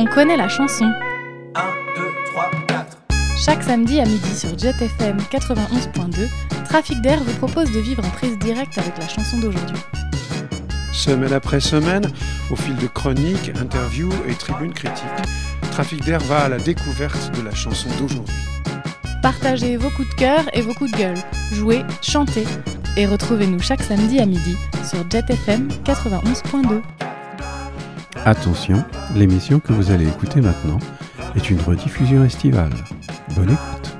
on 0.00 0.06
connaît 0.06 0.36
la 0.36 0.48
chanson. 0.48 0.90
1, 1.54 1.60
2, 1.96 2.02
3, 2.32 2.50
4. 2.68 2.98
Chaque 3.36 3.62
samedi 3.62 4.00
à 4.00 4.06
midi 4.06 4.34
sur 4.34 4.58
Jet 4.58 4.74
FM 4.80 5.18
91.2, 5.30 6.26
Trafic 6.64 7.00
d'air 7.02 7.22
vous 7.22 7.34
propose 7.34 7.70
de 7.70 7.80
vivre 7.80 8.02
en 8.04 8.08
prise 8.10 8.38
directe 8.38 8.78
avec 8.78 8.96
la 8.96 9.06
chanson 9.06 9.38
d'aujourd'hui. 9.38 9.76
Semaine 10.92 11.34
après 11.34 11.60
semaine, 11.60 12.10
au 12.50 12.56
fil 12.56 12.76
de 12.76 12.86
chroniques, 12.86 13.52
interviews 13.60 14.12
et 14.26 14.34
tribunes 14.34 14.72
critiques, 14.72 15.06
Trafic 15.70 16.02
d'air 16.04 16.20
va 16.20 16.44
à 16.44 16.48
la 16.48 16.58
découverte 16.58 17.36
de 17.36 17.42
la 17.42 17.54
chanson 17.54 17.90
d'aujourd'hui. 17.98 18.34
Partagez 19.22 19.76
vos 19.76 19.90
coups 19.90 20.08
de 20.08 20.14
cœur 20.14 20.44
et 20.54 20.62
vos 20.62 20.72
coups 20.72 20.92
de 20.92 20.96
gueule. 20.96 21.18
Jouez, 21.52 21.82
chantez. 22.00 22.46
Et 22.96 23.06
retrouvez-nous 23.06 23.60
chaque 23.60 23.82
samedi 23.82 24.18
à 24.18 24.24
midi 24.24 24.56
sur 24.82 25.08
Jet 25.10 25.28
FM 25.28 25.68
91.2. 25.84 26.80
Attention, 28.26 28.84
l'émission 29.16 29.60
que 29.60 29.72
vous 29.72 29.90
allez 29.90 30.06
écouter 30.06 30.42
maintenant 30.42 30.78
est 31.34 31.48
une 31.48 31.58
rediffusion 31.58 32.22
estivale. 32.22 32.70
Bonne 33.34 33.50
écoute. 33.50 33.96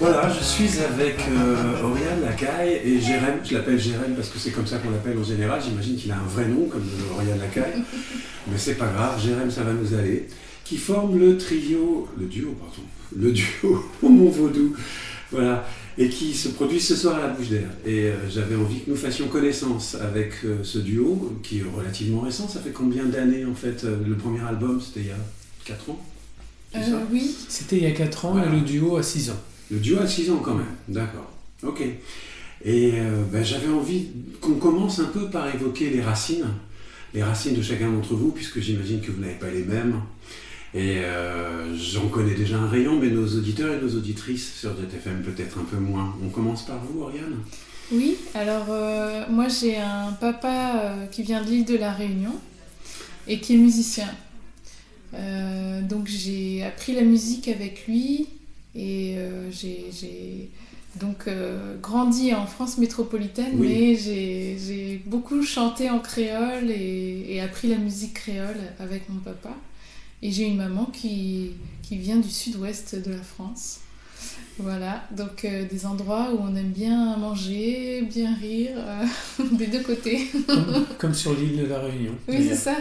Voilà, 0.00 0.28
je 0.28 0.42
suis 0.42 0.80
avec 0.80 1.18
euh, 1.30 1.84
Oriane 1.84 2.22
Lacaille 2.24 2.80
et 2.84 3.00
Jérém. 3.00 3.38
Je 3.44 3.54
l'appelle 3.54 3.78
Jérém 3.78 4.14
parce 4.16 4.28
que 4.28 4.40
c'est 4.40 4.50
comme 4.50 4.66
ça 4.66 4.78
qu'on 4.78 4.90
l'appelle 4.90 5.18
en 5.18 5.24
général. 5.24 5.60
J'imagine 5.62 5.96
qu'il 5.96 6.10
a 6.10 6.16
un 6.16 6.28
vrai 6.28 6.46
nom 6.46 6.66
comme 6.66 6.82
euh, 6.82 7.14
Oriane 7.14 7.38
Lacaille. 7.38 7.84
Mais 8.50 8.58
c'est 8.58 8.74
pas 8.74 8.88
grave, 8.88 9.22
Jérém, 9.22 9.48
ça 9.48 9.62
va 9.62 9.72
nous 9.72 9.94
aller. 9.94 10.26
Qui 10.64 10.78
forme 10.78 11.16
le 11.16 11.38
trio, 11.38 12.08
le 12.18 12.26
duo, 12.26 12.56
pardon, 12.58 12.82
le 13.16 13.30
duo 13.30 13.84
Mon 14.02 14.30
Vaudou. 14.30 14.74
Voilà. 15.32 15.66
Et 15.98 16.08
qui 16.08 16.34
se 16.34 16.48
produit 16.48 16.80
ce 16.80 16.96
soir 16.96 17.16
à 17.16 17.20
la 17.20 17.28
Bouche 17.28 17.48
d'Air. 17.48 17.68
Et 17.86 18.04
euh, 18.06 18.14
j'avais 18.30 18.56
envie 18.56 18.80
que 18.80 18.90
nous 18.90 18.96
fassions 18.96 19.28
connaissance 19.28 19.94
avec 19.94 20.32
euh, 20.44 20.58
ce 20.62 20.78
duo 20.78 21.38
qui 21.42 21.58
est 21.58 21.64
relativement 21.76 22.20
récent. 22.20 22.48
Ça 22.48 22.60
fait 22.60 22.70
combien 22.70 23.04
d'années 23.04 23.44
en 23.44 23.54
fait 23.54 23.84
euh, 23.84 23.96
Le 24.06 24.16
premier 24.16 24.40
album, 24.40 24.80
c'était 24.80 25.00
il 25.00 25.06
y 25.06 25.10
a 25.10 25.16
4 25.64 25.90
ans 25.90 26.00
ça 26.72 26.78
Euh, 26.78 27.00
oui, 27.12 27.34
C'était 27.48 27.76
il 27.76 27.82
y 27.82 27.86
a 27.86 27.90
4 27.92 28.24
ans 28.26 28.32
Voilà. 28.32 28.48
et 28.48 28.56
le 28.56 28.60
duo 28.62 28.96
à 28.96 29.02
6 29.02 29.30
ans. 29.30 29.40
Le 29.70 29.78
duo 29.78 29.98
a 29.98 30.06
6 30.06 30.30
ans 30.30 30.40
quand 30.42 30.54
même, 30.54 30.66
d'accord. 30.88 31.30
Ok. 31.64 31.80
Et 32.64 32.92
euh, 32.94 33.22
ben, 33.32 33.44
j'avais 33.44 33.68
envie 33.68 34.08
qu'on 34.40 34.54
commence 34.54 34.98
un 35.00 35.04
peu 35.06 35.28
par 35.30 35.52
évoquer 35.54 35.90
les 35.90 36.00
racines, 36.02 36.46
les 37.14 37.22
racines 37.22 37.54
de 37.54 37.62
chacun 37.62 37.90
d'entre 37.90 38.14
vous, 38.14 38.30
puisque 38.32 38.60
j'imagine 38.60 39.00
que 39.00 39.10
vous 39.10 39.20
n'avez 39.20 39.34
pas 39.34 39.48
les 39.50 39.64
mêmes. 39.64 40.00
Et 40.72 40.98
euh, 40.98 41.76
j'en 41.76 42.06
connais 42.08 42.34
déjà 42.34 42.56
un 42.58 42.68
rayon, 42.68 42.98
mais 43.00 43.08
nos 43.10 43.26
auditeurs 43.26 43.74
et 43.74 43.80
nos 43.84 43.92
auditrices 43.96 44.54
sur 44.60 44.70
JetFM 44.76 45.22
peut-être 45.22 45.58
un 45.58 45.64
peu 45.64 45.76
moins. 45.78 46.14
On 46.24 46.28
commence 46.28 46.64
par 46.64 46.78
vous, 46.84 47.02
Oriane 47.02 47.36
oui. 47.92 48.16
Alors, 48.36 48.66
euh, 48.70 49.24
moi, 49.28 49.48
j'ai 49.48 49.76
un 49.76 50.12
papa 50.12 50.74
euh, 50.76 51.06
qui 51.06 51.24
vient 51.24 51.42
de 51.42 51.48
l'île 51.50 51.64
de 51.64 51.76
la 51.76 51.92
Réunion 51.92 52.36
et 53.26 53.40
qui 53.40 53.54
est 53.54 53.58
musicien. 53.58 54.08
Donc, 55.88 56.06
j'ai 56.06 56.62
appris 56.62 56.92
la 56.94 57.02
musique 57.02 57.48
avec 57.48 57.88
lui 57.88 58.28
et 58.76 59.16
j'ai 59.50 60.50
donc 61.00 61.28
grandi 61.82 62.32
en 62.32 62.46
France 62.46 62.78
métropolitaine, 62.78 63.54
Oui. 63.56 63.68
mais 63.68 63.96
j'ai 63.96 64.56
j'ai 64.64 65.02
beaucoup 65.04 65.42
chanté 65.42 65.90
en 65.90 65.98
créole 65.98 66.70
et, 66.70 67.26
et 67.28 67.40
appris 67.40 67.66
la 67.66 67.78
musique 67.78 68.14
créole 68.14 68.60
avec 68.78 69.08
mon 69.08 69.18
papa. 69.18 69.50
Et 70.22 70.30
j'ai 70.30 70.44
une 70.44 70.56
maman 70.56 70.86
qui, 70.86 71.52
qui 71.82 71.96
vient 71.96 72.16
du 72.18 72.28
sud-ouest 72.28 72.94
de 72.94 73.10
la 73.12 73.22
France. 73.22 73.80
Voilà, 74.58 75.02
donc 75.16 75.46
euh, 75.46 75.64
des 75.66 75.86
endroits 75.86 76.28
où 76.34 76.40
on 76.42 76.54
aime 76.54 76.72
bien 76.72 77.16
manger, 77.16 78.02
bien 78.02 78.34
rire, 78.34 78.72
euh, 78.76 79.04
des 79.52 79.68
deux 79.68 79.80
côtés. 79.80 80.28
Comme, 80.46 80.86
comme 80.98 81.14
sur 81.14 81.32
l'île 81.34 81.56
de 81.62 81.66
la 81.66 81.78
Réunion. 81.78 82.12
Oui, 82.28 82.46
c'est 82.46 82.56
ça. 82.56 82.76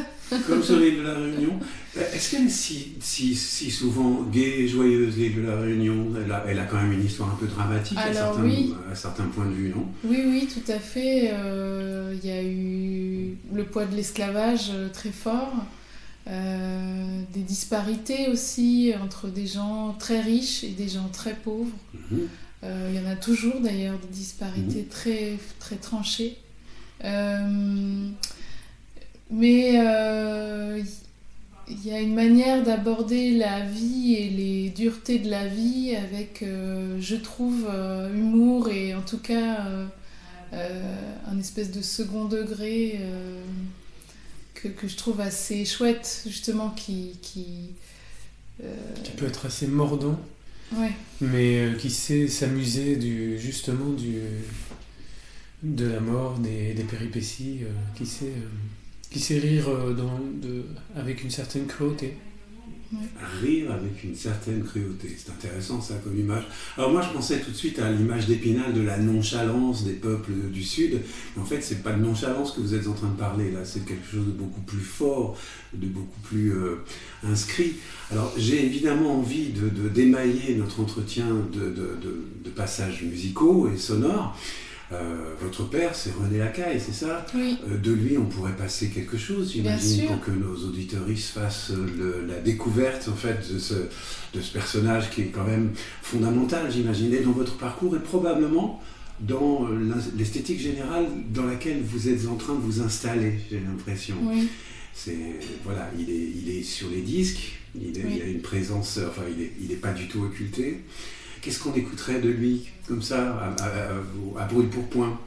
Comme 0.46 0.62
sur 0.62 0.78
l'île 0.78 0.98
de 0.98 1.04
la 1.04 1.14
Réunion. 1.14 1.58
Euh, 1.98 2.02
Est-ce 2.14 2.32
qu'elle 2.32 2.48
est 2.48 2.50
si, 2.50 2.96
si, 3.00 3.34
si 3.34 3.72
souvent 3.72 4.24
gaie 4.24 4.60
et 4.60 4.68
joyeuse, 4.68 5.16
l'île 5.18 5.38
de 5.38 5.48
la 5.48 5.56
Réunion? 5.56 6.08
Elle 6.22 6.32
a, 6.32 6.44
elle 6.50 6.60
a 6.60 6.66
quand 6.66 6.82
même 6.82 6.92
une 6.92 7.06
histoire 7.06 7.30
un 7.32 7.38
peu 7.38 7.48
dramatique 7.48 7.98
à, 7.98 8.12
certains, 8.12 8.44
oui. 8.44 8.74
à 8.92 8.96
certains 8.96 9.26
points 9.28 9.46
de 9.46 9.54
vue, 9.54 9.70
non? 9.74 9.86
Oui, 10.04 10.22
oui, 10.26 10.50
tout 10.54 10.70
à 10.70 10.80
fait. 10.80 11.30
Euh, 11.32 12.14
Il 12.22 12.30
y 12.30 12.34
a 12.34 12.44
eu 12.44 13.38
le 13.54 13.64
poids 13.64 13.86
de 13.86 13.96
l'esclavage 13.96 14.74
très 14.92 15.12
fort, 15.12 15.54
euh, 16.30 17.22
des 17.34 17.42
disparités 17.42 18.28
aussi 18.28 18.94
entre 19.02 19.30
des 19.30 19.48
gens 19.48 19.96
très 19.98 20.22
riches 20.22 20.64
et 20.64 20.70
des 20.70 20.88
gens 20.88 21.10
très 21.12 21.34
pauvres. 21.34 21.76
Mhm. 22.12 22.28
Euh, 22.64 22.92
Il 22.94 23.02
y 23.02 23.04
en 23.04 23.10
a 23.10 23.16
toujours 23.16 23.60
d'ailleurs 23.62 23.98
des 23.98 24.14
disparités 24.14 24.84
très, 24.84 25.38
très 25.60 25.78
tranchées. 25.78 26.38
Euh, 27.04 28.10
mais 29.32 29.74
il 31.72 31.86
y 31.86 31.92
a 31.92 32.00
une 32.00 32.16
manière 32.16 32.64
d'aborder 32.64 33.32
la 33.38 33.62
vie 33.62 34.16
et 34.16 34.30
les 34.30 34.70
duretés 34.70 35.20
de 35.20 35.30
la 35.30 35.48
vie 35.48 35.96
avec, 35.96 36.44
je 36.44 37.16
trouve, 37.16 37.70
humour 38.14 38.70
et 38.70 38.94
en 38.96 39.02
tout 39.02 39.20
cas 39.20 39.66
un 40.52 41.40
espèce 41.40 41.72
de 41.72 41.82
second 41.84 42.26
degré 42.26 43.00
que, 44.62 44.68
que 44.68 44.88
je 44.88 44.96
trouve 44.98 45.22
assez 45.22 45.66
chouette, 45.66 46.24
justement, 46.28 46.70
qui... 46.72 47.18
qui 47.22 47.74
euh, 48.64 48.76
Qui 49.04 49.12
peut 49.12 49.26
être 49.26 49.46
assez 49.46 49.68
mordant, 49.68 50.20
ouais. 50.76 50.92
mais 51.22 51.60
euh, 51.60 51.76
qui 51.76 51.90
sait 51.90 52.28
s'amuser 52.28 52.98
du, 52.98 53.40
justement 53.40 53.92
du, 53.94 54.20
de 55.64 55.86
la 55.86 56.00
mort, 56.00 56.38
des, 56.40 56.74
des 56.74 56.84
péripéties, 56.84 57.60
euh, 57.64 57.72
qui, 57.96 58.06
sait, 58.06 58.34
qui 59.10 59.20
sait 59.20 59.40
rire 59.40 59.70
dans, 59.96 60.20
de, 60.20 60.66
avec 60.96 61.24
une 61.24 61.32
certaine 61.32 61.68
cruauté. 61.68 62.16
Rire 63.42 63.72
avec 63.72 64.04
une 64.04 64.16
certaine 64.16 64.64
cruauté. 64.64 65.16
C'est 65.16 65.32
intéressant 65.32 65.80
ça 65.80 65.94
comme 66.04 66.18
image. 66.18 66.44
Alors 66.76 66.92
moi 66.92 67.02
je 67.02 67.14
pensais 67.14 67.40
tout 67.40 67.52
de 67.52 67.56
suite 67.56 67.78
à 67.78 67.92
l'image 67.92 68.26
d'Épinal 68.26 68.74
de 68.74 68.82
la 68.82 68.98
nonchalance 68.98 69.84
des 69.84 69.94
peuples 69.94 70.32
du 70.52 70.64
Sud. 70.64 71.00
En 71.40 71.46
fait 71.46 71.62
c'est 71.62 71.84
pas 71.84 71.92
de 71.92 72.02
nonchalance 72.02 72.52
que 72.52 72.62
vous 72.62 72.74
êtes 72.74 72.88
en 72.88 72.94
train 72.94 73.10
de 73.10 73.18
parler 73.18 73.52
là, 73.52 73.64
c'est 73.64 73.86
quelque 73.86 74.10
chose 74.10 74.26
de 74.26 74.32
beaucoup 74.32 74.62
plus 74.62 74.80
fort, 74.80 75.38
de 75.74 75.86
beaucoup 75.86 76.20
plus 76.24 76.52
euh, 76.52 76.84
inscrit. 77.24 77.74
Alors 78.12 78.34
j'ai 78.38 78.66
évidemment 78.66 79.20
envie 79.20 79.50
de, 79.50 79.88
d'émailler 79.90 80.56
notre 80.56 80.80
entretien 80.80 81.28
de 81.54 82.50
passages 82.50 83.04
musicaux 83.04 83.70
et 83.72 83.78
sonores. 83.78 84.36
Euh, 84.92 85.36
votre 85.40 85.70
père 85.70 85.94
c'est 85.94 86.12
René 86.16 86.40
Lacaille, 86.40 86.82
c'est 86.84 86.94
ça 86.96 87.24
Oui, 87.36 87.58
euh, 87.70 87.78
de 87.78 87.92
lui, 87.92 88.18
on 88.18 88.26
pourrait 88.26 88.56
passer 88.56 88.90
quelque 88.90 89.18
chose, 89.18 89.52
j'imagine, 89.54 90.08
pour 90.08 90.20
que 90.22 90.32
nos 90.32 90.56
auditoristes 90.68 91.30
fassent 91.30 91.70
euh, 91.72 91.86
le- 92.24 92.26
la 92.28 92.40
découverte 92.40 93.08
en 93.08 93.14
fait 93.16 93.54
de 93.54 93.60
ce, 93.60 93.76
de 94.34 94.42
ce 94.42 94.52
personnage 94.52 95.12
qui 95.12 95.22
est 95.22 95.26
quand 95.28 95.44
même 95.46 95.70
fondamental, 96.02 96.72
j'imagine, 96.72 97.12
dans 97.24 97.32
votre 97.34 97.56
parcours 97.58 97.96
et 97.96 98.00
probablement 98.00 98.82
dans 99.20 99.68
l'esthétique 100.18 100.60
générale 100.60 101.06
dans 101.34 101.46
laquelle 101.46 101.82
vous 101.84 102.08
êtes 102.10 102.26
en 102.28 102.36
train 102.36 102.56
de 102.56 102.62
vous 102.62 102.82
installer, 102.82 103.34
j'ai 103.52 103.60
l'impression. 103.60 104.16
oui. 104.24 104.48
C'est 104.92 105.18
voilà, 105.64 105.90
il 106.00 106.10
est, 106.10 106.32
il 106.44 106.50
est 106.58 106.64
sur 106.64 106.90
les 106.90 107.02
disques, 107.02 107.60
il, 107.76 107.96
est- 107.98 108.04
Oui. 108.04 108.14
il 108.16 108.22
a 108.24 108.26
une 108.26 108.42
présence, 108.42 109.00
enfin 109.08 109.22
il 109.34 109.44
est, 109.44 109.52
il 109.62 109.72
est 109.72 109.76
pas 109.76 109.94
du 109.94 110.08
tout 110.08 110.24
occulté. 110.24 110.80
Qu'est-ce 111.42 111.60
qu'on 111.60 111.74
écouterait 111.74 112.20
de 112.20 112.30
lui 112.30 112.68
comme 112.88 113.02
ça, 113.02 113.18
à, 113.38 113.64
à, 113.64 114.42
à, 114.42 114.46
brûle 114.48 114.68
pour 114.70 114.84
point 114.90 115.18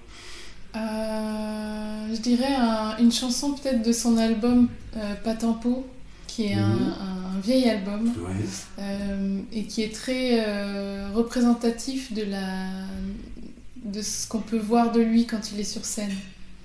Euh, 0.75 2.15
je 2.15 2.21
dirais 2.21 2.55
un- 2.55 2.97
une 2.99 3.13
chanson 3.13 3.53
peut-être 3.53 3.83
de 3.83 3.93
son 3.93 4.17
album 4.17 4.69
euh, 4.97 5.15
Patampo, 5.23 5.87
qui 6.27 6.47
est 6.47 6.55
un, 6.55 6.69
Mhm. 6.69 6.95
un 7.37 7.41
vieil 7.41 7.69
album 7.69 8.07
Ouais. 8.09 8.45
euh, 8.79 9.39
et 9.53 9.65
qui 9.65 9.83
est 9.83 9.95
très 9.95 10.45
euh, 10.47 11.09
représentatif 11.15 12.13
de, 12.13 12.23
la, 12.25 12.69
de 13.85 14.01
ce 14.03 14.27
qu'on 14.29 14.41
peut 14.41 14.59
voir 14.59 14.93
de 14.93 15.01
lui 15.01 15.27
quand 15.27 15.53
il 15.53 15.61
est 15.61 15.65
sur 15.65 15.85
scène. 15.85 16.15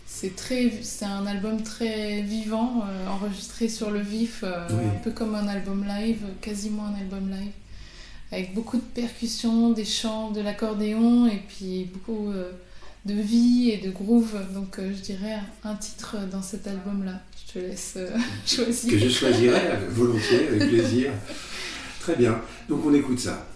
C'est 0.05 0.35
très, 0.35 0.71
c'est 0.81 1.05
un 1.05 1.25
album 1.27 1.61
très 1.61 2.21
vivant, 2.21 2.83
euh, 2.89 3.07
enregistré 3.09 3.67
sur 3.69 3.91
le 3.91 3.99
vif, 3.99 4.39
euh, 4.43 4.67
Oui. 4.71 4.85
un 4.85 4.99
peu 5.03 5.11
comme 5.11 5.35
un 5.35 5.47
album 5.47 5.85
live, 5.85 6.21
quasiment 6.41 6.85
un 6.85 6.95
album 6.99 7.29
live, 7.29 7.51
avec 8.31 8.53
beaucoup 8.53 8.77
de 8.77 8.81
percussions, 8.81 9.71
des 9.71 9.85
chants, 9.85 10.31
de 10.31 10.41
l'accordéon 10.41 11.27
et 11.27 11.41
puis 11.47 11.89
beaucoup 11.93 12.29
euh, 12.31 12.51
de 13.05 13.13
vie 13.13 13.71
et 13.71 13.77
de 13.77 13.91
groove. 13.91 14.37
Donc 14.53 14.79
euh, 14.79 14.91
je 14.95 15.01
dirais 15.01 15.37
un, 15.63 15.75
titre 15.75 16.17
dans 16.31 16.41
cet 16.41 16.67
album-là. 16.67 17.21
Je 17.47 17.53
te 17.53 17.59
laisse 17.59 17.93
euh, 17.97 18.09
choisir. 18.45 18.91
que 18.91 18.99
je 18.99 19.09
choisirais 19.09 19.79
volontiers, 19.89 20.47
avec 20.47 20.69
plaisir. 20.69 21.11
Très 22.01 22.15
bien. 22.15 22.41
Donc 22.67 22.85
on 22.85 22.93
écoute 22.93 23.19
ça. 23.19 23.47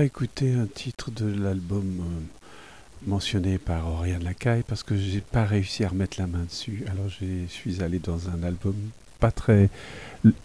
Pas 0.00 0.06
écouté 0.06 0.54
un 0.54 0.64
titre 0.64 1.10
de 1.10 1.26
l'album 1.26 1.84
euh, 2.00 3.06
mentionné 3.06 3.58
par 3.58 3.86
Oriane 3.86 4.24
Lacaille 4.24 4.62
parce 4.66 4.82
que 4.82 4.96
j'ai 4.96 5.20
pas 5.20 5.44
réussi 5.44 5.84
à 5.84 5.88
remettre 5.88 6.18
la 6.18 6.26
main 6.26 6.44
dessus. 6.44 6.84
Alors 6.86 7.10
je 7.10 7.26
suis 7.48 7.82
allé 7.82 7.98
dans 7.98 8.30
un 8.30 8.42
album 8.42 8.74
pas 9.18 9.30
très 9.30 9.68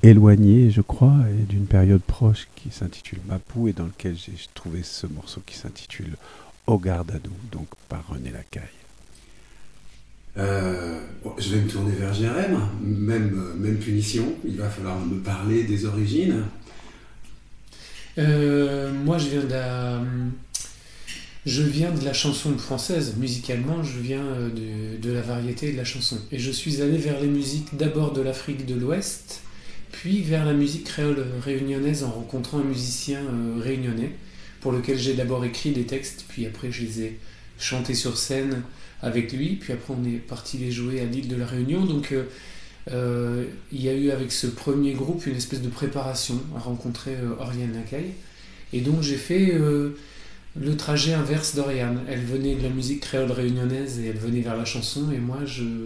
éloigné, 0.03 0.71
je 0.71 0.81
crois, 0.81 1.15
et 1.29 1.43
d'une 1.43 1.67
période 1.67 2.01
proche 2.01 2.49
qui 2.57 2.69
s'intitule 2.69 3.19
Mapou 3.29 3.69
et 3.69 3.71
dans 3.71 3.85
lequel 3.85 4.17
j'ai 4.17 4.33
trouvé 4.53 4.83
ce 4.83 5.07
morceau 5.07 5.41
qui 5.45 5.55
s'intitule 5.55 6.17
Au 6.67 6.77
garde 6.77 7.11
à 7.11 7.19
nous, 7.23 7.37
donc 7.49 7.67
par 7.87 8.05
René 8.09 8.31
Lacaille. 8.31 8.63
Euh, 10.37 10.99
je 11.37 11.55
vais 11.55 11.61
me 11.61 11.69
tourner 11.69 11.93
vers 11.93 12.13
Jérém, 12.13 12.59
même, 12.81 13.39
euh, 13.39 13.57
même 13.57 13.77
punition, 13.77 14.33
il 14.43 14.57
va 14.57 14.69
falloir 14.69 14.99
me 14.99 15.19
parler 15.19 15.63
des 15.63 15.85
origines. 15.85 16.43
Euh, 18.17 18.93
moi, 18.93 19.17
je 19.17 19.27
viens 19.27 19.41
de 21.91 22.05
la, 22.05 22.13
chanson 22.13 22.57
française. 22.57 23.15
Musicalement, 23.17 23.83
je 23.83 23.99
viens 23.99 24.23
euh, 24.23 24.97
de, 25.01 25.11
la 25.11 25.21
variété 25.21 25.71
de 25.71 25.77
la 25.77 25.83
chanson. 25.83 26.17
Et 26.31 26.39
je 26.39 26.51
suis 26.51 26.81
allé 26.81 26.97
vers 26.97 27.19
les 27.19 27.27
musiques 27.27 27.75
d'abord 27.75 28.13
de 28.13 28.21
l'Afrique 28.21 28.65
de 28.65 28.75
l'Ouest, 28.75 29.41
puis 29.91 30.21
vers 30.21 30.45
la 30.45 30.53
musique 30.53 30.85
créole 30.85 31.25
réunionnaise 31.43 32.03
en 32.03 32.11
rencontrant 32.11 32.59
un 32.59 32.63
musicien 32.63 33.19
euh, 33.19 33.59
réunionnais 33.61 34.11
pour 34.61 34.71
lequel 34.71 34.97
j'ai 34.97 35.13
d'abord 35.13 35.45
écrit 35.45 35.71
des 35.71 35.85
textes, 35.85 36.25
puis 36.27 36.47
après 36.47 36.71
je 36.71 36.81
les 36.81 37.01
ai 37.03 37.19
chantés 37.59 37.93
sur 37.93 38.17
scène 38.17 38.63
avec 39.03 39.31
lui, 39.31 39.57
puis 39.57 39.73
après 39.73 39.93
on 39.93 40.03
est 40.05 40.17
parti 40.17 40.57
les 40.57 40.71
jouer 40.71 41.01
à 41.01 41.05
l'île 41.05 41.27
de 41.27 41.35
la 41.35 41.45
Réunion. 41.45 41.85
Donc 41.85 42.15
euh, 42.91 43.45
il 43.71 43.81
y 43.81 43.89
a 43.89 43.93
eu 43.93 44.11
avec 44.11 44.31
ce 44.31 44.47
premier 44.47 44.93
groupe 44.93 45.25
une 45.25 45.35
espèce 45.35 45.61
de 45.61 45.69
préparation 45.69 46.39
à 46.55 46.59
rencontrer 46.59 47.15
euh, 47.15 47.39
Oriane 47.39 47.73
Lacaille. 47.73 48.13
Et 48.73 48.81
donc 48.81 49.01
j'ai 49.01 49.15
fait 49.15 49.53
euh, 49.53 49.97
le 50.59 50.77
trajet 50.77 51.13
inverse 51.13 51.55
d'Oriane. 51.55 52.01
Elle 52.07 52.23
venait 52.23 52.55
de 52.55 52.63
la 52.63 52.69
musique 52.69 53.01
créole 53.01 53.31
réunionnaise 53.31 53.99
et 53.99 54.07
elle 54.07 54.17
venait 54.17 54.41
vers 54.41 54.57
la 54.57 54.65
chanson, 54.65 55.11
et 55.11 55.19
moi 55.19 55.39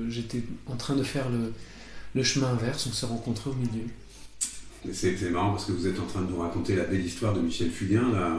j'étais 0.09 0.43
en 0.67 0.75
train 0.75 0.95
de 0.95 1.03
faire 1.03 1.27
le, 2.15 2.23
chemin 2.23 2.49
inverse, 2.49 2.87
on 2.89 2.93
s'est 2.93 3.05
rencontrés 3.05 3.49
au 3.49 3.55
milieu. 3.55 3.87
C'est 4.93 5.29
marrant 5.29 5.51
parce 5.51 5.65
que 5.65 5.73
vous 5.73 5.87
êtes 5.87 5.99
en 5.99 6.05
train 6.05 6.21
de 6.21 6.31
nous 6.31 6.39
raconter 6.39 6.75
la 6.75 6.85
belle 6.85 7.05
histoire 7.05 7.33
de 7.33 7.41
Michel 7.41 7.69
Fugain, 7.69 8.13
là, 8.13 8.37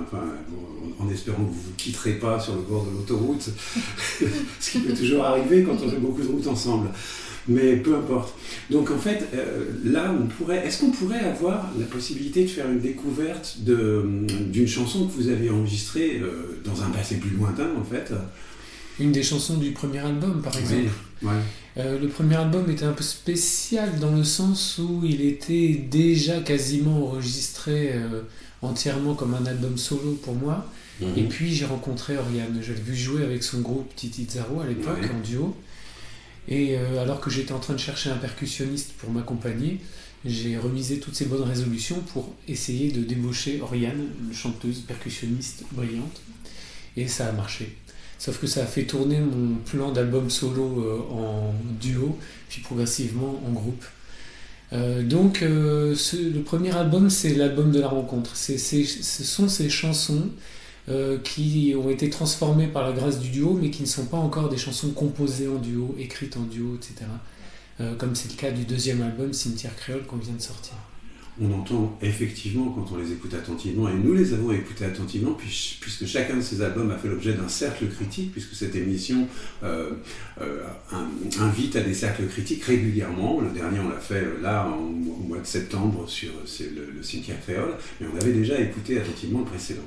en, 0.98 1.04
en 1.04 1.10
espérant 1.10 1.36
que 1.36 1.42
vous 1.42 1.48
ne 1.48 1.52
vous 1.52 1.74
quitterez 1.76 2.14
pas 2.14 2.40
sur 2.40 2.54
le 2.54 2.62
bord 2.62 2.86
de 2.86 2.90
l'autoroute, 2.92 3.50
ce 4.60 4.70
qui 4.70 4.80
peut 4.80 4.94
toujours 4.94 5.24
arriver 5.24 5.64
quand 5.64 5.76
on 5.82 5.88
fait 5.90 5.98
beaucoup 5.98 6.22
de 6.22 6.28
routes 6.28 6.46
ensemble. 6.46 6.88
Mais 7.48 7.76
peu 7.76 7.96
importe. 7.96 8.34
Donc 8.70 8.90
en 8.90 8.98
fait, 8.98 9.26
euh, 9.34 9.64
là, 9.84 10.14
on 10.18 10.26
pourrait, 10.26 10.66
est-ce 10.66 10.80
qu'on 10.80 10.90
pourrait 10.90 11.20
avoir 11.20 11.70
la 11.78 11.86
possibilité 11.86 12.42
de 12.44 12.48
faire 12.48 12.68
une 12.70 12.80
découverte 12.80 13.56
de- 13.60 14.04
d'une 14.52 14.68
chanson 14.68 15.06
que 15.06 15.12
vous 15.12 15.28
avez 15.28 15.48
enregistrée 15.50 16.20
euh, 16.22 16.60
dans 16.64 16.82
un 16.82 16.90
passé 16.90 17.16
plus 17.16 17.30
lointain, 17.36 17.68
en 17.78 17.84
fait? 17.84 18.12
Une 19.00 19.12
des 19.12 19.22
chansons 19.22 19.56
du 19.56 19.70
premier 19.72 20.00
album, 20.00 20.42
par 20.42 20.56
exemple. 20.58 20.90
Ouais. 21.22 21.30
Euh, 21.78 21.98
le 21.98 22.08
premier 22.08 22.36
album 22.36 22.70
était 22.70 22.84
un 22.84 22.92
peu 22.92 23.02
spécial 23.04 23.98
dans 23.98 24.14
le 24.14 24.24
sens 24.24 24.78
où 24.78 25.02
il 25.04 25.22
était 25.22 25.80
déjà 25.90 26.40
quasiment 26.40 27.06
enregistré 27.06 27.92
entièrement 28.62 29.14
comme 29.14 29.34
un 29.34 29.46
album 29.46 29.78
solo 29.78 30.18
pour 30.22 30.34
moi. 30.34 30.66
Et 31.16 31.22
puis 31.22 31.54
j'ai 31.54 31.64
rencontré 31.64 32.18
Oriane. 32.18 32.58
Je 32.60 32.74
l'ai 32.74 32.80
vu 32.80 32.94
jouer 32.94 33.22
avec 33.24 33.42
son 33.42 33.60
groupe 33.60 33.88
Titi 33.96 34.26
Zaro 34.30 34.60
à 34.60 34.66
l'époque 34.66 34.98
Ouais. 35.00 35.08
en 35.08 35.26
duo. 35.26 35.56
Et 36.50 36.76
euh, 36.76 37.00
alors 37.00 37.20
que 37.20 37.30
j'étais 37.30 37.52
en 37.52 37.60
train 37.60 37.74
de 37.74 37.78
chercher 37.78 38.10
un 38.10 38.16
percussionniste 38.16 38.92
pour 38.98 39.10
m'accompagner, 39.10 39.80
j'ai 40.24 40.58
remisé 40.58 40.98
toutes 40.98 41.14
ces 41.14 41.26
bonnes 41.26 41.48
résolutions 41.48 42.00
pour 42.12 42.34
essayer 42.48 42.90
de 42.90 43.02
débaucher 43.02 43.60
Oriane, 43.62 44.06
une 44.26 44.34
chanteuse 44.34 44.80
percussionniste 44.80 45.64
brillante. 45.72 46.20
Et 46.96 47.06
ça 47.06 47.28
a 47.28 47.32
marché. 47.32 47.76
Sauf 48.18 48.38
que 48.38 48.46
ça 48.46 48.64
a 48.64 48.66
fait 48.66 48.82
tourner 48.82 49.20
mon 49.20 49.54
plan 49.54 49.92
d'album 49.92 50.28
solo 50.28 50.82
euh, 50.82 51.14
en 51.14 51.54
duo, 51.80 52.18
puis 52.48 52.60
progressivement 52.60 53.40
en 53.46 53.52
groupe. 53.52 53.84
Euh, 54.72 55.02
donc 55.02 55.40
le 55.40 56.40
premier 56.44 56.76
album, 56.76 57.10
c'est 57.10 57.34
l'album 57.34 57.70
de 57.70 57.80
la 57.80 57.88
rencontre. 57.88 58.36
Ce 58.36 58.58
sont 58.58 59.48
ces 59.48 59.70
chansons 59.70 60.28
euh, 60.88 61.18
qui 61.18 61.74
ont 61.76 61.90
été 61.90 62.10
transformées 62.10 62.66
par 62.66 62.82
la 62.82 62.92
grâce 62.92 63.20
du 63.20 63.28
duo, 63.28 63.58
mais 63.60 63.70
qui 63.70 63.82
ne 63.82 63.88
sont 63.88 64.06
pas 64.06 64.16
encore 64.16 64.48
des 64.48 64.56
chansons 64.56 64.90
composées 64.90 65.48
en 65.48 65.56
duo, 65.56 65.94
écrites 65.98 66.36
en 66.36 66.42
duo, 66.42 66.76
etc. 66.76 67.06
Euh, 67.80 67.94
comme 67.96 68.14
c'est 68.14 68.30
le 68.30 68.36
cas 68.36 68.50
du 68.50 68.64
deuxième 68.64 69.02
album, 69.02 69.32
Cimetière 69.32 69.74
Créole, 69.76 70.04
qu'on 70.04 70.16
vient 70.16 70.34
de 70.34 70.42
sortir. 70.42 70.74
On 71.40 71.52
entend 71.58 71.98
effectivement 72.02 72.66
quand 72.70 72.94
on 72.94 72.98
les 72.98 73.12
écoute 73.12 73.32
attentivement, 73.34 73.88
et 73.88 73.94
nous 73.94 74.12
les 74.14 74.34
avons 74.34 74.52
écoutés 74.52 74.84
attentivement, 74.84 75.32
puis- 75.32 75.78
puisque 75.80 76.06
chacun 76.06 76.36
de 76.36 76.42
ces 76.42 76.60
albums 76.62 76.90
a 76.90 76.96
fait 76.98 77.08
l'objet 77.08 77.32
d'un 77.32 77.48
cercle 77.48 77.88
critique, 77.88 78.32
puisque 78.32 78.54
cette 78.54 78.74
émission 78.76 79.26
euh, 79.64 79.90
euh, 80.42 80.62
in- 80.92 81.08
invite 81.44 81.76
à 81.76 81.80
des 81.80 81.94
cercles 81.94 82.26
critiques 82.26 82.62
régulièrement. 82.64 83.40
Le 83.40 83.50
dernier, 83.50 83.78
on 83.80 83.88
l'a 83.88 83.98
fait 84.00 84.22
euh, 84.24 84.40
là 84.42 84.68
en- 84.68 84.80
au 84.80 85.26
mois 85.28 85.38
de 85.38 85.46
septembre 85.46 86.04
sur 86.08 86.30
le, 86.76 86.92
le 86.96 87.02
cimetière 87.02 87.40
créole, 87.40 87.74
mais 88.00 88.06
on 88.12 88.16
avait 88.20 88.32
déjà 88.32 88.58
écouté 88.60 88.98
attentivement 88.98 89.38
le 89.40 89.46
précédent. 89.46 89.80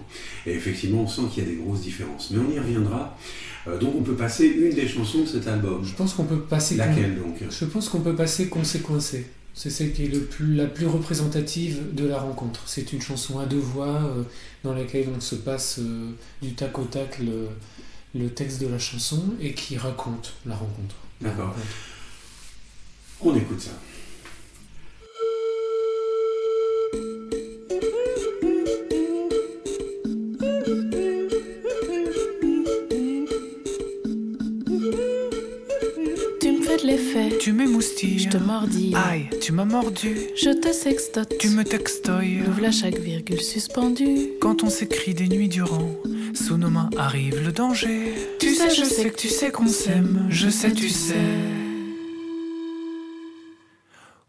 Et 0.48 0.53
effectivement, 0.53 1.03
on 1.03 1.07
sent 1.07 1.22
qu'il 1.33 1.43
y 1.43 1.48
a 1.48 1.50
des 1.50 1.55
grosses 1.57 1.81
différences. 1.81 2.31
Mais 2.31 2.39
on 2.39 2.51
y 2.51 2.60
reviendra. 2.60 3.17
Euh, 3.67 3.77
donc 3.77 3.93
on 3.95 4.01
peut 4.01 4.15
passer 4.15 4.48
une 4.48 4.74
des 4.74 4.88
chansons 4.88 5.22
de 5.22 5.25
cet 5.27 5.48
album. 5.48 5.83
Je 5.86 5.93
pense 5.93 6.13
qu'on 6.13 6.25
peut 6.25 6.39
passer... 6.41 6.75
Laquelle 6.75 7.15
donc? 7.15 7.38
Je 7.50 7.65
pense 7.65 7.88
qu'on 7.89 8.01
peut 8.01 8.15
passer 8.15 8.48
Conséquencé. 8.50 9.25
C'est 9.55 9.69
celle 9.69 9.93
qui 9.93 10.05
est 10.05 10.07
le 10.07 10.22
plus, 10.22 10.55
la 10.55 10.65
plus 10.65 10.88
représentative 10.88 11.93
de 11.93 12.05
la 12.05 12.19
rencontre. 12.19 12.62
C'est 12.65 12.91
une 12.91 13.01
chanson 13.01 13.39
à 13.39 13.45
deux 13.45 13.60
voix 13.60 14.01
euh, 14.01 14.24
dans 14.63 14.74
laquelle 14.74 15.10
on 15.15 15.22
se 15.22 15.36
passe 15.36 15.77
euh, 15.79 16.12
du 16.41 16.53
tac 16.53 16.77
au 16.79 16.86
tac 16.86 17.19
le, 17.19 17.50
le 18.15 18.29
texte 18.29 18.62
de 18.62 18.67
la 18.67 18.79
chanson 18.79 19.24
et 19.39 19.53
qui 19.53 19.77
raconte 19.77 20.33
la 20.45 20.55
rencontre. 20.55 20.95
D'accord. 21.22 21.55
On 23.22 23.36
écoute 23.36 23.62
ça. 23.62 23.72
Je 38.17 38.27
te 38.29 38.38
mordis, 38.38 38.93
Aïe, 38.95 39.29
tu 39.39 39.51
m'as 39.53 39.63
mordu. 39.65 40.17
je 40.36 40.50
te 40.50 40.74
sextote. 40.74 41.38
Tu 41.38 41.50
me 41.50 41.63
textoyes. 41.63 42.39
L'ouvre 42.45 42.65
à 42.65 42.72
chaque 42.72 42.98
virgule 43.00 43.39
suspendue. 43.41 44.29
Quand 44.41 44.63
on 44.63 44.69
s'écrit 44.69 45.13
des 45.13 45.27
nuits 45.29 45.48
durant, 45.48 45.89
sous 46.33 46.57
nos 46.57 46.69
mains 46.69 46.89
arrive 46.98 47.41
le 47.43 47.51
danger. 47.53 48.13
Tu 48.39 48.55
sais, 48.55 48.69
je 48.75 48.83
sais 48.83 49.10
que 49.10 49.15
tu 49.15 49.29
sais 49.29 49.51
qu'on 49.51 49.67
s'aime. 49.67 50.27
Je 50.29 50.50
sais, 50.50 50.72
tu 50.72 50.89
sais. 50.89 51.15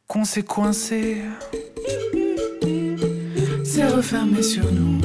Qu'on 0.06 0.24
s'est 0.24 0.44
coincé. 0.44 1.16
C'est 3.64 3.86
refermé 3.88 4.42
sur 4.42 4.70
nous. 4.70 5.00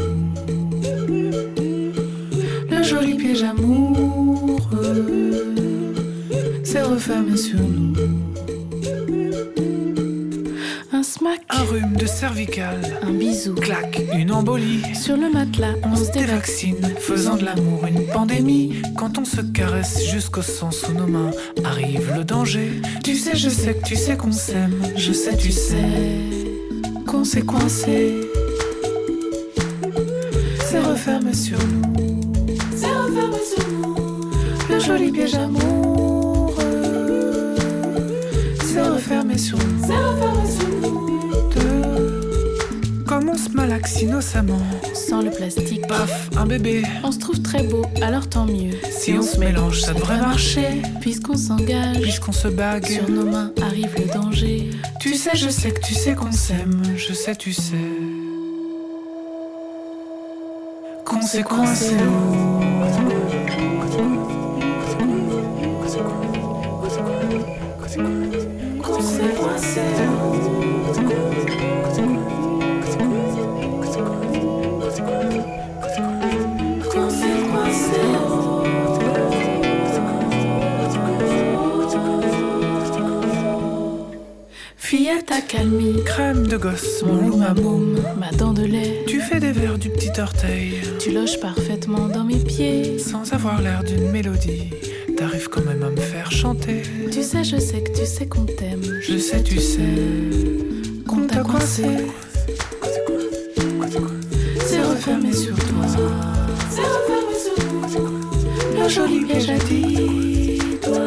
Le 2.70 2.84
joli 2.84 3.16
piège 3.16 3.42
amoureux. 3.44 4.66
C'est 6.64 6.84
refermé 6.84 7.36
sur 7.36 7.60
nous. 7.60 7.94
Un 11.50 11.64
rhume 11.64 11.96
de 11.96 12.06
cervical. 12.06 12.80
un 13.02 13.12
bisou. 13.12 13.54
Clac, 13.56 14.02
une 14.14 14.32
embolie. 14.32 14.82
Sur 14.96 15.18
le 15.18 15.30
matelas, 15.32 15.76
on 15.84 15.96
se 15.96 16.12
dévaccine. 16.12 16.78
faisant 17.00 17.36
de 17.36 17.46
l'amour 17.46 17.86
une 17.88 18.06
pandémie. 18.08 18.82
Quand 18.98 19.18
on 19.18 19.26
se 19.26 19.42
caresse 19.42 20.06
jusqu'au 20.06 20.42
sang 20.42 20.72
sous 20.72 20.94
nos 20.94 21.08
mains, 21.08 21.32
arrive 21.64 22.14
le 22.16 22.24
danger. 22.24 22.82
Tu 23.04 23.16
sais, 23.16 23.36
je 23.36 23.50
sais 23.50 23.74
que 23.76 23.86
tu 23.86 23.96
sais 23.96 24.18
qu'on 24.18 24.32
s'aime. 24.32 24.82
Je 24.96 25.12
sais, 25.14 25.36
tu 25.38 25.52
sais 25.52 25.76
qu'on 27.06 27.24
s'est 27.24 27.42
coincé. 27.42 28.16
C'est 30.70 30.80
refermé 30.80 31.34
sur 31.34 31.58
nous. 31.60 32.22
C'est 32.76 32.88
refermé 32.88 33.38
sur 33.56 33.68
nous. 33.70 34.32
Le 34.70 34.80
joli 34.80 35.12
piège 35.12 35.36
amoureux. 35.36 36.56
C'est 38.64 38.82
refermé 38.82 39.38
sur 39.38 39.58
nous. 39.58 39.86
C'est 39.86 39.98
refermé 39.98 40.52
sur 40.52 40.69
nous. 40.69 40.69
On 43.32 43.38
se 43.38 43.50
malaxe 43.50 44.02
innocemment. 44.02 44.62
Sans 44.94 45.22
le 45.22 45.30
plastique, 45.30 45.86
Paf, 45.88 46.30
un 46.36 46.46
bébé. 46.46 46.84
on 47.04 47.12
se 47.12 47.20
trouve 47.20 47.40
très 47.42 47.62
beau, 47.64 47.86
alors 48.02 48.28
tant 48.28 48.46
mieux. 48.46 48.74
Si 48.90 49.14
on 49.14 49.22
se 49.22 49.38
mélange, 49.40 49.82
ça 49.82 49.94
devrait 49.94 50.20
marcher. 50.20 50.82
Puisqu'on 51.00 51.38
s'engage, 51.38 52.02
Puisqu'on 52.02 52.32
se 52.32 52.48
bague. 52.48 52.86
sur 52.88 53.08
nos 53.10 53.26
mains 53.26 53.52
arrive 53.62 53.94
le 53.98 54.12
danger. 54.12 54.72
Tu 55.00 55.14
sais, 55.14 55.36
je 55.36 55.50
sais 55.50 55.72
que 55.72 55.80
tu 55.82 55.94
sais 55.94 56.16
qu'on 56.16 56.32
s'aime. 56.32 56.82
Je 56.98 57.14
sais, 57.14 57.36
tu 57.36 57.54
sais. 57.54 57.76
Qu'on 61.06 61.22
s'est 61.22 61.44
coincé. 61.44 61.96
Qu'on 68.82 69.02
s'est 69.02 69.34
coincé. 69.38 70.09
Accalmie. 85.40 86.04
Crème 86.06 86.48
de 86.48 86.58
gosse, 86.58 87.04
mon 87.06 87.16
loup 87.28 87.38
ma 87.38 87.54
boum, 87.54 87.96
ma 88.20 88.32
dent 88.32 88.54
de 88.54 88.64
lait. 88.64 89.04
Tu 89.08 89.20
fais 89.22 89.40
des 89.40 89.52
vers 89.52 89.78
du 89.78 89.90
petit 89.90 90.20
orteil. 90.20 90.74
Tu 91.00 91.12
loges 91.12 91.40
parfaitement 91.40 92.08
dans 92.08 92.24
mes 92.24 92.38
pieds. 92.38 93.00
Sans 93.00 93.34
avoir 93.34 93.62
l'air 93.62 93.84
d'une 93.84 94.12
mélodie. 94.12 94.70
T'arrives 95.18 95.50
quand 95.50 95.66
même 95.66 95.84
à 95.84 95.90
me 95.90 95.98
faire 95.98 96.32
chanter. 96.32 96.82
Tu 97.12 97.24
sais, 97.24 97.44
je 97.44 97.58
sais 97.58 97.82
que 97.82 97.92
tu 97.98 98.06
sais 98.06 98.28
qu'on 98.28 98.46
t'aime. 98.46 98.84
Je 99.02 99.18
sais, 99.18 99.42
tu 99.44 99.60
sais 99.60 99.96
qu'on 101.08 101.26
t'a 101.26 101.42
coincé. 101.42 101.86
C'est 104.66 104.84
refermé 104.84 105.34
sur 105.34 105.56
toi. 105.56 105.86
C'est 106.70 106.90
refermé 106.96 107.36
sur 107.46 107.56
toi. 107.56 108.12
Le 108.82 108.90
joli 108.90 109.26
piège 109.26 109.50
a 109.50 109.58
dit, 109.58 110.60
toi. 110.82 111.06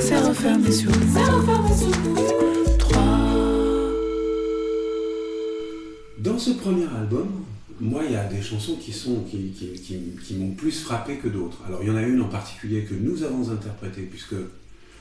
C'est 0.00 0.18
refermé 0.18 0.70
sur 0.70 0.90
nous. 0.90 2.51
Dans 6.22 6.38
ce 6.38 6.50
premier 6.52 6.86
album, 6.96 7.28
moi, 7.80 8.02
il 8.06 8.12
y 8.12 8.16
a 8.16 8.22
des 8.26 8.40
chansons 8.40 8.76
qui, 8.76 10.34
m'ont 10.36 10.50
plus 10.52 10.80
frappé 10.80 11.16
que 11.16 11.26
d'autres. 11.26 11.58
Alors, 11.66 11.82
il 11.82 11.88
y 11.88 11.90
en 11.90 11.96
a 11.96 12.02
une 12.02 12.22
en 12.22 12.28
particulier 12.28 12.84
que 12.84 12.94
nous 12.94 13.24
avons 13.24 13.50
interprétée, 13.50 14.02
puisque 14.02 14.36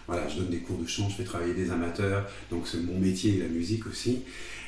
voilà, 0.08 0.28
je 0.28 0.38
donne 0.38 0.50
des 0.50 0.62
cours 0.62 0.80
de 0.80 0.88
chant, 0.88 1.08
je 1.10 1.18
fais 1.18 1.24
travailler 1.24 1.54
des 1.54 1.70
amateurs, 1.70 2.28
donc 2.50 2.68
c'est 2.68 2.82
mon 2.82 2.98
métier, 2.98 3.38
la 3.38 3.50
musique 3.50 3.86
aussi. 3.86 4.22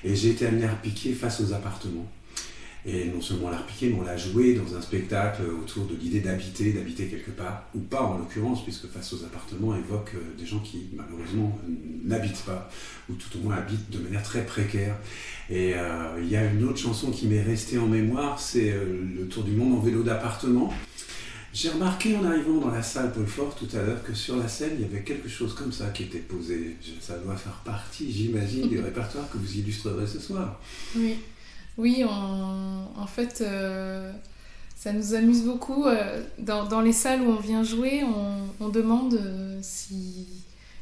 Et 0.03 0.15
j'ai 0.15 0.29
été 0.29 0.45
amené 0.45 0.65
à 0.65 0.73
repiquer 0.73 1.13
face 1.13 1.41
aux 1.41 1.53
appartements. 1.53 2.05
Et 2.85 3.05
non 3.05 3.21
seulement 3.21 3.49
la 3.49 3.59
repiquer, 3.59 3.89
mais 3.89 3.99
on 4.01 4.03
l'a 4.03 4.17
joué 4.17 4.55
dans 4.55 4.75
un 4.75 4.81
spectacle 4.81 5.43
autour 5.43 5.85
de 5.85 5.95
l'idée 5.95 6.19
d'habiter, 6.19 6.73
d'habiter 6.73 7.07
quelque 7.07 7.31
part, 7.31 7.69
ou 7.73 7.79
pas 7.79 8.01
en 8.01 8.17
l'occurrence, 8.17 8.61
puisque 8.63 8.87
face 8.87 9.13
aux 9.13 9.23
appartements 9.23 9.73
évoque 9.73 10.11
euh, 10.15 10.37
des 10.37 10.45
gens 10.45 10.59
qui 10.59 10.89
malheureusement 10.93 11.57
n'habitent 12.03 12.43
pas, 12.45 12.69
ou 13.09 13.13
tout 13.13 13.37
au 13.37 13.43
moins 13.43 13.55
habitent 13.55 13.89
de 13.89 13.99
manière 13.99 14.23
très 14.23 14.45
précaire. 14.45 14.97
Et 15.49 15.73
euh, 15.75 16.19
il 16.21 16.29
y 16.29 16.35
a 16.35 16.43
une 16.43 16.63
autre 16.65 16.77
chanson 16.77 17.11
qui 17.11 17.27
m'est 17.27 17.41
restée 17.41 17.77
en 17.77 17.87
mémoire, 17.87 18.39
c'est 18.39 18.71
euh, 18.71 19.01
Le 19.17 19.27
Tour 19.27 19.43
du 19.43 19.51
Monde 19.51 19.77
en 19.77 19.79
vélo 19.79 20.03
d'appartement. 20.03 20.73
J'ai 21.53 21.69
remarqué 21.69 22.17
en 22.17 22.25
arrivant 22.25 22.59
dans 22.59 22.71
la 22.71 22.81
salle 22.81 23.13
Paul 23.13 23.27
Fort 23.27 23.55
tout 23.55 23.67
à 23.77 23.81
l'heure 23.83 24.03
que 24.03 24.15
sur 24.15 24.35
la 24.37 24.47
scène, 24.47 24.71
il 24.75 24.81
y 24.81 24.85
avait 24.85 25.03
quelque 25.03 25.29
chose 25.29 25.53
comme 25.53 25.71
ça 25.71 25.89
qui 25.89 26.03
était 26.03 26.17
posé. 26.17 26.77
Ça 26.99 27.15
doit 27.19 27.35
faire 27.35 27.61
partie, 27.63 28.11
j'imagine, 28.11 28.67
du 28.67 28.79
répertoire 28.81 29.29
que 29.29 29.37
vous 29.37 29.57
illustrerez 29.59 30.07
ce 30.07 30.19
soir. 30.19 30.59
Oui, 30.95 31.17
oui 31.77 32.03
on- 32.07 33.01
en 33.01 33.07
fait, 33.07 33.39
euh, 33.41 34.11
ça 34.75 34.93
nous 34.93 35.13
amuse 35.13 35.43
beaucoup. 35.43 35.85
euh, 35.85 36.21
dans, 36.39 36.65
dans 36.65 36.81
les 36.81 36.93
salles 36.93 37.21
où 37.21 37.31
on 37.31 37.39
vient 37.39 37.63
jouer, 37.63 38.03
on, 38.03 38.65
on 38.65 38.69
demande 38.69 39.15
euh, 39.15 39.57
si- 39.61 40.27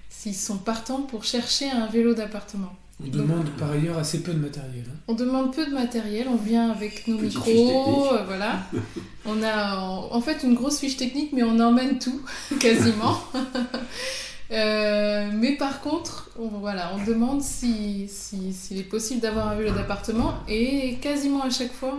s'ils 0.09 0.35
sont 0.35 0.57
partants 0.57 1.01
pour 1.01 1.23
chercher 1.23 1.69
un 1.71 1.87
vélo 1.87 2.13
d'appartement. 2.13 2.73
On 3.03 3.07
demande 3.09 3.49
par 3.57 3.71
ailleurs 3.71 3.97
assez 3.97 4.21
peu 4.21 4.31
de 4.31 4.37
matériel. 4.39 4.83
hein. 4.87 4.95
On 5.07 5.15
demande 5.15 5.55
peu 5.55 5.65
de 5.65 5.71
matériel, 5.73 6.27
on 6.29 6.35
vient 6.35 6.69
avec 6.69 7.07
nos 7.07 7.17
Petite 7.17 7.35
micros, 7.47 8.13
euh, 8.13 8.23
voilà. 8.25 8.63
On 9.25 9.41
a 9.43 9.77
en 9.79 10.19
fait 10.21 10.43
une 10.43 10.53
grosse 10.55 10.79
fiche 10.79 10.97
technique, 10.97 11.31
mais 11.33 11.41
on 11.43 11.59
emmène 11.59 11.97
tout, 11.99 12.21
quasiment. 12.59 13.17
Euh, 14.51 15.29
mais 15.33 15.55
par 15.55 15.79
contre, 15.81 16.29
on, 16.37 16.47
voilà, 16.59 16.91
on 16.95 17.03
demande 17.05 17.41
si, 17.41 18.07
si- 18.09 18.53
s'il 18.53 18.79
est 18.79 18.83
possible 18.83 19.21
d'avoir 19.21 19.47
un 19.47 19.55
vélo 19.55 19.71
d'appartement, 19.73 20.33
et 20.49 20.95
quasiment 21.01 21.41
à 21.43 21.49
chaque 21.49 21.71
fois, 21.71 21.95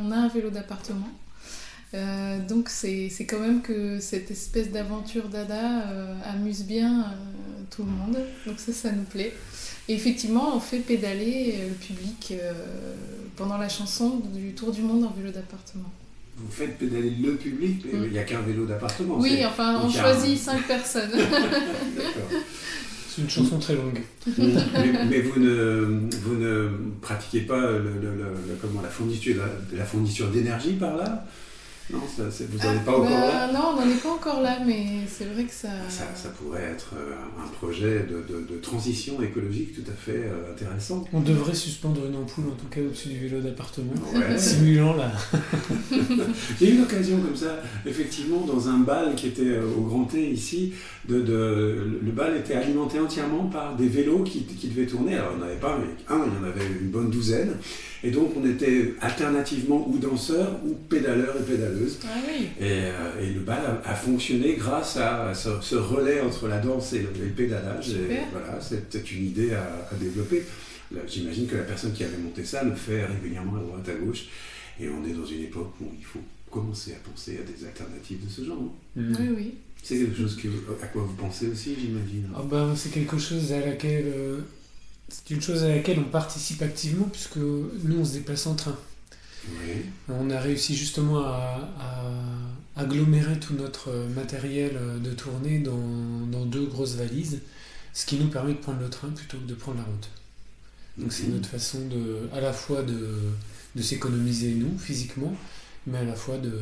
on, 0.00 0.10
a 0.10 0.16
un 0.16 0.28
vélo 0.28 0.50
d'appartement. 0.50 1.08
Euh, 1.94 2.38
donc 2.46 2.68
c'est 2.70 3.10
quand 3.28 3.38
même 3.38 3.60
que 3.62 4.00
cette 4.00 4.30
espèce 4.30 4.70
d'aventure 4.70 5.28
dada 5.28 5.82
euh, 5.90 6.14
amuse 6.34 6.64
bien 6.64 7.06
tout 7.70 7.84
le 7.84 7.90
monde. 7.90 8.18
Donc 8.46 8.58
ça, 8.58 8.72
ça 8.72 8.90
nous 8.90 9.04
plaît. 9.04 9.32
Et 9.88 9.94
effectivement, 9.94 10.56
on 10.56 10.60
fait 10.60 10.78
pédaler 10.78 11.58
le 11.68 11.74
public 11.74 12.34
pendant 13.36 13.58
la 13.58 13.68
chanson 13.68 14.20
du 14.34 14.54
Tour 14.54 14.72
du 14.72 14.82
Monde 14.82 15.04
en 15.04 15.10
vélo 15.10 15.30
d'appartement. 15.30 15.90
Vous 16.36 16.50
faites 16.50 16.78
pédaler 16.78 17.10
le 17.22 17.34
public, 17.34 17.84
mais 17.92 17.98
Mm. 17.98 18.04
il 18.06 18.12
n'y 18.12 18.18
a 18.18 18.22
qu'un 18.24 18.40
vélo 18.40 18.64
d'appartement. 18.64 19.18
Oui, 19.18 19.30
c'est- 19.38 19.44
enfin, 19.46 19.80
on 19.84 19.90
choisit 19.90 20.38
cinq 20.38 20.66
personnes. 20.66 21.10
D'accord. 21.16 22.40
C'est 23.14 23.20
une 23.22 23.28
chanson 23.30 23.58
très 23.58 23.74
longue. 23.74 24.00
mais, 24.38 25.04
mais 25.10 25.20
vous, 25.20 25.38
ne, 25.38 26.08
vous 26.24 26.34
ne 26.36 26.68
pratiquez 27.02 27.42
pas 27.42 27.60
le, 27.72 27.78
le- 27.78 28.00
le- 28.00 28.34
le- 28.48 28.56
comment, 28.60 28.80
la 28.80 28.88
fourniture, 28.88 29.36
la, 29.72 29.78
la 29.78 29.84
fourniture 29.84 30.28
d'énergie 30.28 30.72
par 30.72 30.96
là? 30.96 31.26
Non, 31.90 32.00
ça, 32.16 32.22
vous 32.48 32.58
n'en 32.58 32.72
êtes 32.74 32.84
pas 32.84 32.92
Ah, 32.92 32.96
encore 32.98 33.10
bah, 33.10 33.28
là 33.28 33.52
Non, 33.52 33.60
on 33.72 33.76
n'en 33.84 33.90
est 33.90 34.02
pas 34.02 34.10
encore 34.12 34.40
là, 34.40 34.58
mais 34.66 34.86
c'est 35.08 35.24
vrai 35.26 35.44
que 35.44 35.52
ça. 35.52 35.68
ça, 35.88 36.04
ça 36.14 36.28
pourrait 36.30 36.62
être 36.62 36.94
euh, 36.96 37.14
un 37.42 37.48
projet 37.48 38.06
de, 38.08 38.22
de- 38.32 38.46
de 38.46 38.58
transition 38.60 39.20
écologique 39.22 39.74
tout 39.74 39.90
à 39.90 39.94
fait 39.94 40.16
euh, 40.24 40.52
intéressant. 40.52 41.04
On 41.12 41.20
devrait 41.20 41.54
suspendre 41.54 42.06
une 42.06 42.16
ampoule 42.16 42.44
en 42.48 42.54
tout 42.54 42.66
cas 42.70 42.80
au-dessus 42.80 43.08
du 43.08 43.18
vélo 43.28 43.40
d'appartement. 43.40 43.92
Ouais. 44.14 44.38
Simulant 44.38 44.94
la. 44.96 45.10
J'ai 46.58 46.70
eu 46.70 46.74
une 46.76 46.82
occasion 46.82 47.18
comme 47.20 47.36
ça, 47.36 47.60
effectivement, 47.84 48.40
dans 48.46 48.68
un 48.68 48.78
bal 48.78 49.14
qui 49.14 49.28
était 49.28 49.42
euh, 49.42 49.66
au 49.76 49.82
Grand 49.82 50.04
T 50.04 50.30
ici. 50.30 50.72
De, 51.08 51.20
de- 51.20 51.98
le 52.02 52.12
bal 52.12 52.36
était 52.36 52.54
alimenté 52.54 53.00
entièrement 53.00 53.46
par 53.46 53.74
des 53.76 53.88
vélos 53.88 54.22
qui, 54.22 54.44
qui 54.44 54.68
devaient 54.68 54.86
tourner. 54.86 55.14
Alors, 55.16 55.32
il 55.34 55.38
n'y 55.38 55.42
en 55.42 55.46
avait 55.46 55.60
pas, 55.60 55.78
mais 55.78 56.14
un, 56.14 56.20
il 56.26 56.32
y 56.32 56.44
en 56.44 56.48
avait 56.48 56.66
une 56.80 56.90
bonne 56.90 57.10
douzaine. 57.10 57.54
Et 58.04 58.10
donc, 58.10 58.32
on 58.36 58.44
était 58.48 58.94
alternativement 59.00 59.88
ou 59.88 59.96
danseurs 59.98 60.58
ou 60.66 60.74
pédaleurs 60.74 61.36
et 61.40 61.44
pédaleuses. 61.44 61.98
Ah 62.04 62.08
oui. 62.26 62.46
Et, 62.60 62.64
euh, 62.86 63.20
et 63.22 63.32
le 63.32 63.40
bal 63.40 63.60
a, 63.64 63.88
a 63.88 63.94
fonctionné 63.94 64.54
grâce 64.56 64.96
à 64.96 65.32
ce, 65.34 65.50
ce 65.60 65.76
relais 65.76 66.20
entre 66.20 66.48
la 66.48 66.58
danse 66.58 66.92
et 66.94 66.98
le, 67.00 67.08
et 67.22 67.26
le 67.26 67.32
pédalage. 67.32 67.90
Et 67.90 68.18
voilà, 68.32 68.60
c'était 68.60 68.98
une 68.98 69.26
idée 69.26 69.52
à, 69.54 69.86
à 69.90 69.94
développer. 69.94 70.42
J'imagine 71.06 71.46
que 71.46 71.56
la 71.56 71.62
personne 71.62 71.92
qui 71.92 72.04
avait 72.04 72.18
monté 72.18 72.44
ça 72.44 72.64
le 72.64 72.74
fait 72.74 73.04
régulièrement 73.06 73.56
à 73.56 73.60
droite 73.60 73.88
à 73.88 73.94
gauche. 74.04 74.24
Et 74.80 74.88
on 74.88 75.04
est 75.06 75.12
dans 75.12 75.24
une 75.24 75.42
époque 75.44 75.72
où 75.80 75.86
il 75.98 76.04
faut 76.04 76.20
commencer 76.50 76.92
à 76.92 77.08
penser 77.08 77.38
à 77.38 77.44
des 77.50 77.64
alternatives 77.64 78.24
de 78.24 78.28
ce 78.28 78.44
genre. 78.44 78.58
non? 78.60 78.72
Mm. 79.00 79.16
Oui, 79.20 79.28
oui. 79.36 79.54
C'est 79.82 79.98
quelque 79.98 80.16
chose 80.16 80.36
que, 80.36 80.48
à 80.82 80.86
quoi 80.88 81.02
vous 81.02 81.14
pensez 81.14 81.46
aussi, 81.48 81.74
j'imagine? 81.80 82.28
Ah 82.36 82.42
ben, 82.50 82.74
c'est 82.76 82.90
quelque 82.90 83.18
chose 83.18 83.52
à 83.52 83.60
laquelle. 83.60 84.04
euh, 84.06 84.40
c'est 85.12 85.34
une 85.34 85.40
chose 85.42 85.62
à 85.62 85.68
laquelle 85.68 85.98
on 85.98 86.04
participe 86.10 86.62
activement 86.62 87.06
puisque 87.12 87.36
nous 87.36 87.98
on 88.00 88.04
se 88.04 88.14
déplace 88.14 88.46
en 88.46 88.54
train. 88.54 88.76
Oui. 89.48 89.82
On 90.08 90.30
a 90.30 90.40
réussi 90.40 90.74
justement 90.76 91.18
à, 91.20 91.68
à 91.78 92.80
agglomérer 92.80 93.38
tout 93.38 93.54
notre 93.54 93.90
matériel 94.14 94.72
de 95.02 95.10
tournée 95.12 95.58
dans, 95.58 96.26
dans 96.30 96.46
deux 96.46 96.64
grosses 96.66 96.94
valises, 96.94 97.40
ce 97.92 98.06
qui 98.06 98.16
nous 98.16 98.28
permet 98.28 98.52
de 98.52 98.58
prendre 98.58 98.80
le 98.80 98.88
train 98.88 99.08
plutôt 99.08 99.36
que 99.38 99.46
de 99.48 99.54
prendre 99.54 99.78
la 99.78 99.84
route. 99.84 100.08
Donc 100.98 101.12
c'est 101.12 101.24
Mhm. 101.26 101.34
notre 101.34 101.48
façon 101.48 101.86
de, 101.88 102.28
à 102.34 102.40
la 102.40 102.52
fois 102.52 102.82
de, 102.82 102.98
de 103.76 103.82
s'économiser 103.82 104.52
nous 104.54 104.78
physiquement, 104.78 105.34
mais 105.86 105.98
à 105.98 106.04
la 106.04 106.14
fois 106.14 106.38
de 106.38 106.52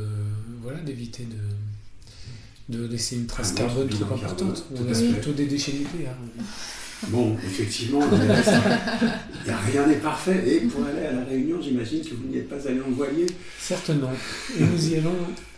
voilà 0.63 0.81
d'éviter 0.81 1.25
de, 1.25 2.77
de 2.79 2.87
laisser 2.87 3.17
une 3.17 3.27
trace 3.27 3.53
carbone 3.53 3.89
trop 3.89 4.15
importante. 4.15 4.65
On 4.75 4.85
laisse 4.85 5.03
plutôt 5.03 5.33
des 5.33 5.47
déchets 5.47 5.73
nucléaires. 5.75 6.17
Bon, 7.09 7.37
effectivement, 7.45 8.01
il 8.13 9.49
y 9.49 9.51
a- 9.51 9.57
rien 9.59 9.87
n'est 9.87 9.97
parfait. 9.97 10.43
Et 10.47 10.61
pour 10.61 10.85
aller 10.85 11.07
à 11.07 11.13
la 11.13 11.25
Réunion, 11.25 11.61
j'imagine 11.63 12.03
que 12.03 12.15
vous 12.15 12.25
n'y 12.29 12.39
êtes 12.39 12.49
pas 12.49 12.69
allé 12.69 12.81
en 12.81 12.91
voilier. 12.91 13.27
Certes 13.59 13.91
non. 13.91 14.11
Et 14.59 14.63
nous 14.65 14.89
y 14.91 14.97
allons 14.97 15.15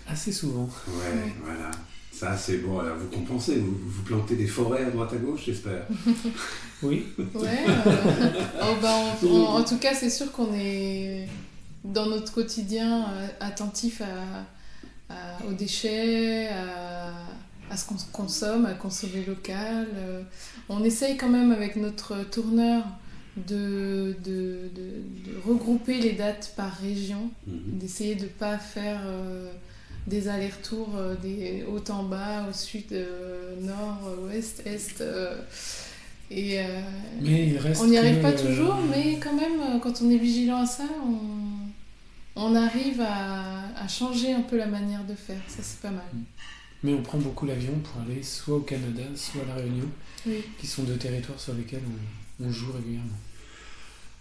assez 0.08 0.30
souvent. 0.32 0.68
Ouais, 0.88 0.92
Oui. 1.25 1.32
voilà. 1.44 1.70
Ça, 2.12 2.37
c'est 2.37 2.58
bon. 2.58 2.78
Alors, 2.78 2.96
vous 2.99 3.08
compensez, 3.08 3.56
vous, 3.56 3.76
vous 3.84 4.02
plantez 4.02 4.37
des 4.37 4.46
forêts 4.46 4.84
à 4.84 4.90
droite 4.90 5.12
à 5.14 5.16
gauche, 5.16 5.42
j'espère. 5.46 5.87
Oui. 6.84 7.04
Ouais. 7.34 7.64
euh, 7.87 8.28
oh, 8.62 8.75
bah, 8.82 8.96
on- 9.22 9.26
on- 9.28 9.46
en 9.46 9.62
tout 9.64 9.78
cas, 9.78 9.94
c'est 9.94 10.11
sûr 10.11 10.32
qu'on 10.32 10.52
est 10.54 11.28
dans 11.84 12.06
notre 12.06 12.32
quotidien 12.32 13.04
euh, 13.12 13.26
attentif 13.40 14.00
à, 14.02 15.12
à- 15.14 15.44
aux 15.49 15.52
déchets, 15.52 16.49
à, 16.49 17.12
à 17.73 17.76
ce 17.76 17.87
qu'on 17.87 17.97
consomme, 18.12 18.67
à 18.67 18.75
consommer 18.75 19.25
local. 19.26 19.87
euh. 19.97 20.23
on 20.69 20.85
essaye 20.85 21.17
quand 21.17 21.29
même 21.31 21.50
avec 21.52 21.76
notre 21.76 22.23
tourneur 22.31 22.85
de, 23.37 24.14
de, 24.25 24.69
de- 24.79 25.31
de 25.31 25.33
regrouper 25.49 25.99
les 25.99 26.12
dates 26.12 26.52
par 26.57 26.73
région, 26.88 27.31
Mhm. 27.47 27.79
d'essayer 27.79 28.14
de 28.14 28.25
ne 28.25 28.29
pas 28.45 28.59
faire 28.59 29.00
euh, 29.07 29.50
des 30.07 30.29
allers-retours 30.29 30.91
euh, 30.97 31.14
des 31.17 31.64
haut 31.67 31.83
en 31.91 32.02
bas, 32.05 32.47
au 32.50 32.52
sud, 32.52 32.93
euh, 32.93 33.55
nord, 33.61 34.00
ouest, 34.25 34.62
est. 34.67 35.00
euh, 35.00 35.37
et 36.31 36.61
euh, 36.61 36.64
Mais 37.21 37.47
il 37.49 37.59
reste 37.59 37.81
on 37.83 37.87
n'y 37.87 37.99
arrive 37.99 38.21
pas 38.21 38.31
euh, 38.33 38.47
toujours, 38.49 38.76
mais 38.91 39.19
quand 39.19 39.35
même, 39.35 39.81
quand 39.83 40.00
on 40.02 40.11
est 40.11 40.17
vigilant 40.17 40.62
à 40.62 40.67
ça, 40.67 40.85
on, 41.07 41.19
on 42.37 42.54
arrive 42.54 43.00
à, 43.00 43.69
à 43.76 43.89
changer 43.89 44.32
un 44.32 44.41
peu 44.43 44.56
la 44.56 44.67
manière 44.67 45.04
de 45.04 45.15
faire. 45.15 45.41
Ça, 45.49 45.63
c'est 45.63 45.80
pas 45.80 45.91
mal. 45.91 46.04
Mais 46.82 46.95
on 46.95 47.02
prend 47.02 47.18
beaucoup 47.18 47.47
l'avion 47.47 47.73
pour 47.84 48.02
aller 48.02 48.23
soit 48.23 48.56
au 48.56 48.60
Canada, 48.60 49.02
soit 49.14 49.42
à 49.42 49.47
La 49.47 49.54
Réunion, 49.62 49.88
Oui. 50.26 50.42
qui 50.58 50.66
sont 50.66 50.82
deux 50.82 50.97
territoires 50.97 51.38
sur 51.38 51.54
lesquels 51.54 51.82
on, 52.40 52.47
on 52.47 52.50
joue 52.52 52.73
régulièrement. 52.73 53.18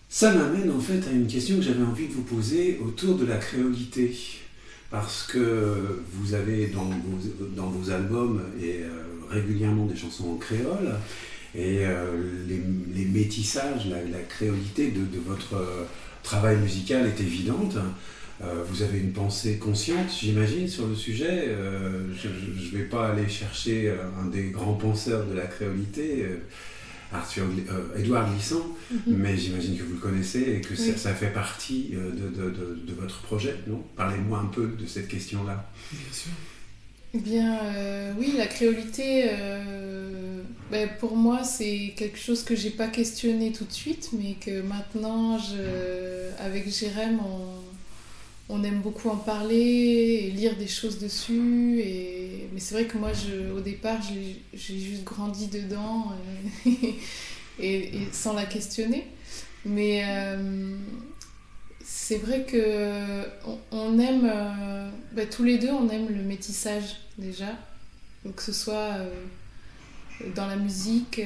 Ça 0.10 0.34
m'amène 0.34 0.70
en 0.70 0.80
fait 0.80 1.02
à 1.08 1.12
une 1.12 1.26
question 1.28 1.56
que 1.58 1.62
j'avais 1.64 1.84
envie 1.84 2.08
de 2.08 2.14
vous 2.14 2.24
poser 2.24 2.80
autour 2.84 3.16
de 3.18 3.26
la 3.26 3.38
créolité. 3.38 4.16
Parce 4.90 5.24
que 5.24 6.02
vous 6.12 6.34
avez 6.34 6.68
dans 6.68 6.84
vos, 6.84 7.18
dans 7.56 7.70
vos 7.70 7.92
albums 7.92 8.42
et, 8.62 8.82
euh, 8.84 8.90
régulièrement 9.30 9.86
des 9.86 9.96
chansons 9.96 10.32
en 10.32 10.36
créole. 10.36 10.92
Et 11.56 11.80
les, 12.48 12.62
les, 12.96 13.06
métissages, 13.06 13.88
la, 13.88 14.02
la 14.04 14.20
créolité 14.24 14.92
de, 14.92 15.00
de 15.00 15.20
votre 15.26 15.56
travail 16.24 16.58
musical 16.58 17.06
est 17.08 17.20
évidente. 17.22 17.76
Euh, 18.44 18.64
vous 18.68 18.82
avez 18.82 19.00
une 19.00 19.12
pensée 19.12 19.58
consciente, 19.58 20.12
j'imagine, 20.20 20.68
sur 20.68 20.88
le 20.88 20.96
sujet. 20.96 21.46
Euh, 21.48 22.06
je 22.16 22.28
ne 22.28 22.78
vais 22.78 22.86
pas 22.86 23.10
aller 23.10 23.30
chercher 23.30 23.90
euh, 23.90 23.98
un 24.20 24.28
des 24.28 24.50
grands 24.50 24.74
penseurs 24.74 25.26
de 25.28 25.34
la 25.36 25.46
créolité, 25.46 26.26
Arthur, 27.14 27.44
Edouard 27.96 28.32
Glissant, 28.32 28.66
mhm. 28.90 29.00
mais 29.08 29.38
j'imagine 29.38 29.78
que 29.78 29.84
vous 29.84 29.94
le 29.94 30.00
connaissez 30.00 30.56
et 30.58 30.62
que 30.62 30.76
ça, 30.76 31.14
fait 31.14 31.34
partie 31.34 31.92
de, 31.92 32.30
de, 32.30 32.94
votre 33.00 33.22
projet, 33.22 33.56
non? 33.68 33.84
Parlez-moi 33.96 34.40
un 34.40 34.46
peu 34.46 34.76
de 34.80 34.86
cette 34.88 35.08
question-là. 35.08 35.70
Bien 35.92 36.12
sûr. 36.12 36.32
Eh 37.14 37.20
bien, 37.20 37.60
oui, 38.18 38.34
la 38.38 38.48
créolité, 38.48 39.30
ben, 40.72 40.90
pour 41.00 41.18
moi, 41.18 41.44
c'est 41.44 41.94
quelque 41.98 42.18
chose 42.18 42.44
que 42.44 42.56
j'ai 42.56 42.70
pas 42.70 42.88
questionné 42.88 43.52
tout 43.52 43.66
de 43.66 43.74
suite, 43.74 44.12
mais 44.18 44.36
que 44.44 44.62
maintenant, 44.62 45.38
je, 45.38 46.32
avec 46.40 46.74
Jérém, 46.74 47.20
on 47.20 47.71
on 48.52 48.64
aime 48.64 48.82
beaucoup 48.82 49.10
en 49.10 49.16
parler 49.16 49.56
et 50.26 50.32
lire 50.32 50.58
des 50.58 50.68
choses 50.68 51.00
dessus. 51.00 51.82
Mais 52.54 52.60
c'est 52.60 52.76
vrai 52.76 52.86
que 52.86 52.98
moi, 52.98 53.12
au 53.56 53.62
départ, 53.62 54.00
j'ai 54.02 54.80
juste 54.80 55.06
grandi 55.06 55.48
dedans 55.48 56.12
euh, 56.68 56.72
et, 57.60 57.92
sans 58.12 58.34
la 58.34 58.46
questionner. 58.46 59.08
Mais 59.66 60.04
euh, 60.06 60.76
c'est 61.84 62.18
vrai 62.18 62.44
que 62.44 63.24
aime, 63.72 64.30
euh, 64.30 64.90
bah, 65.14 65.26
tous 65.26 65.44
les 65.44 65.58
deux, 65.58 65.72
on 65.72 65.88
aime 65.90 66.10
le 66.10 66.24
métissage 66.24 66.98
déjà. 67.18 67.58
Que 68.36 68.44
ce 68.44 68.54
soit 68.54 68.98
dans 70.36 70.46
la 70.46 70.58
musique, 70.58 71.20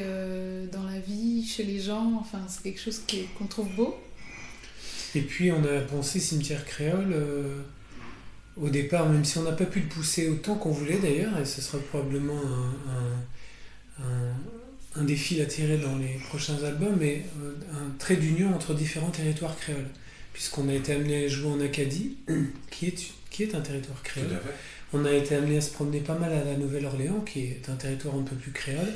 dans 0.72 0.84
la 0.84 1.00
vie, 1.00 1.46
chez 1.46 1.64
les 1.64 1.80
gens, 1.80 2.14
enfin, 2.20 2.40
c'est 2.48 2.64
quelque 2.64 2.80
chose 2.80 3.02
qu'on 3.38 3.48
trouve 3.48 3.76
beau. 3.76 3.98
Et 5.16 5.22
puis 5.22 5.52
on 5.52 5.64
a 5.64 5.80
pensé 5.82 6.20
cimetière 6.20 6.66
créole 6.66 7.14
euh, 7.14 7.62
au 8.58 8.70
départ, 8.70 9.10
même 9.10 9.24
si 9.24 9.38
on 9.38 9.44
n'a 9.44 9.54
pas 9.54 9.66
pu 9.66 9.80
le 9.80 9.88
pousser 9.88 10.30
autant 10.30 10.56
qu'on 10.56 10.72
voulait 10.72 11.00
d'ailleurs, 11.00 11.38
et 11.40 11.46
ce 11.46 11.62
sera 11.62 11.78
probablement 11.80 12.40
un, 14.00 15.04
défi 15.04 15.42
à 15.42 15.46
tirer 15.46 15.78
dans 15.78 15.98
les 15.98 16.20
prochains 16.30 16.64
albums, 16.64 16.96
mais 17.00 17.24
euh, 17.44 17.54
un 17.74 17.98
trait 18.00 18.16
d'union 18.16 18.54
entre 18.56 18.74
différents 18.74 19.12
territoires 19.12 19.58
créoles. 19.58 19.90
Puisqu'on 20.34 20.68
a 20.68 20.74
été 20.74 20.94
amené 20.94 21.26
à 21.26 21.28
jouer 21.28 21.52
en 21.52 21.62
Acadie, 21.62 22.18
qui 22.72 22.88
est, 22.88 23.14
qui 23.30 23.44
est 23.44 23.56
un 23.56 23.62
territoire 23.62 24.02
créole. 24.04 24.40
On 24.94 25.06
a 25.06 25.12
été 25.12 25.36
amené 25.36 25.58
à 25.58 25.62
se 25.62 25.72
promener 25.72 26.00
pas 26.00 26.16
mal 26.16 26.32
à 26.32 26.44
la 26.44 26.56
Nouvelle-Orléans, 26.56 27.22
qui 27.26 27.42
est 27.42 27.70
un 27.70 27.76
territoire 27.76 28.16
un 28.16 28.24
peu 28.24 28.36
plus 28.36 28.52
créole. 28.52 28.94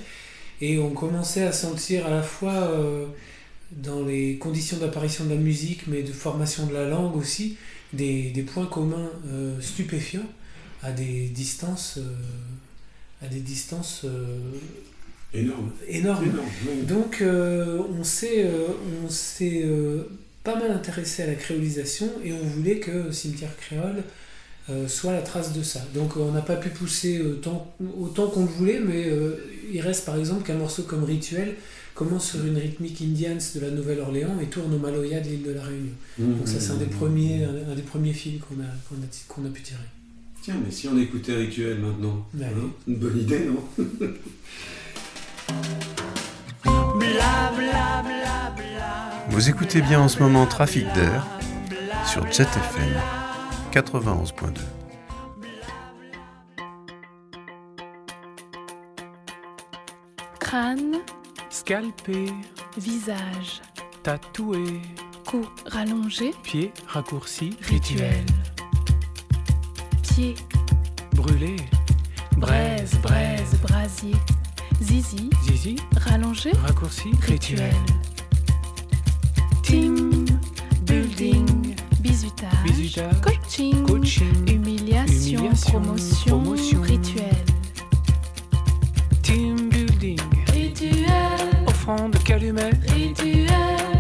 Et 0.62 0.80
on 0.80 0.92
commençait 0.92 1.44
à 1.44 1.52
sentir 1.52 2.06
à 2.08 2.10
la 2.10 2.22
fois 2.22 2.54
euh, 2.54 3.06
dans 3.72 4.04
les 4.04 4.38
conditions 4.38 4.78
d'apparition 4.78 5.26
de 5.26 5.30
la 5.30 5.36
musique, 5.36 5.88
mais 5.88 6.04
de 6.04 6.12
formation 6.12 6.66
de 6.66 6.74
la 6.74 6.88
langue 6.88 7.16
aussi, 7.16 7.58
des, 7.94 8.30
des 8.32 8.44
points 8.44 8.66
communs 8.66 9.10
euh, 9.28 9.60
stupéfiants 9.62 10.28
à 10.82 10.92
des 10.92 11.28
distances, 11.28 11.98
euh, 11.98 13.26
à 13.26 13.28
des 13.28 13.40
distances 13.40 14.02
euh, 14.06 14.40
énormes. 15.34 15.72
Donc 16.84 17.22
on 17.22 18.04
s'est, 18.04 18.50
on 19.06 19.10
s'est 19.10 19.66
pas 20.44 20.56
mal 20.56 20.72
intéressé 20.72 21.24
à 21.24 21.28
la 21.28 21.36
créolisation 21.36 22.10
et 22.24 22.34
on 22.34 22.44
voulait 22.44 22.80
que 22.80 23.12
Cimetière 23.12 23.56
Créole 23.58 24.04
soit 24.88 25.14
la 25.14 25.22
trace 25.22 25.54
de 25.54 25.62
ça. 25.62 25.82
Donc 25.94 26.18
on 26.18 26.32
n'a 26.32 26.42
pas 26.42 26.56
pu 26.56 26.70
pousser 26.70 27.22
autant, 27.22 27.72
autant 28.00 28.28
qu'on 28.28 28.42
le 28.42 28.52
voulait, 28.52 28.80
mais 28.80 29.08
il 29.72 29.82
reste 29.82 30.06
par 30.06 30.18
exemple 30.18 30.44
qu'un 30.44 30.56
morceau 30.56 30.82
comme 30.84 31.04
Rituel 31.04 31.56
commence 32.00 32.32
sur 32.32 32.46
une 32.46 32.56
rythmique 32.56 33.02
indienne 33.02 33.40
de 33.56 33.60
la 33.60 33.72
Nouvelle-Orléans 33.72 34.40
et 34.42 34.46
tourne 34.46 34.74
au 34.74 34.78
Maloya 34.78 35.20
de 35.20 35.28
l'île 35.28 35.44
de 35.44 35.52
la 35.52 35.64
Réunion. 35.64 35.92
Mmh, 36.18 36.38
Donc 36.38 36.48
ça 36.48 36.58
c'est 36.62 36.72
un 36.72 36.78
des 36.78 36.86
premiers, 36.86 37.44
un, 37.44 37.76
des 37.76 37.82
premiers 37.82 38.14
fils 38.14 38.40
qu'on 38.40 38.56
a, 38.62 38.68
qu'on 38.88 39.44
a, 39.44 39.48
a, 39.48 39.52
pu 39.52 39.62
tirer. 39.62 39.80
Tiens, 40.42 40.56
mais 40.64 40.72
si 40.72 40.88
on 40.88 40.98
écoutait 40.98 41.36
Rituel 41.36 41.80
maintenant, 41.80 42.26
bah 42.34 42.46
hein, 42.56 42.70
une 42.88 42.96
bonne 42.96 43.20
idée, 43.20 43.42
non? 43.50 43.62
Vous 49.32 49.50
écoutez 49.50 49.82
bien 49.82 50.00
en 50.00 50.08
ce 50.08 50.20
moment 50.20 50.46
Trafic 50.46 50.86
d'air 50.94 51.28
sur 52.10 52.26
Jet 52.32 52.44
FM 52.44 52.94
91.2. 53.74 54.62
Crâne 60.40 60.96
Scalpé, 61.50 62.28
visage, 62.78 63.62
tatoué, 64.04 64.82
cou 65.26 65.46
rallongé, 65.66 66.32
pied 66.44 66.72
raccourci, 66.88 67.58
rituel, 67.62 68.26
pied. 70.04 70.36
Brûlé, 71.16 71.56
braise, 72.38 72.98
braise, 73.02 73.56
brasier, 73.62 74.16
zizi, 74.80 75.30
zizi, 75.44 75.76
rallongé, 75.98 76.52
raccourci, 76.66 77.12
rituel, 77.28 77.74
team, 79.64 80.26
building, 80.84 81.76
bisutage, 82.00 82.52
bisutage 82.64 83.22
coaching, 83.22 83.86
coaching. 83.86 84.48
Humiliation, 84.48 85.08
humiliation. 85.08 85.72
Promotion, 85.72 86.30
promotion, 86.30 86.82
rituel. 86.84 87.46
Team 89.24 89.69
offrande 91.90 92.18
calumet, 92.24 92.72
rituel, 92.88 93.48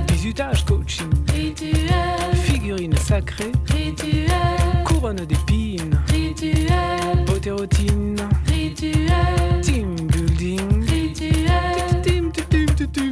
bisutage 0.07 0.63
coaching, 0.65 1.09
rituel, 1.33 2.35
figurine 2.35 2.95
sacrée, 2.95 3.51
rituel, 3.65 4.29
couronne 4.85 5.25
d'épines, 5.25 5.99
rituel, 6.07 7.25
Botérotine, 7.25 8.17
rituel, 8.47 9.61
team 9.63 9.95
building, 10.07 10.83
rituel, 10.87 12.01
team, 12.03 12.31
team, 12.31 13.09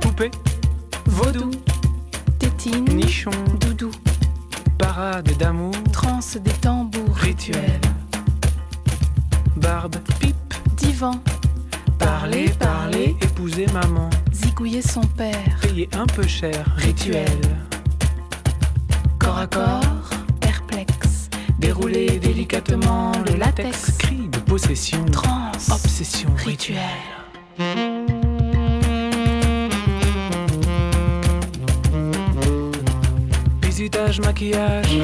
poupée, 0.00 0.30
vaudou, 1.06 1.50
tétine, 2.38 2.84
nichon, 2.96 3.30
doudou, 3.60 3.90
parade 4.78 5.30
d'amour, 5.38 5.74
transe 5.92 6.38
des 6.38 6.50
tambours, 6.62 7.14
Rituel. 7.16 7.80
barbe, 9.56 9.96
pipe, 10.18 10.54
divan, 10.76 11.20
parler, 11.98 12.48
parler, 12.58 13.03
maman, 13.72 14.10
zigouiller 14.32 14.82
son 14.82 15.02
père, 15.02 15.58
payer 15.62 15.88
un 15.92 16.06
peu 16.06 16.26
cher, 16.26 16.64
rituel, 16.76 17.28
corps 19.18 19.38
à 19.38 19.46
corps, 19.46 20.10
perplexe, 20.40 21.28
dérouler 21.58 22.18
délicatement 22.18 23.12
le 23.26 23.36
latex, 23.36 23.92
cri 23.98 24.28
de 24.28 24.38
possession, 24.38 25.04
transe, 25.06 25.70
obsession, 25.70 26.30
rituel. 26.44 26.78
Bisutage, 33.60 34.20
maquillage, 34.20 34.98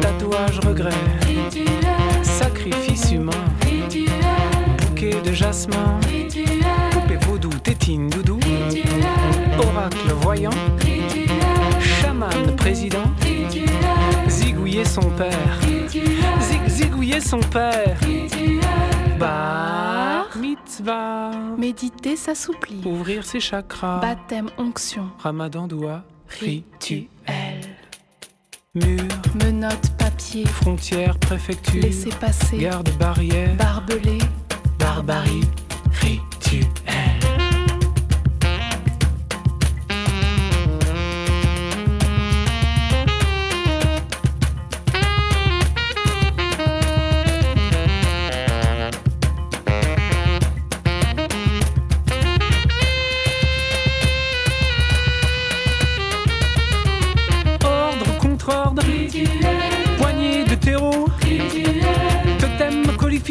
tatouage, 0.00 0.60
regret, 0.66 0.90
sacrifice 2.22 3.12
humain, 3.12 3.32
bouquet 4.78 5.20
de 5.22 5.32
jasmin, 5.32 6.00
poupée 6.00 6.81
vaudou, 7.42 7.58
tétine, 7.58 8.08
doudou, 8.08 8.38
oracle 9.58 10.12
voyant, 10.20 10.50
chaman 11.80 12.56
président, 12.56 13.04
zigouiller 14.28 14.84
son 14.84 15.10
père, 15.10 15.60
zig 16.40 16.68
zigouiller 16.68 17.20
son 17.20 17.40
père, 17.40 17.98
bar 19.18 20.28
mitzvah, 20.36 21.30
Méditer 21.58 22.16
s'assouplir, 22.16 22.86
ouvrir 22.86 23.24
ses 23.24 23.40
chakras, 23.40 24.00
baptême, 24.00 24.48
onction, 24.58 25.08
ramadan 25.18 25.66
doigt, 25.66 26.04
rituel, 26.40 27.08
mur, 28.74 29.02
menottes, 29.44 29.96
papier, 29.98 30.46
frontière, 30.46 31.18
préfecture, 31.18 31.82
laisser 31.82 32.10
passer, 32.10 32.58
garde 32.58 32.90
barrière, 32.98 33.54
barbelé, 33.56 34.18
barbarie, 34.78 35.42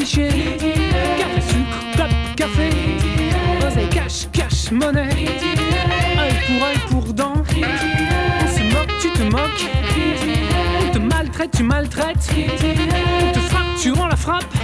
colifiché, 0.01 0.29
café 1.17 1.41
sucre, 1.41 1.91
clap 1.95 2.11
café, 2.35 2.69
porte-monnaie. 4.71 5.09
Œil 6.19 6.33
pour 6.47 6.67
œil 6.67 6.77
pour 6.89 7.13
dent. 7.13 7.33
On 7.35 8.47
se 8.47 8.63
moque, 8.73 8.97
tu 8.99 9.09
te 9.11 9.23
moques. 9.23 9.65
On 10.81 10.93
te 10.93 10.99
maltraite, 10.99 11.51
tu 11.55 11.63
maltraites. 11.63 12.29
On 12.33 13.31
te 13.31 13.39
frappe, 13.39 13.65
tu 13.81 13.91
rends 13.91 14.07
la 14.07 14.15
frappe. 14.15 14.60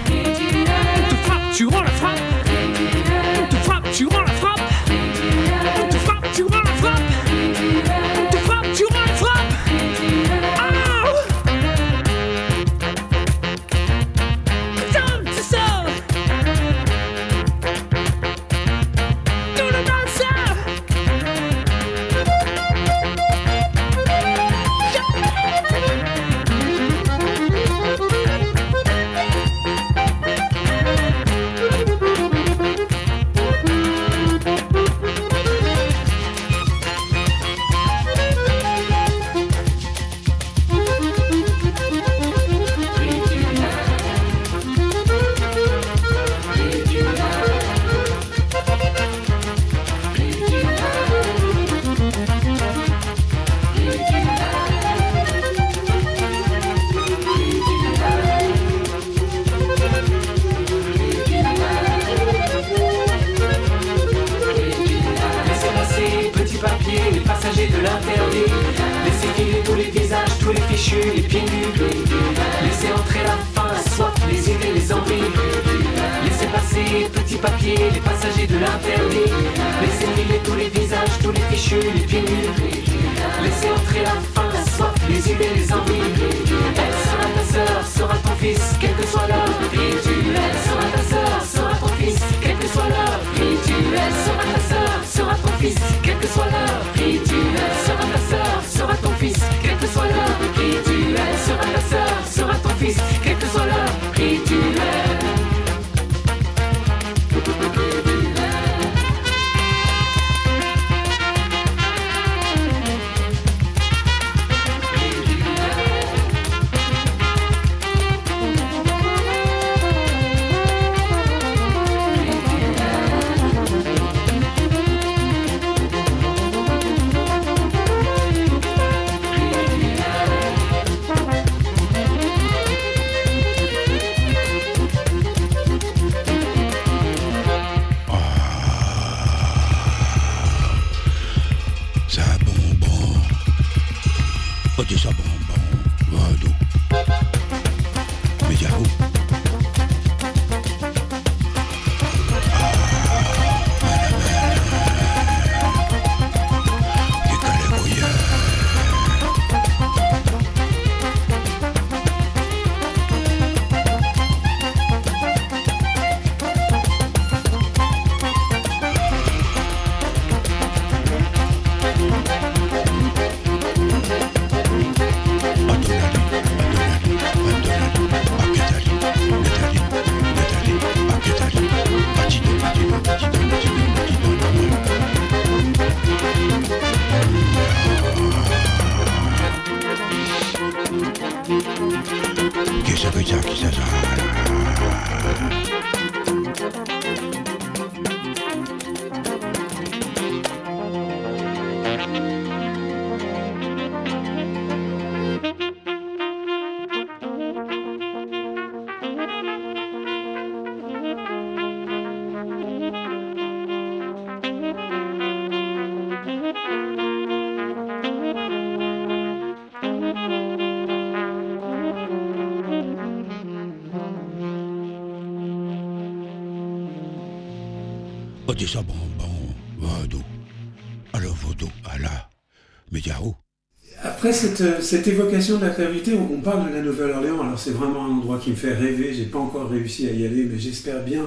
Après 234.02 234.34
cette, 234.34 234.82
cette 234.82 235.08
évocation 235.08 235.58
de 235.58 235.66
la 235.66 235.70
gravité, 235.70 236.14
on, 236.14 236.42
parle 236.42 236.70
de 236.70 236.76
la 236.76 236.82
Nouvelle-Orléans. 236.82 237.40
Alors 237.42 237.60
c'est 237.60 237.72
vraiment 237.72 238.06
un 238.06 238.10
endroit 238.10 238.40
qui 238.40 238.50
me 238.52 238.56
fait 238.56 238.74
rêver. 238.74 239.14
J'ai 239.14 239.26
pas 239.26 239.38
encore 239.38 239.70
réussi 239.70 240.08
à 240.08 240.12
y 240.12 240.26
aller, 240.26 240.46
mais 240.46 240.58
j'espère 240.58 241.04
bien, 241.04 241.26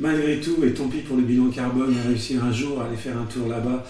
malgré 0.00 0.40
tout, 0.40 0.64
et 0.64 0.72
tant 0.72 0.88
pis 0.88 0.98
pour 0.98 1.16
le 1.16 1.22
bilan 1.22 1.50
carbone, 1.50 1.94
réussir 2.06 2.44
un 2.44 2.52
jour 2.52 2.80
à 2.80 2.86
aller 2.86 2.96
faire 2.96 3.18
un 3.18 3.26
tour 3.26 3.46
là-bas. 3.48 3.84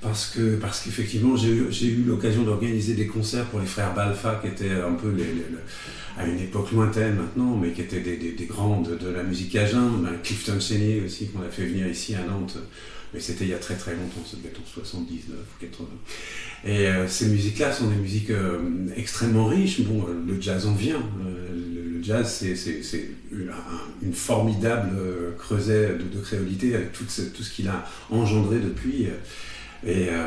Parce 0.00 0.26
que 0.26 0.56
parce 0.56 0.80
qu'effectivement, 0.80 1.36
j'ai 1.36 1.48
eu, 1.50 2.04
l'occasion 2.06 2.42
d'organiser 2.44 2.94
des 2.94 3.06
concerts 3.08 3.46
pour 3.46 3.58
les 3.60 3.66
frères 3.66 3.94
Balfa, 3.94 4.40
qui 4.40 4.48
étaient 4.48 4.70
un 4.70 4.92
peu 4.92 5.10
les, 5.10 5.24
les- 5.24 5.32
le- 5.50 5.58
à 6.16 6.26
une 6.26 6.38
époque 6.38 6.70
lointaine 6.72 7.16
maintenant, 7.16 7.56
mais 7.56 7.72
qui 7.72 7.80
étaient 7.82 8.00
des, 8.00 8.16
des, 8.16 8.32
des 8.32 8.46
de, 8.46 9.08
la 9.10 9.22
musique. 9.24 9.52
Ben, 9.54 10.10
Clifton 10.22 10.58
Chénier 10.60 11.02
aussi, 11.04 11.28
qu'on 11.28 11.42
a 11.42 11.48
fait 11.50 11.66
venir 11.66 11.86
ici 11.88 12.14
à 12.14 12.22
Nantes. 12.24 12.58
Mais 13.14 13.20
c'était 13.20 13.44
il 13.44 13.50
y 13.50 13.54
a 13.54 13.58
très 13.58 13.74
très 13.74 13.92
longtemps, 13.92 14.22
ça 14.24 14.36
devait 14.36 14.50
être 14.50 14.60
en 14.60 14.66
79 14.66 15.34
ou 15.38 15.60
80. 15.64 15.88
Et 16.66 16.86
euh, 16.86 17.08
ces 17.08 17.26
musiques-là 17.28 17.72
sont 17.72 17.88
des 17.88 17.96
musiques 17.96 18.30
euh, 18.30 18.58
extrêmement 18.96 19.46
riches. 19.46 19.80
Bon, 19.80 20.04
euh, 20.08 20.12
le 20.26 20.40
jazz 20.40 20.66
en 20.66 20.74
vient. 20.74 20.96
Euh, 21.24 21.48
le, 21.54 21.96
le 21.98 22.02
jazz, 22.04 22.28
c'est, 22.28 22.54
une, 23.32 23.48
un- 23.48 24.06
une 24.06 24.12
formidable 24.12 24.90
euh, 24.98 25.30
creuset 25.38 25.94
de, 25.96 26.16
de 26.18 26.22
créolité 26.22 26.74
avec 26.74 26.92
tout 26.92 27.04
ce, 27.08 27.22
tout 27.22 27.42
ce 27.42 27.50
qu'il 27.50 27.68
a 27.68 27.84
engendré 28.10 28.58
depuis. 28.58 29.06
Et 29.86 30.08
euh, 30.08 30.26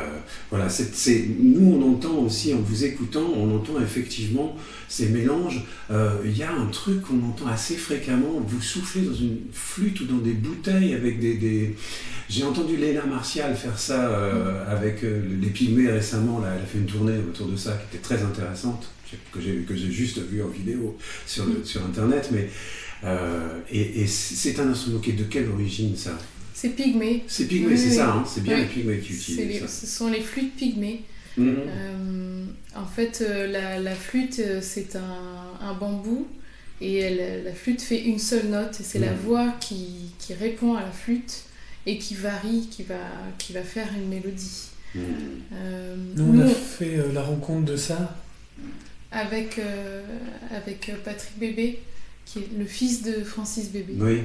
voilà, 0.50 0.68
nous 1.40 1.74
on 1.74 1.92
entend 1.92 2.14
aussi, 2.20 2.54
en 2.54 2.58
vous 2.58 2.84
écoutant, 2.84 3.30
on 3.36 3.54
entend 3.54 3.80
effectivement 3.82 4.56
ces 4.88 5.08
mélanges. 5.08 5.64
Euh, 5.90 6.16
Il 6.24 6.36
y 6.36 6.42
a 6.42 6.52
un 6.52 6.66
truc 6.66 7.02
qu'on 7.02 7.22
entend 7.22 7.46
assez 7.48 7.76
fréquemment, 7.76 8.40
vous 8.46 8.62
soufflez 8.62 9.02
dans 9.02 9.14
une 9.14 9.36
flûte 9.52 10.00
ou 10.00 10.04
dans 10.06 10.18
des 10.18 10.32
bouteilles 10.32 10.94
avec 10.94 11.20
des... 11.20 11.76
J'ai 12.30 12.44
entendu 12.44 12.78
Léna 12.78 13.04
Martial 13.04 13.54
faire 13.54 13.78
ça 13.78 14.08
euh, 14.08 14.64
avec 14.66 15.02
les 15.02 15.48
Pygmées 15.48 15.90
récemment, 15.90 16.40
là, 16.40 16.54
elle 16.56 16.62
a 16.62 16.66
fait 16.66 16.78
une 16.78 16.86
tournée 16.86 17.18
autour 17.18 17.48
de 17.48 17.56
ça 17.56 17.72
qui 17.72 17.96
était 17.96 18.02
très 18.02 18.22
intéressante, 18.22 18.90
que 19.32 19.40
j'ai, 19.40 19.90
juste 19.90 20.18
vu 20.30 20.42
en 20.42 20.48
vidéo 20.48 20.96
sur, 21.26 21.44
Internet. 21.86 22.30
Mais, 22.32 22.48
et, 23.70 24.00
et 24.00 24.06
c'est 24.06 24.58
un 24.60 24.70
instrument 24.70 25.00
qui 25.00 25.10
est 25.10 25.14
de 25.14 25.24
quelle 25.24 25.50
origine 25.50 25.94
ça? 25.94 26.16
C'est 26.54 26.70
pygmée. 26.70 27.24
C'est 27.26 27.46
Pygmée, 27.46 27.68
Oui, 27.72 27.78
c'est 27.78 27.88
oui. 27.90 27.96
ça, 27.96 28.12
hein, 28.12 28.24
c'est 28.26 28.42
bien 28.42 28.56
Oui. 28.56 28.62
les 28.62 28.66
Pygmées 28.68 28.98
qui 29.00 29.12
utilisent 29.14 29.66
ce 29.68 29.86
sont 29.86 30.08
les 30.08 30.20
flûtes 30.20 30.54
pygmées. 30.56 31.02
Mhm. 31.36 31.56
Euh, 31.66 32.44
en 32.76 32.86
fait, 32.86 33.22
euh, 33.26 33.46
la, 33.46 33.78
la 33.80 33.94
flûte, 33.94 34.38
euh, 34.40 34.60
c'est 34.62 34.96
un, 34.96 35.66
un 35.66 35.74
bambou 35.74 36.26
et 36.80 36.96
elle- 36.98 37.44
la 37.44 37.52
flûte 37.54 37.80
fait 37.80 38.02
une 38.02 38.18
seule 38.18 38.48
note 38.48 38.78
et 38.80 38.82
c'est 38.84 38.98
la 38.98 39.12
Mhm. 39.12 39.18
voix 39.24 39.54
qui, 39.60 40.12
qui 40.18 40.34
répond 40.34 40.74
à 40.74 40.80
la 40.82 40.90
flûte 40.90 41.44
et 41.86 41.96
qui 41.98 42.14
varie, 42.14 42.68
qui 42.70 42.82
va, 42.82 42.96
qui 43.38 43.52
va 43.54 43.62
faire 43.62 43.88
une 43.96 44.08
mélodie. 44.08 44.68
Mhm. 44.94 45.02
Euh, 45.54 45.96
Nous, 46.16 46.24
on 46.24 46.32
nous, 46.34 46.42
a 46.42 46.48
fait 46.48 46.96
euh, 46.98 47.12
la 47.12 47.22
rencontre 47.22 47.64
de 47.64 47.76
ça. 47.76 48.18
avec, 49.10 49.58
euh, 49.58 50.02
avec 50.50 50.90
Patrick 51.04 51.38
Bébé, 51.38 51.78
qui 52.26 52.38
est 52.40 52.48
le 52.58 52.64
fils 52.66 53.02
de 53.02 53.24
Francis 53.24 53.70
Bébé. 53.70 53.94
Oui, 53.98 54.20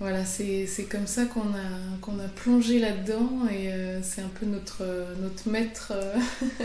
Voilà, 0.00 0.24
c'est 0.24 0.66
comme 0.90 1.06
ça 1.06 1.26
qu'on 1.26 1.40
a, 1.40 1.98
qu'on 2.00 2.18
a 2.20 2.28
plongé 2.34 2.78
là-dedans 2.78 3.42
et 3.52 3.70
euh, 3.70 4.00
c'est 4.02 4.22
un 4.22 4.30
peu 4.40 4.46
notre, 4.46 4.82
notre 5.20 5.46
maître 5.50 5.92
euh, 5.94 6.14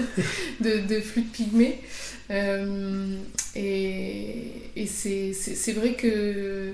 de, 0.62 0.88
de 0.88 1.02
flûte 1.02 1.32
pygmée. 1.34 1.82
Euh, 2.32 3.18
et 3.56 4.52
et 4.78 4.88
c'est 4.88 5.72
vrai 5.74 5.94
que 5.96 6.74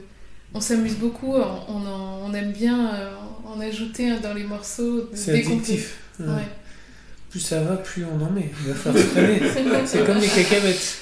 on 0.53 0.61
s'amuse 0.61 0.95
beaucoup, 0.95 1.33
on, 1.33 1.59
on 1.67 1.85
en- 1.87 2.29
on 2.29 2.33
aime 2.35 2.51
bien 2.51 2.91
en 3.45 3.59
ajouter 3.59 4.17
dans 4.21 4.33
les 4.35 4.43
morceaux. 4.43 5.09
C'est 5.15 5.31
peut. 5.41 5.47
addictif. 5.53 5.97
Ouais. 6.19 6.45
Plus 7.31 7.39
ça 7.39 7.63
va, 7.63 7.77
plus 7.77 8.03
on 8.03 8.21
en 8.21 8.29
met. 8.29 8.51
Il 8.61 8.69
va 8.69 8.75
falloir 8.75 9.01
se 9.03 9.09
traîner. 9.09 9.41
C'est 9.85 10.05
comme 10.05 10.17
les 10.17 10.27
cacahuètes. 10.27 10.97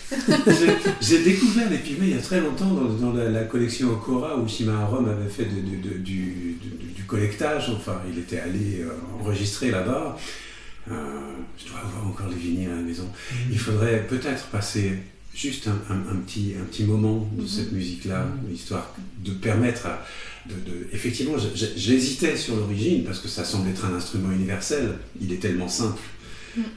J'ai- 1.02 1.24
découvert 1.24 1.70
les 1.72 1.78
Pygmées 1.80 2.08
il 2.10 2.16
y 2.16 2.20
a 2.20 2.22
très 2.22 2.40
longtemps 2.40 2.70
dans, 2.72 2.84
dans 2.94 3.14
la, 3.14 3.30
la 3.30 3.44
collection 3.46 3.90
Okora 3.92 4.38
où 4.38 4.48
Shima 4.48 4.80
Arom 4.80 5.10
avait 5.10 5.28
fait 5.30 5.46
de- 5.46 5.50
de- 5.62 5.94
de- 5.94 5.98
du, 5.98 6.56
collectage. 7.08 7.72
Enfin, 7.76 8.00
il 8.14 8.20
était 8.20 8.40
allé 8.40 8.82
euh, 8.82 8.92
enregistrer 9.20 9.72
là-bas. 9.72 10.18
Euh, 10.92 10.94
je 11.58 11.68
dois 11.72 11.80
avoir 11.80 12.08
encore 12.08 12.28
les 12.30 12.36
vinyles 12.36 12.70
à 12.70 12.76
la 12.76 12.82
maison. 12.82 13.08
Il 13.50 13.58
faudrait 13.58 14.06
peut-être 14.08 14.44
passer 14.52 14.92
juste 15.36 15.68
un, 15.68 15.94
un- 15.94 16.12
un 16.14 16.16
petit, 16.18 16.54
un 16.62 16.66
petit 16.66 16.84
moment 16.84 17.28
de 17.36 17.42
Mhm. 17.42 17.48
cette 17.48 17.72
musique-là, 17.72 18.28
histoire 18.54 18.94
de 19.26 19.32
permettre 19.32 19.88
à. 19.88 20.06
De, 20.48 20.54
de- 20.54 20.88
Effectivement, 20.94 21.34
j'hésitais 21.76 22.38
sur 22.38 22.56
l'origine 22.56 23.04
parce 23.04 23.20
que 23.20 23.28
ça 23.28 23.44
semble 23.44 23.70
être 23.70 23.86
un 23.86 23.96
instrument 23.96 24.32
universel. 24.32 24.94
Il 25.20 25.34
est 25.34 25.38
tellement 25.38 25.68
simple. 25.68 26.00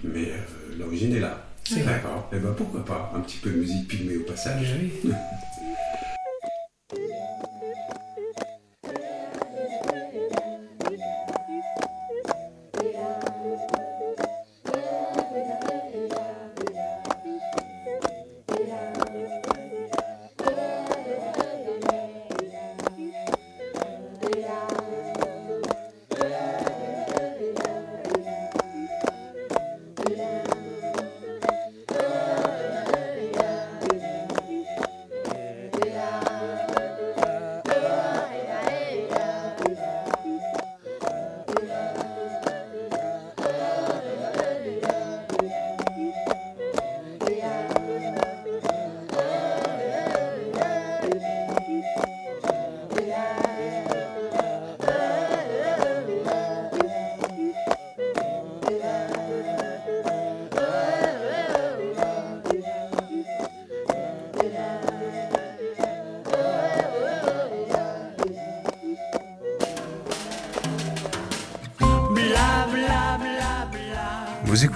Mais 0.04 0.30
euh, 0.30 0.76
l'origine 0.78 1.14
est 1.14 1.20
là. 1.20 1.44
C'est. 1.64 1.84
D'accord. 1.84 2.28
Et 2.32 2.38
ben 2.38 2.52
pourquoi 2.56 2.84
pas 2.84 3.12
un 3.14 3.20
petit 3.20 3.38
peu 3.38 3.50
de 3.50 3.56
musique 3.56 3.88
pygmée 3.88 4.16
au 4.16 4.24
passage. 4.24 4.74
oui. 4.80 5.12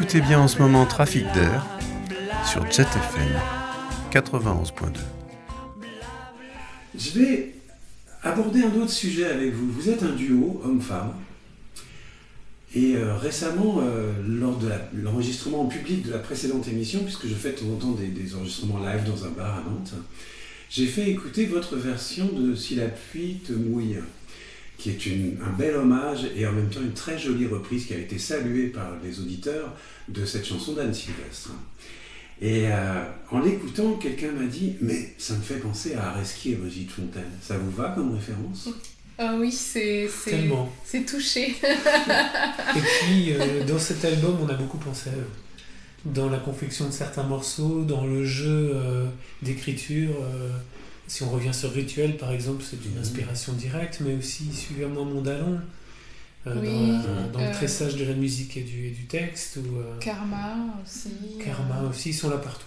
écoutez 0.06 0.20
bien 0.20 0.38
en 0.38 0.46
ce 0.46 0.60
moment 0.60 0.86
Trafic 0.86 1.24
d'air 1.34 1.66
sur 2.48 2.64
Jet 2.70 2.82
FM 2.82 3.28
91.2. 4.12 4.98
Je 6.96 7.18
vais 7.18 7.54
aborder 8.22 8.62
un 8.62 8.80
autre 8.80 8.92
sujet 8.92 9.24
avec 9.24 9.52
vous. 9.52 9.68
Vous 9.72 9.88
êtes 9.88 10.04
un 10.04 10.12
duo 10.12 10.60
homme-femme. 10.64 11.12
Et 12.72 12.94
euh, 12.94 13.16
récemment, 13.16 13.80
euh, 13.80 14.12
lors 14.24 14.56
de 14.58 14.68
l'enregistrement 14.94 15.62
en 15.62 15.66
public 15.66 16.06
de 16.06 16.12
la 16.12 16.18
précédente 16.18 16.68
émission, 16.68 17.00
puisque 17.02 17.26
je 17.26 17.34
fais 17.34 17.50
de 17.50 17.56
temps 17.56 17.72
en 17.74 17.76
temps 17.76 17.90
des, 17.90 18.06
des 18.06 18.36
enregistrements 18.36 18.78
live 18.78 19.02
dans 19.04 19.24
un 19.24 19.30
bar 19.30 19.56
à 19.56 19.68
Nantes, 19.68 19.94
j'ai 20.70 20.86
fait 20.86 21.10
écouter 21.10 21.46
votre 21.46 21.74
version 21.74 22.26
de 22.26 22.54
Si 22.54 22.76
la 22.76 22.86
pluie 22.86 23.40
te 23.44 23.52
mouille, 23.52 23.96
qui 24.78 24.90
est 24.90 25.06
une- 25.06 25.38
un 25.46 25.52
bel 25.56 25.74
hommage 25.76 26.26
et 26.36 26.46
en 26.46 26.52
même 26.52 26.68
temps 26.68 26.80
une 26.82 26.92
très 26.92 27.18
jolie 27.18 27.46
reprise 27.46 27.86
qui 27.86 27.94
a 27.94 27.98
été 27.98 28.18
saluée 28.18 28.66
par 28.68 28.90
les 29.02 29.20
auditeurs 29.20 29.72
de 30.08 30.24
cette 30.24 30.44
chanson 30.46 30.72
d'Anne 30.74 30.92
Sylvestre. 30.94 31.50
Et 32.42 32.64
euh, 32.66 33.02
en 33.30 33.40
l'écoutant, 33.40 33.94
quelqu'un 33.94 34.32
m'a 34.32 34.44
dit 34.46 34.74
Mais 34.82 35.14
ça 35.16 35.34
me 35.34 35.40
fait 35.40 35.54
penser 35.56 35.94
à 35.94 36.10
Areski 36.10 36.52
et 36.52 36.54
Brigitte 36.56 36.90
Fontaine. 36.90 37.30
Ça 37.40 37.56
vous 37.56 37.70
va 37.70 37.88
comme 37.94 38.14
référence? 38.14 38.68
Ah 39.18 39.34
oui, 39.40 39.50
c'est 39.50 40.06
c'est- 40.84 41.04
touché. 41.06 41.52
Et 41.52 42.80
puis, 43.00 43.32
euh, 43.32 43.64
dans 43.64 43.78
cet 43.78 44.04
album, 44.04 44.36
on 44.42 44.48
a 44.50 44.54
beaucoup 44.54 44.76
pensé 44.76 45.08
à 45.08 45.12
eux. 45.14 45.28
Dans 46.04 46.28
la 46.28 46.36
confection 46.38 46.86
de 46.86 46.92
certains 46.92 47.22
morceaux, 47.22 47.82
dans 47.82 48.04
le 48.04 48.24
jeu 48.24 48.72
euh, 48.74 49.06
d'écriture. 49.42 50.10
Si 51.08 51.22
on 51.22 51.30
revient 51.30 51.54
sur 51.54 51.72
Rituel, 51.72 52.16
par 52.16 52.32
exemple, 52.32 52.64
c'est 52.68 52.84
une 52.84 52.92
Mhm. 52.94 53.00
inspiration 53.02 53.52
directe, 53.54 54.00
mais 54.00 54.14
aussi 54.14 54.52
Suivez-moi 54.52 55.04
mon 55.04 55.22
dallon. 55.22 55.60
euh, 56.46 56.54
Oui, 56.60 56.68
dans 57.32 57.40
euh, 57.40 57.46
le 57.48 57.52
tressage 57.52 57.96
de 57.96 58.04
la 58.04 58.14
musique 58.14 58.56
et 58.56 58.62
du, 58.62 58.86
et 58.86 58.90
du 58.90 59.06
texte, 59.06 59.56
ou 59.58 59.78
euh, 59.78 59.98
Karma 60.00 60.56
aussi. 60.84 61.10
Karma 61.44 61.82
euh, 61.84 61.90
aussi, 61.90 62.10
ils 62.10 62.14
sont 62.14 62.30
là 62.30 62.38
partout. 62.38 62.66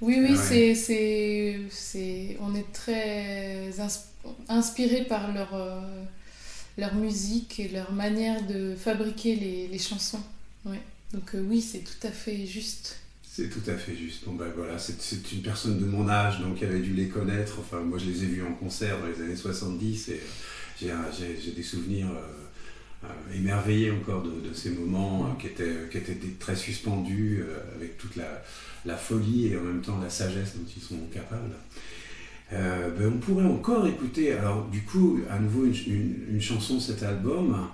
Oui, 0.00 0.16
oui, 0.20 0.32
Ouais. 0.32 0.36
c'est, 0.36 0.74
c'est, 0.74 1.60
c'est, 1.70 2.36
on 2.40 2.54
est 2.54 2.70
très 2.72 3.70
ins- 3.80 4.04
inspiré 4.48 5.04
par 5.04 5.32
leur, 5.32 5.54
euh, 5.54 5.80
leur 6.78 6.94
musique 6.94 7.60
et 7.60 7.68
leur 7.68 7.92
manière 7.92 8.46
de 8.46 8.76
fabriquer 8.76 9.36
les, 9.36 9.68
les 9.68 9.78
chansons. 9.78 10.22
Ouais. 10.64 10.80
Donc 11.12 11.34
euh, 11.34 11.42
oui, 11.48 11.60
c'est 11.62 11.80
tout 11.80 12.06
à 12.06 12.10
fait 12.12 12.46
juste. 12.46 12.96
C'est 13.38 13.50
tout 13.50 13.70
à 13.70 13.74
fait 13.74 13.94
juste. 13.94 14.24
Bon 14.24 14.32
ben 14.32 14.48
voilà, 14.56 14.76
c'est 14.80 15.32
une 15.32 15.42
personne 15.42 15.78
de 15.78 15.84
mon 15.84 16.08
âge, 16.08 16.40
donc 16.40 16.60
elle 16.60 16.82
dû 16.82 16.92
les 16.92 17.06
connaître. 17.06 17.60
Enfin, 17.60 17.78
moi 17.78 17.96
je 17.96 18.06
les 18.06 18.24
ai 18.24 18.26
vus 18.26 18.42
en 18.42 18.52
concert 18.52 18.98
dans 18.98 19.06
les 19.06 19.22
années 19.22 19.36
70 19.36 20.08
et 20.08 20.20
euh, 20.82 20.94
j'ai 21.16 21.52
des 21.52 21.62
souvenirs 21.62 22.08
euh, 22.08 23.06
euh, 23.06 23.36
émerveillés 23.36 23.92
encore 23.92 24.24
de, 24.24 24.52
ces 24.52 24.70
moments 24.70 25.36
qui, 25.40 25.46
étaient, 25.46 25.88
très 26.40 26.56
suspendus 26.56 27.44
avec 27.76 27.96
toute 27.96 28.16
la, 28.16 28.96
folie 28.96 29.52
et 29.52 29.56
en 29.56 29.62
même 29.62 29.82
temps 29.82 30.00
la 30.02 30.10
sagesse 30.10 30.56
dont 30.56 30.66
ils 30.76 30.82
sont 30.82 30.98
capables. 31.14 31.54
Ben, 32.50 33.06
on 33.06 33.18
pourrait 33.18 33.44
encore 33.44 33.86
écouter, 33.86 34.32
alors 34.32 34.66
du 34.66 34.82
coup, 34.82 35.20
à 35.30 35.38
nouveau 35.38 35.64
une, 35.64 36.40
chanson 36.40 36.74
de 36.74 36.80
cet 36.80 37.04
album, 37.04 37.68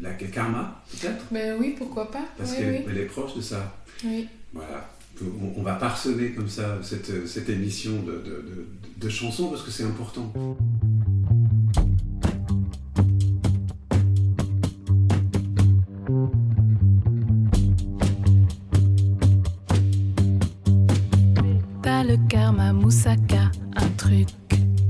la 0.00 0.12
karma, 0.12 0.82
peut-être? 0.90 1.24
Ben 1.30 1.56
oui, 1.58 1.74
pourquoi 1.76 2.10
pas. 2.10 2.24
Parce 2.36 2.54
qu'elle 2.54 2.98
est 2.98 3.06
proche 3.06 3.34
de 3.34 3.40
ça. 3.40 3.74
Oui. 4.04 4.28
Voilà. 4.52 4.88
On, 5.56 5.62
va 5.62 5.74
parsonner 5.74 6.30
comme 6.30 6.48
ça 6.48 6.78
cette, 6.82 7.26
cette 7.26 7.48
émission 7.48 7.90
de, 8.02 8.12
de, 8.12 8.18
de, 8.18 8.68
de, 8.96 9.08
chansons 9.08 9.48
parce 9.48 9.62
que 9.62 9.70
c'est 9.72 9.82
important. 9.82 10.32
T'as 21.82 22.04
le 22.04 22.16
karma 22.28 22.72
moussaka, 22.72 23.50
un 23.74 23.88
truc 23.96 24.28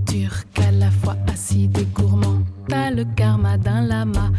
turc 0.07 0.47
à 0.59 0.71
la 0.73 0.90
fois 0.90 1.16
acide 1.27 1.79
et 1.79 1.85
gourmand. 1.87 2.42
T'as 2.68 2.90
le 2.90 3.07
karma 3.16 3.57
d'un 3.57 3.81
lama, 3.81 4.31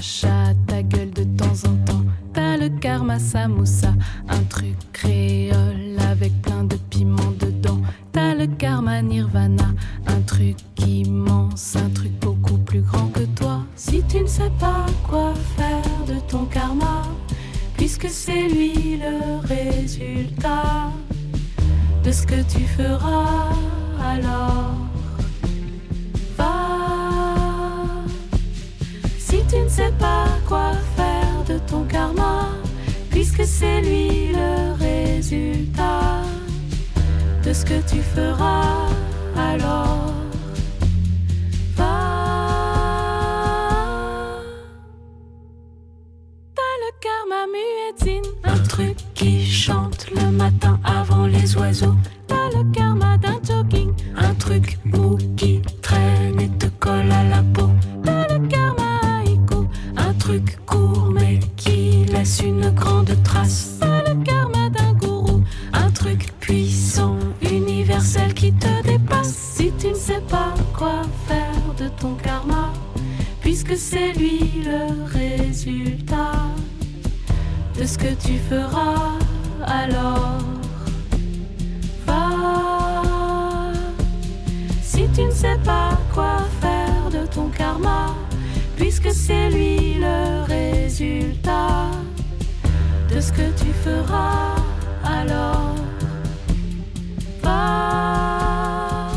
crache 0.00 0.24
à 0.24 0.54
ta 0.66 0.82
gueule 0.82 1.10
de 1.10 1.24
temps 1.24 1.68
en 1.68 1.76
temps. 1.84 2.04
T'as 2.32 2.56
le 2.56 2.70
karma 2.70 3.18
samoussa, 3.18 3.92
truc 60.30 60.64
court 60.64 61.10
mais 61.12 61.40
qui 61.56 62.04
laisse 62.04 62.40
une 62.40 62.70
grande 62.70 63.10
trace. 63.24 63.80
Le 63.82 64.14
karma 64.22 64.70
d'un 64.70 64.92
gourou, 64.92 65.42
un 65.72 65.90
truc 65.90 66.32
puissant, 66.38 67.16
universel 67.42 68.32
qui 68.32 68.52
te 68.52 68.80
dépasse. 68.84 69.34
Si 69.56 69.72
tu 69.76 69.88
ne 69.88 69.94
sais 69.94 70.22
pas 70.28 70.54
quoi 70.72 71.02
faire 71.26 71.74
de 71.76 71.88
ton 72.00 72.14
karma, 72.14 72.72
puisque 73.40 73.76
c'est 73.76 74.12
lui 74.12 74.62
le 74.64 75.04
résultat 75.18 76.46
de 77.76 77.84
ce 77.84 77.98
que 77.98 78.14
tu 78.24 78.38
feras, 78.48 79.18
alors 79.66 80.38
va. 82.06 83.72
Si 84.80 85.08
tu 85.12 85.24
ne 85.24 85.32
sais 85.32 85.58
pas 85.64 85.98
quoi 86.14 86.36
faire 86.60 87.10
de 87.10 87.26
ton 87.26 87.48
karma, 87.48 88.14
puisque 89.00 89.16
c'est 89.16 89.50
lui 89.50 89.94
le 89.94 90.44
résultat 90.44 91.90
de 93.12 93.20
ce 93.20 93.32
que 93.32 93.50
tu 93.58 93.72
feras, 93.84 94.56
alors 95.04 95.74
va. 97.42 99.08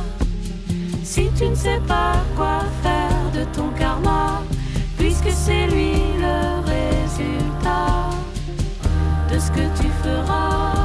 Si 1.03 1.29
tu 1.38 1.49
ne 1.49 1.55
sais 1.55 1.81
pas 1.88 2.15
quoi 2.36 2.61
faire 2.81 3.31
de 3.34 3.43
ton 3.55 3.69
karma, 3.77 4.43
puisque 4.97 5.31
c'est 5.31 5.67
lui 5.67 5.93
le 6.19 6.61
résultat 6.65 8.09
de 9.31 9.39
ce 9.39 9.51
que 9.51 9.81
tu 9.81 9.89
feras, 10.01 10.82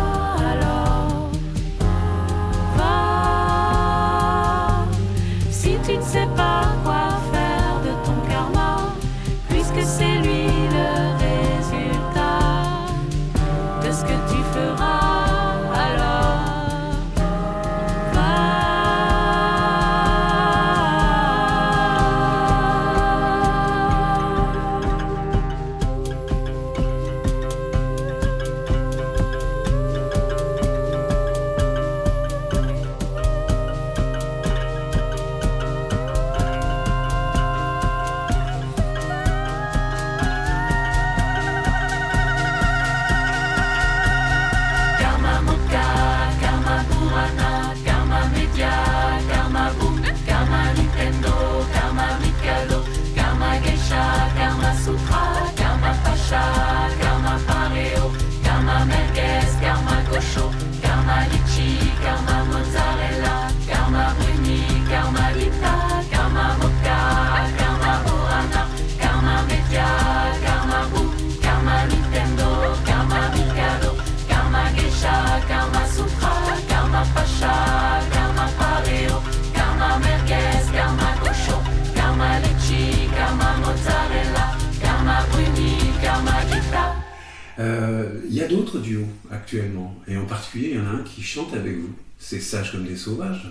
d'autres 88.49 88.79
duos 88.79 89.09
actuellement, 89.31 89.97
et 90.07 90.17
en 90.17 90.27
particulier, 90.27 90.71
il 90.73 90.77
y 90.77 90.81
en 90.81 90.87
a 90.87 90.91
un 90.91 91.03
qui 91.03 91.23
chante 91.23 91.55
avec 91.55 91.79
vous. 91.79 91.93
C'est 92.19 92.41
Sage 92.41 92.73
comme 92.73 92.85
des 92.85 92.97
sauvages. 92.97 93.49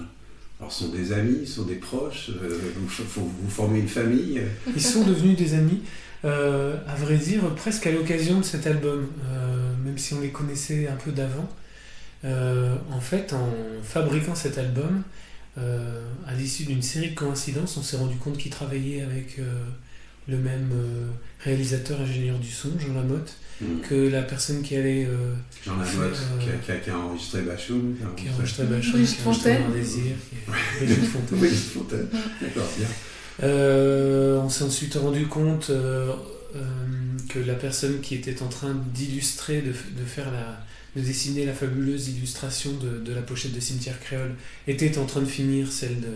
Alors, 0.59 0.71
sont 0.71 0.89
des 0.89 1.13
amis, 1.13 1.45
sont 1.45 1.63
des 1.63 1.75
proches, 1.75 2.29
euh, 2.29 2.59
vous, 2.75 3.31
vous 3.41 3.49
formez 3.49 3.79
une 3.79 3.87
famille. 3.87 4.41
Ils 4.75 4.81
sont 4.81 5.03
devenus 5.03 5.37
des 5.37 5.53
amis, 5.53 5.81
euh, 6.25 6.75
à 6.87 6.95
vrai 6.95 7.17
dire, 7.17 7.43
presque 7.55 7.85
à 7.85 7.91
l'occasion 7.91 8.39
de 8.39 8.43
cet 8.43 8.65
album, 8.65 9.07
euh, 9.29 9.71
même 9.85 9.99
si 9.99 10.15
on 10.15 10.19
les 10.19 10.31
connaissait 10.31 10.87
un 10.87 10.95
peu 10.95 11.11
d'avant. 11.11 11.47
En 12.23 12.99
fait, 12.99 13.31
en 13.31 13.53
fabriquant 13.83 14.35
cet 14.35 14.57
album, 14.57 15.03
à 15.55 16.33
l'issue 16.37 16.63
d'une 16.63 16.81
série 16.81 17.11
de 17.11 17.15
coïncidences, 17.15 17.77
on 17.77 17.83
s'est 17.83 17.95
rendu 17.95 18.17
compte 18.17 18.37
qu'ils 18.37 18.51
travaillaient 18.51 19.01
avec 19.01 19.39
le 20.27 20.37
même 20.37 20.69
euh, 20.73 21.07
réalisateur 21.43 22.01
ingénieur 22.01 22.37
du 22.39 22.49
son, 22.51 22.69
Jean 22.79 22.93
Lamotte, 22.93 23.33
Mm. 23.59 23.79
que 23.89 23.95
la 24.09 24.21
personne 24.21 24.61
qui 24.61 24.75
allait 24.75 25.05
euh, 25.05 25.33
Jean 25.65 25.75
Lamotte, 25.77 26.15
Euh, 26.15 26.39
qui, 26.39 26.49
a, 26.51 26.53
qui 26.63 26.71
a- 26.71 26.75
qui 26.75 26.89
a 26.91 26.97
enregistré 26.99 27.41
Bachoum. 27.41 27.95
qui 28.15 28.27
a 28.27 28.31
enregistré 28.33 28.65
Brigitte 28.65 28.93
qui 28.93 29.21
a 29.23 29.25
enregistré 29.25 29.57
désir, 29.73 30.13
qui 30.29 30.85
Fontaine. 31.07 31.39
Oui, 31.41 31.49
Fontaine. 31.49 32.07
D'accord, 32.39 32.69
bien. 32.77 32.87
Euh, 33.43 34.37
on 34.43 34.49
s'est 34.49 34.63
ensuite 34.63 34.93
rendu 34.95 35.25
compte 35.27 35.69
euh, 35.71 36.11
euh, 36.55 36.59
que 37.29 37.39
la 37.39 37.55
personne 37.55 37.99
qui 38.01 38.15
était 38.15 38.41
en 38.41 38.47
train 38.47 38.75
d'illustrer, 38.93 39.61
de, 39.61 39.69
de 39.71 40.05
faire 40.05 40.31
la, 40.31 40.63
de 40.95 41.05
dessiner 41.05 41.45
la 41.45 41.53
fabuleuse 41.53 42.09
illustration 42.09 42.71
de, 42.73 42.99
de 42.99 43.13
la 43.13 43.21
pochette 43.21 43.53
de 43.53 43.59
Cimetière 43.59 43.99
Créole 43.99 44.35
était 44.67 44.97
en 44.97 45.05
train 45.05 45.21
de 45.21 45.25
finir 45.25 45.71
celle 45.71 45.99
de, 45.99 46.07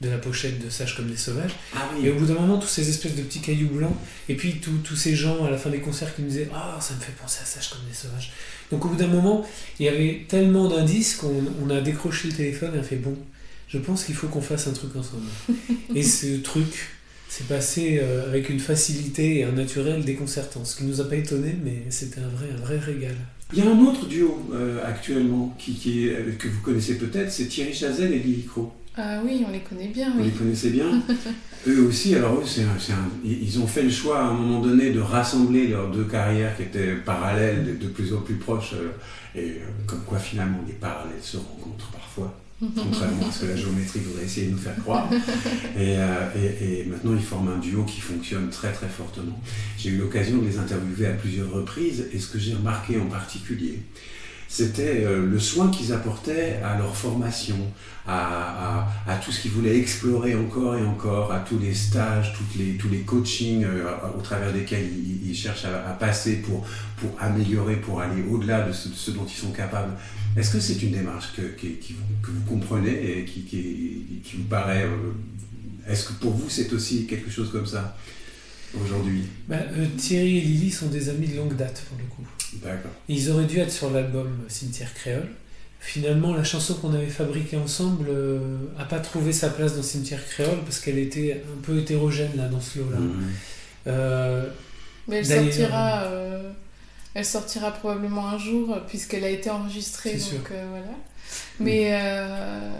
de 0.00 0.08
la 0.08 0.18
pochette 0.18 0.64
de 0.64 0.70
Sage 0.70 0.94
comme 0.96 1.06
des 1.10 1.16
sauvages. 1.16 1.52
Ah 1.74 1.88
Et 2.02 2.10
au 2.10 2.14
bout 2.14 2.26
d'un 2.26 2.34
moment, 2.34 2.58
tous 2.58 2.68
ces 2.68 2.88
espèces 2.88 3.16
de 3.16 3.22
petits 3.22 3.40
cailloux 3.40 3.68
blancs, 3.68 3.96
et 4.28 4.34
puis 4.36 4.60
tous 4.60 4.76
tous 4.84 4.94
ces 4.96 5.16
gens 5.16 5.44
à 5.44 5.50
la 5.50 5.58
fin 5.58 5.70
des 5.70 5.80
concerts 5.80 6.14
qui 6.14 6.22
nous 6.22 6.28
disaient 6.28 6.48
Ah, 6.54 6.78
ça 6.80 6.94
me 6.94 7.00
fait 7.00 7.12
penser 7.20 7.40
à 7.42 7.46
Sage 7.46 7.70
comme 7.70 7.80
des 7.88 7.94
sauvages. 7.94 8.32
Donc 8.70 8.84
au 8.84 8.88
bout 8.88 8.96
d'un 8.96 9.08
moment, 9.08 9.44
il 9.80 9.86
y 9.86 9.88
avait 9.88 10.24
tellement 10.28 10.68
d'indices 10.68 11.16
qu'on 11.16 11.42
on 11.64 11.70
a 11.70 11.80
décroché 11.80 12.28
le 12.28 12.34
téléphone 12.34 12.72
et 12.74 12.78
on 12.78 12.80
a 12.80 12.84
fait 12.84 12.96
Bon, 12.96 13.16
je 13.68 13.78
pense 13.78 14.04
qu'il 14.04 14.14
faut 14.14 14.28
qu'on 14.28 14.40
fasse 14.42 14.66
un 14.68 14.72
truc 14.72 14.94
ensemble. 14.94 15.26
et 15.94 16.02
ce 16.02 16.36
truc 16.36 16.90
s'est 17.28 17.44
passé 17.44 17.98
euh, 18.02 18.26
avec 18.28 18.48
une 18.50 18.60
facilité 18.60 19.38
et 19.40 19.44
un 19.44 19.52
naturel 19.52 20.04
déconcertant, 20.04 20.64
ce 20.64 20.76
qui 20.76 20.84
nous 20.84 21.00
a 21.00 21.08
pas 21.08 21.16
étonné, 21.16 21.56
mais 21.62 21.82
c'était 21.90 22.20
un 22.20 22.28
vrai, 22.28 22.46
un 22.56 22.60
vrai 22.60 22.78
régal. 22.78 23.16
Il 23.52 23.58
y 23.58 23.66
a 23.66 23.70
un 23.70 23.78
autre 23.80 24.06
duo 24.06 24.48
euh, 24.54 24.78
actuellement 24.86 25.54
qui, 25.58 25.74
qui 25.74 26.06
est- 26.06 26.12
euh, 26.12 26.32
que 26.38 26.48
vous 26.48 26.60
connaissez 26.60 26.96
peut-être, 26.98 27.30
c'est 27.32 27.46
Thierry 27.46 27.74
Chazelle 27.74 28.12
et 28.12 28.18
Lily 28.18 28.44
Crow. 28.44 28.72
Ah 29.00 29.20
oui, 29.24 29.44
on 29.48 29.52
les 29.52 29.60
connaît 29.60 29.88
bien, 29.88 30.10
Vous 30.10 30.18
oui. 30.20 30.24
les 30.26 30.30
connaissez 30.32 30.70
bien 30.70 31.00
Eux 31.68 31.82
aussi, 31.86 32.14
alors 32.14 32.34
eux, 32.40 32.42
un- 32.42 32.94
ils 33.24 33.42
ils 33.44 33.58
ont 33.60 33.66
fait 33.66 33.82
le 33.82 33.90
choix 33.90 34.20
à 34.20 34.24
un 34.24 34.32
moment 34.32 34.60
donné 34.60 34.90
de 34.90 35.00
rassembler 35.00 35.68
leurs 35.68 35.90
deux 35.90 36.04
carrières 36.04 36.56
qui 36.56 36.62
étaient 36.62 36.94
parallèles, 36.96 37.64
de, 37.64 37.84
de 37.84 37.88
plus 37.90 38.12
en 38.14 38.20
plus 38.20 38.34
proches, 38.36 38.74
euh, 38.74 38.90
et 39.38 39.50
euh, 39.50 39.54
comme 39.86 40.00
quoi 40.04 40.18
finalement 40.18 40.58
les 40.66 40.72
parallèles 40.74 41.20
se 41.22 41.36
rencontrent 41.36 41.90
parfois, 41.92 42.34
contrairement 42.60 43.28
à 43.28 43.32
ce 43.32 43.42
que 43.42 43.46
la 43.50 43.56
géométrie 43.56 44.00
voudrait 44.00 44.24
essayer 44.24 44.46
de 44.48 44.52
nous 44.52 44.58
faire 44.58 44.76
croire. 44.76 45.08
Et, 45.78 45.96
euh, 45.98 46.28
et- 46.36 46.80
et 46.80 46.84
maintenant, 46.86 47.12
ils 47.14 47.22
forment 47.22 47.50
un 47.56 47.58
duo 47.58 47.84
qui 47.84 48.00
fonctionne 48.00 48.48
très 48.50 48.72
très 48.72 48.88
fortement. 48.88 49.40
J'ai 49.78 49.90
eu 49.90 49.96
l'occasion 49.98 50.38
de 50.38 50.46
les 50.46 50.58
interviewer 50.58 51.06
à 51.06 51.12
plusieurs 51.12 51.50
reprises, 51.52 52.06
et 52.12 52.18
ce 52.18 52.28
que 52.28 52.38
j'ai 52.38 52.54
remarqué 52.54 52.98
en 52.98 53.06
particulier, 53.06 53.80
c'était 54.48 55.04
euh, 55.04 55.26
le 55.26 55.38
soin 55.38 55.70
qu'ils 55.70 55.92
apportaient 55.92 56.58
à 56.64 56.78
leur 56.78 56.96
formation, 56.96 57.58
à, 58.06 58.88
tout 59.22 59.30
ce 59.30 59.42
qu'ils 59.42 59.50
voulaient 59.50 59.78
explorer 59.78 60.34
encore 60.34 60.74
et 60.76 60.82
encore, 60.82 61.30
à 61.30 61.40
tous 61.40 61.58
les 61.58 61.74
stages, 61.74 62.32
les, 62.58 62.78
tous 62.78 62.88
les 62.88 63.00
coachings 63.00 63.64
euh, 63.64 63.84
au 64.16 64.22
travers 64.22 64.50
desquels 64.52 64.88
ils, 65.24 65.34
cherchent 65.36 65.66
à, 65.66 65.92
passer 65.92 66.36
pour, 66.36 66.66
pour 66.96 67.10
améliorer, 67.20 67.76
pour 67.76 68.00
aller 68.00 68.22
au-delà 68.30 68.62
de 68.66 68.72
ce, 68.72 69.10
dont 69.10 69.26
ils 69.26 69.38
sont 69.38 69.52
capables. 69.52 69.92
Est-ce 70.36 70.50
que 70.52 70.60
c'est 70.60 70.80
une 70.82 70.92
démarche 70.92 71.32
que, 71.36 71.42
que 71.42 72.30
vous 72.30 72.44
comprenez 72.48 73.18
et 73.18 73.24
qui, 73.26 73.42
qui- 73.42 74.36
vous 74.38 74.44
paraît... 74.44 74.84
euh, 74.84 75.12
Est-ce 75.92 76.08
que 76.08 76.12
pour 76.14 76.32
vous 76.32 76.48
c'est 76.48 76.72
aussi 76.72 77.06
quelque 77.06 77.30
chose 77.30 77.50
comme 77.52 77.66
ça 77.66 77.96
aujourd'hui? 78.74 79.24
Bah, 79.46 79.56
Thierry 79.98 80.38
et 80.38 80.40
Lily 80.40 80.70
sont 80.70 80.88
des 80.88 81.10
amis 81.10 81.28
de 81.28 81.36
longue 81.36 81.56
date 81.56 81.82
pour 81.88 81.98
le 81.98 82.04
coup. 82.04 82.22
D'accord. 82.54 82.90
Ils 83.08 83.30
auraient 83.30 83.44
dû 83.44 83.58
être 83.58 83.72
sur 83.72 83.90
l'album 83.90 84.38
Cimetière 84.48 84.92
Créole. 84.94 85.28
Finalement, 85.80 86.34
la 86.34 86.42
chanson 86.44 86.74
qu'on 86.74 86.92
avait 86.94 87.06
fabriquée 87.06 87.56
ensemble 87.56 88.08
n'a 88.76 88.84
pas 88.84 88.98
trouvé 89.00 89.32
sa 89.32 89.48
place 89.50 89.76
dans 89.76 89.82
Cimetière 89.82 90.24
Créole 90.28 90.58
parce 90.64 90.80
qu'elle 90.80 90.98
était 90.98 91.42
un 91.46 91.60
peu 91.62 91.78
hétérogène 91.78 92.32
là, 92.36 92.48
dans 92.48 92.60
ce 92.60 92.78
lot-là. 92.80 92.98
Mhm. 92.98 93.30
Euh, 93.86 94.48
Mais 95.06 95.18
elle 95.18 95.26
sortira, 95.26 96.02
euh, 96.04 96.50
elle 97.14 97.24
sortira 97.24 97.70
probablement 97.70 98.28
un 98.28 98.38
jour 98.38 98.74
euh, 98.74 98.80
puisqu'elle 98.88 99.24
a 99.24 99.30
été 99.30 99.50
enregistrée. 99.50 100.18
C'est 100.18 100.34
Donc 100.36 100.48
sûr. 100.48 100.56
euh, 100.56 100.66
voilà. 100.70 100.86
Mais 101.60 101.90
euh, 101.92 102.70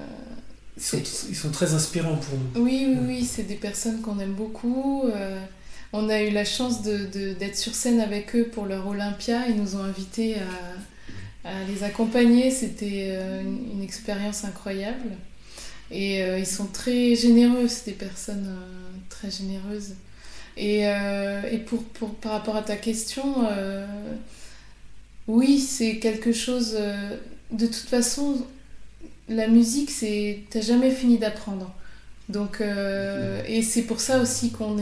ils, 0.76 0.82
sont, 0.82 0.98
c'est- 1.04 1.28
ils 1.28 1.36
sont 1.36 1.50
très 1.50 1.72
inspirants 1.74 2.16
pour 2.16 2.34
nous. 2.36 2.64
oui, 2.64 2.86
oui, 2.88 2.98
oui, 3.06 3.24
c'est 3.24 3.44
des 3.44 3.54
personnes 3.54 4.00
qu'on 4.00 4.18
aime 4.18 4.34
beaucoup. 4.34 5.04
On 5.92 6.08
a 6.08 6.22
eu 6.22 6.30
la 6.30 6.44
chance 6.44 6.82
de- 6.82 7.06
de- 7.06 7.32
d'être 7.34 7.56
sur 7.56 7.74
scène 7.74 8.00
avec 8.00 8.34
eux 8.36 8.44
pour 8.44 8.66
leur 8.66 8.86
Olympia. 8.86 9.48
Ils 9.48 9.56
nous 9.56 9.76
ont 9.76 9.82
invités 9.82 10.36
à, 10.36 11.64
les 11.66 11.82
accompagner. 11.82 12.50
C'était 12.50 13.08
euh, 13.12 13.42
une, 13.42 13.82
expérience 13.82 14.44
incroyable. 14.44 15.12
Et 15.90 16.22
euh, 16.22 16.38
ils 16.38 16.46
sont 16.46 16.66
très 16.66 17.14
généreux, 17.14 17.68
c'est 17.68 17.86
des 17.86 17.96
personnes 17.96 18.46
euh, 18.48 18.98
très 19.08 19.30
généreuses. 19.30 19.94
Et, 20.58 20.84
pour, 21.66 21.84
par 22.16 22.32
rapport 22.32 22.56
à 22.56 22.62
ta 22.62 22.76
question, 22.76 23.46
oui, 25.28 25.58
c'est 25.60 25.98
quelque 25.98 26.32
chose. 26.32 26.76
de 27.52 27.66
toute 27.66 27.88
façon, 27.88 28.44
la 29.28 29.46
musique, 29.46 29.90
c'est. 29.90 30.40
T'as 30.50 30.60
jamais 30.60 30.90
fini 30.90 31.16
d'apprendre. 31.16 31.72
Donc, 32.28 32.60
euh, 32.60 33.42
et 33.46 33.62
c'est 33.62 33.82
pour 33.82 34.00
ça 34.00 34.20
aussi 34.20 34.50
qu'on 34.50 34.76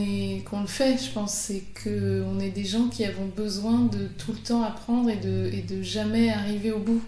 qu'on 0.45 0.61
le 0.61 0.67
fait, 0.67 0.97
je 0.97 1.11
pense, 1.11 1.33
c'est 1.33 1.63
que 1.75 2.23
on 2.27 2.39
est 2.41 2.49
des 2.49 2.65
gens 2.65 2.89
qui 2.89 3.05
avons 3.05 3.27
besoin 3.27 3.85
de 3.85 4.07
tout 4.17 4.33
le 4.33 4.39
temps 4.39 4.63
apprendre 4.63 5.09
et 5.09 5.15
de, 5.15 5.49
et 5.53 5.61
de 5.61 5.81
jamais 5.81 6.29
arriver 6.29 6.71
au 6.71 6.79
bout. 6.79 7.01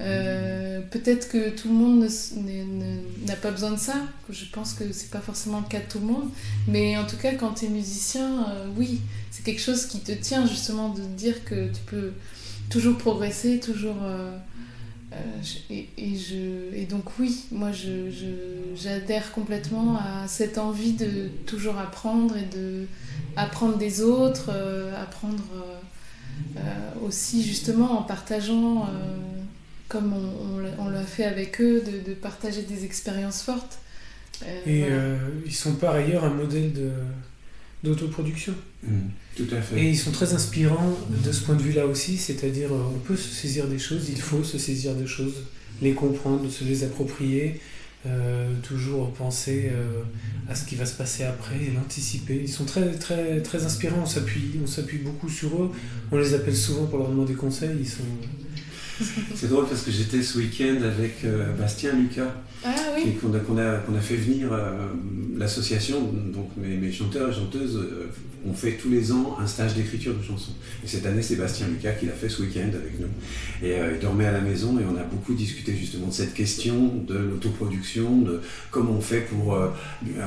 Euh, 0.00 0.80
Peut-être 0.90 1.28
que 1.28 1.50
tout 1.50 1.68
le 1.68 1.74
monde 1.74 2.08
n'a 3.26 3.36
pas 3.36 3.52
besoin 3.52 3.70
de 3.72 3.78
ça, 3.78 3.94
je 4.28 4.44
pense 4.46 4.72
que 4.72 4.92
c'est 4.92 5.10
pas 5.10 5.20
forcément 5.20 5.60
le 5.60 5.68
cas 5.68 5.78
de 5.78 5.88
tout 5.88 6.00
le 6.00 6.06
monde, 6.06 6.30
mais 6.66 6.96
en 6.96 7.06
tout 7.06 7.16
cas, 7.16 7.34
quand 7.34 7.52
tu 7.52 7.66
es 7.66 7.68
musicien, 7.68 8.48
euh, 8.48 8.66
oui, 8.76 9.00
c'est 9.30 9.44
quelque 9.44 9.60
chose 9.60 9.86
qui 9.86 10.00
te 10.00 10.10
tient 10.12 10.46
justement 10.46 10.88
de 10.88 11.02
dire 11.02 11.44
que 11.44 11.68
tu 11.68 11.80
peux 11.86 12.12
toujours 12.70 12.98
progresser, 12.98 13.60
toujours. 13.60 13.98
Euh, 15.12 15.16
je- 15.42 15.74
et, 15.74 15.88
et 15.98 16.16
je, 16.16 16.74
et 16.74 16.84
donc, 16.86 17.04
oui, 17.18 17.44
moi 17.50 17.72
je- 17.72 18.10
j'adhère 18.76 19.32
complètement 19.32 19.96
à 19.98 20.28
cette 20.28 20.56
envie 20.58 20.92
de 20.92 21.28
toujours 21.46 21.78
apprendre 21.78 22.36
et 22.36 22.44
de 22.56 22.86
apprendre 23.36 23.76
des 23.78 24.00
autres, 24.02 24.50
euh, 24.52 24.92
apprendre 25.02 25.42
euh, 26.56 26.60
aussi 27.06 27.42
justement 27.42 27.98
en 27.98 28.02
partageant, 28.02 28.88
comme 29.88 30.12
on, 30.12 30.54
on 30.54 30.58
l'a- 30.58 30.70
on 30.78 30.88
l'a 30.88 31.02
fait 31.02 31.24
avec 31.24 31.60
eux, 31.60 31.80
de, 31.82 32.08
de 32.10 32.14
partager 32.14 32.62
des 32.62 32.84
expériences 32.84 33.42
fortes. 33.42 33.78
Et 34.66 34.80
voilà. 34.84 34.96
ils 35.44 35.54
sont 35.54 35.74
par 35.74 35.94
ailleurs 35.94 36.24
un 36.24 36.30
modèle 36.30 36.72
de- 36.72 36.92
d'autoproduction. 37.82 38.54
Mhm. 38.82 39.10
Tout 39.36 39.46
à 39.52 39.60
fait. 39.60 39.80
Et 39.80 39.90
ils 39.90 39.98
sont 39.98 40.10
très 40.10 40.34
inspirants 40.34 40.98
de 41.24 41.32
ce 41.32 41.42
point 41.42 41.54
de 41.54 41.62
vue-là 41.62 41.86
aussi, 41.86 42.16
c'est-à-dire 42.16 42.72
euh, 42.72 42.92
on 42.94 42.98
peut 42.98 43.16
se 43.16 43.32
saisir 43.32 43.66
des 43.68 43.78
choses, 43.78 44.08
il 44.10 44.20
faut 44.20 44.44
se 44.44 44.58
saisir 44.58 44.94
de 44.94 45.06
choses, 45.06 45.44
les 45.80 45.92
comprendre, 45.92 46.50
se 46.50 46.64
les 46.64 46.84
approprier, 46.84 47.60
euh, 48.06 48.52
toujours 48.62 49.12
penser 49.12 49.70
euh, 49.72 50.02
à 50.48 50.54
ce 50.54 50.64
qui 50.66 50.74
va 50.74 50.84
se 50.84 50.94
passer 50.94 51.24
après 51.24 51.56
et 51.56 51.70
l'anticiper. 51.70 52.40
Ils 52.42 52.50
sont 52.50 52.64
très, 52.64 52.92
très, 52.92 53.40
très 53.40 53.64
inspirants, 53.64 54.02
on 54.02 54.06
s'appuie, 54.06 54.58
on 54.62 54.66
s'appuie 54.66 54.98
beaucoup 54.98 55.28
sur 55.28 55.62
eux, 55.62 55.70
on 56.10 56.18
les 56.18 56.34
appelle 56.34 56.56
souvent 56.56 56.86
pour 56.86 56.98
leur 56.98 57.08
demander 57.08 57.34
conseil, 57.34 57.70
ils 57.78 57.88
sont... 57.88 58.02
C'est 59.34 59.48
drôle 59.48 59.66
parce 59.66 59.80
que 59.82 59.90
j'étais 59.90 60.22
ce 60.22 60.36
week-end 60.36 60.76
avec 60.82 61.24
Bastien 61.58 61.94
Lucas, 61.94 62.34
Ah 62.62 62.68
qu'on 63.20 63.58
a, 63.94 64.00
fait 64.00 64.16
venir 64.16 64.52
euh, 64.52 64.88
l'association, 65.38 66.00
donc 66.02 66.50
mes, 66.58 66.92
chanteurs 66.92 67.30
et 67.30 67.32
chanteuses 67.32 67.76
euh, 67.76 68.10
ont 68.46 68.52
fait 68.52 68.72
tous 68.72 68.90
les 68.90 69.12
ans 69.12 69.38
un 69.40 69.46
stage 69.46 69.74
d'écriture 69.74 70.14
de 70.14 70.22
chansons. 70.22 70.52
Et 70.84 70.86
cette 70.86 71.06
année, 71.06 71.22
c'est 71.22 71.36
Bastien 71.36 71.68
Lucas 71.68 71.92
qui 71.92 72.04
l'a 72.04 72.12
fait 72.12 72.28
ce 72.28 72.42
week-end 72.42 72.68
avec 72.68 73.00
nous. 73.00 73.08
Et 73.62 73.72
euh, 73.72 73.92
il 73.94 74.00
dormait 74.00 74.26
à 74.26 74.32
la 74.32 74.40
maison 74.40 74.78
et 74.78 74.82
on 74.84 74.96
a 74.98 75.04
beaucoup 75.04 75.32
discuté 75.32 75.74
justement 75.74 76.08
de 76.08 76.12
cette 76.12 76.34
question 76.34 77.02
de 77.06 77.16
l'autoproduction, 77.16 78.20
de 78.20 78.40
comment 78.70 78.92
on 78.92 79.00
fait 79.00 79.20
pour 79.20 79.56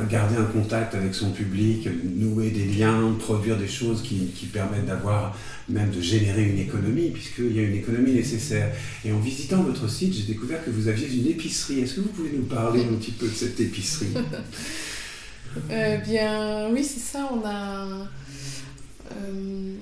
garder 0.09 0.35
un 0.35 0.45
contact 0.45 0.95
avec 0.95 1.13
son 1.13 1.31
public, 1.31 1.87
nouer 2.15 2.49
des 2.49 2.65
liens, 2.65 3.15
produire 3.19 3.57
des 3.57 3.67
choses 3.67 4.01
qui 4.01 4.45
permettent 4.51 4.87
d'avoir, 4.87 5.37
même 5.69 5.91
de 5.91 6.01
générer 6.01 6.43
une 6.49 6.59
économie, 6.59 7.09
puisqu'il 7.11 7.55
y 7.55 7.59
a 7.59 7.63
une 7.63 7.75
économie 7.75 8.13
nécessaire. 8.13 8.73
Et 9.05 9.11
en 9.11 9.19
visitant 9.19 9.63
votre 9.63 9.89
site, 9.89 10.13
j'ai 10.13 10.23
découvert 10.23 10.63
que 10.63 10.69
vous 10.69 10.87
aviez 10.87 11.07
une 11.07 11.27
épicerie. 11.27 11.81
Est-ce 11.81 11.95
que 11.95 12.01
vous 12.01 12.09
pouvez 12.09 12.31
nous 12.31 12.43
parler 12.45 12.83
un 12.83 12.95
petit 12.95 13.11
peu 13.11 13.27
de 13.27 13.33
cette 13.33 13.59
épicerie? 13.59 14.13
Euh, 15.69 15.97
bien 15.97 16.69
oui, 16.71 16.83
c'est 16.83 16.99
ça, 16.99 17.29
on 17.31 17.45
a... 17.47 18.09
euh, 19.11 19.75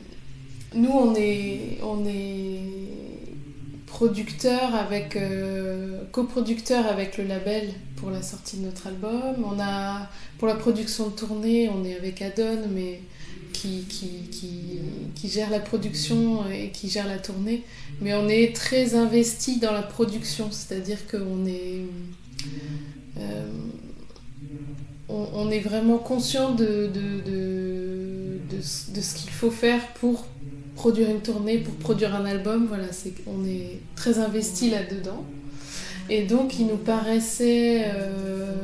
nous, 0.75 0.89
on 0.91 1.15
est, 1.15 1.79
on 1.81 2.05
est 2.05 2.59
producteur 3.85 4.75
avec... 4.75 5.15
euh, 5.15 6.01
coproducteur 6.11 6.85
avec 6.87 7.17
le 7.17 7.25
label 7.25 7.73
pour 7.95 8.11
la 8.11 8.21
sortie 8.21 8.57
de 8.57 8.65
notre 8.65 8.87
album. 8.87 9.43
On 9.45 9.59
a, 9.59 10.09
pour 10.37 10.47
la 10.47 10.55
production 10.55 11.09
de 11.09 11.15
tournée, 11.15 11.69
on 11.69 11.83
est 11.85 11.95
avec 11.95 12.21
Adon, 12.21 12.67
mais 12.73 13.01
qui, 13.53 13.83
qui, 13.89 14.07
qui, 14.31 14.79
qui 15.15 15.29
gère 15.29 15.49
la 15.49 15.59
production 15.59 16.49
et 16.49 16.69
qui 16.69 16.89
gère 16.89 17.07
la 17.07 17.19
tournée. 17.19 17.63
Mais 18.01 18.13
on 18.13 18.27
est 18.27 18.55
très 18.55 18.95
investi 18.95 19.59
dans 19.59 19.73
la 19.73 19.83
production, 19.83 20.49
c'est-à-dire 20.51 21.07
qu'on 21.09 21.45
est... 21.45 21.81
euh, 23.17 23.47
on, 25.09 25.51
est 25.51 25.59
vraiment 25.59 25.97
conscient 25.97 26.55
de, 26.55 26.87
de, 26.87 27.21
de, 27.29 28.39
de 28.49 29.01
ce 29.01 29.15
qu'il 29.15 29.29
faut 29.29 29.51
faire 29.51 29.85
pour 29.99 30.25
produire 30.75 31.09
une 31.09 31.21
tournée, 31.21 31.57
pour 31.57 31.73
produire 31.75 32.15
un 32.15 32.25
album. 32.25 32.67
Voilà, 32.67 32.91
c'est, 32.91 33.13
on 33.27 33.45
est 33.45 33.79
très 33.95 34.19
investi 34.19 34.69
là-dedans. 34.69 35.25
Et 36.09 36.23
donc, 36.23 36.59
il 36.59 36.67
nous 36.67 36.77
paraissait 36.77 37.83
euh, 37.85 38.55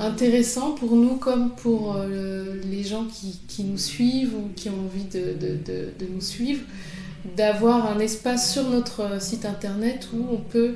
intéressant 0.00 0.72
pour 0.72 0.96
nous 0.96 1.16
comme 1.16 1.50
pour 1.50 1.96
euh, 1.96 2.60
les 2.64 2.82
gens 2.82 3.04
qui, 3.04 3.38
qui 3.46 3.64
nous 3.64 3.78
suivent 3.78 4.34
ou 4.34 4.50
qui 4.56 4.68
ont 4.70 4.80
envie 4.86 5.04
de, 5.04 5.34
de, 5.34 5.56
de, 5.64 5.92
de 5.98 6.12
nous 6.12 6.20
suivre, 6.20 6.62
d'avoir 7.36 7.86
un 7.90 7.98
espace 8.00 8.52
sur 8.52 8.68
notre 8.68 9.20
site 9.22 9.44
internet 9.44 10.08
où 10.14 10.26
on 10.32 10.38
peut 10.38 10.74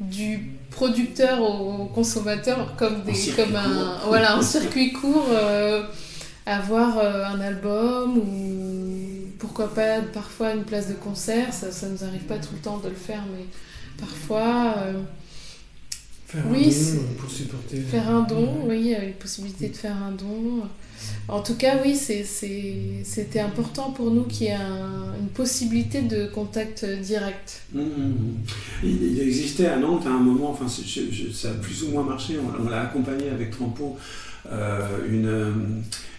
du 0.00 0.50
producteur 0.70 1.40
au 1.40 1.86
consommateur 1.86 2.74
comme, 2.76 3.02
des, 3.02 3.12
comme 3.36 3.54
un 3.54 3.98
voilà, 4.06 4.36
en 4.36 4.42
circuit 4.42 4.92
court 4.92 5.28
euh, 5.30 5.82
avoir 6.46 6.98
euh, 6.98 7.24
un 7.24 7.40
album 7.40 8.18
ou 8.18 9.28
pourquoi 9.38 9.72
pas 9.72 10.00
parfois 10.00 10.52
une 10.52 10.64
place 10.64 10.88
de 10.88 10.94
concert. 10.94 11.52
Ça, 11.52 11.70
ça 11.70 11.88
nous 11.88 12.02
arrive 12.04 12.24
pas 12.24 12.38
tout 12.38 12.54
le 12.54 12.60
temps 12.60 12.78
de 12.78 12.88
le 12.88 12.94
faire 12.94 13.22
mais 13.30 13.44
parfois 13.98 14.74
euh, 14.78 14.94
Faire 16.34 16.44
Oui, 16.50 16.66
un 16.66 16.70
c'est- 16.70 16.96
don 16.96 17.02
pour 17.18 17.30
supporter. 17.30 17.76
Faire 17.80 18.10
un 18.10 18.22
don, 18.22 18.48
oui, 18.68 18.80
il 18.80 18.86
y 18.88 18.94
a 18.94 19.04
une 19.04 19.12
possibilité 19.14 19.68
de 19.68 19.76
faire 19.76 19.96
un 20.02 20.10
don. 20.12 20.62
En 21.28 21.40
tout 21.42 21.54
cas, 21.54 21.76
oui, 21.84 21.94
c'est- 21.94 22.24
c'est- 22.24 23.02
c'était 23.04 23.40
important 23.40 23.90
pour 23.92 24.10
nous 24.10 24.22
qu'il 24.24 24.46
y 24.46 24.50
ait 24.50 24.54
un- 24.54 25.14
une 25.20 25.28
possibilité 25.28 26.02
de 26.02 26.26
contact 26.26 26.84
direct. 26.84 27.62
Mmh, 27.72 27.80
mmh. 27.80 28.12
Il, 28.84 29.02
il 29.12 29.20
existait 29.20 29.66
à 29.66 29.76
Nantes 29.76 30.06
à 30.06 30.10
un 30.10 30.18
moment, 30.20 30.50
enfin 30.50 30.66
c'est- 30.66 30.86
je- 30.86 31.12
je- 31.12 31.30
ça 31.30 31.50
a 31.50 31.54
plus 31.54 31.82
ou 31.84 31.90
moins 31.90 32.02
marché, 32.04 32.34
on, 32.38 32.64
on 32.64 32.68
l'a 32.68 32.82
accompagné 32.82 33.28
avec 33.30 33.50
Trampo, 33.50 33.96
une, 35.08 35.26
euh, 35.26 35.52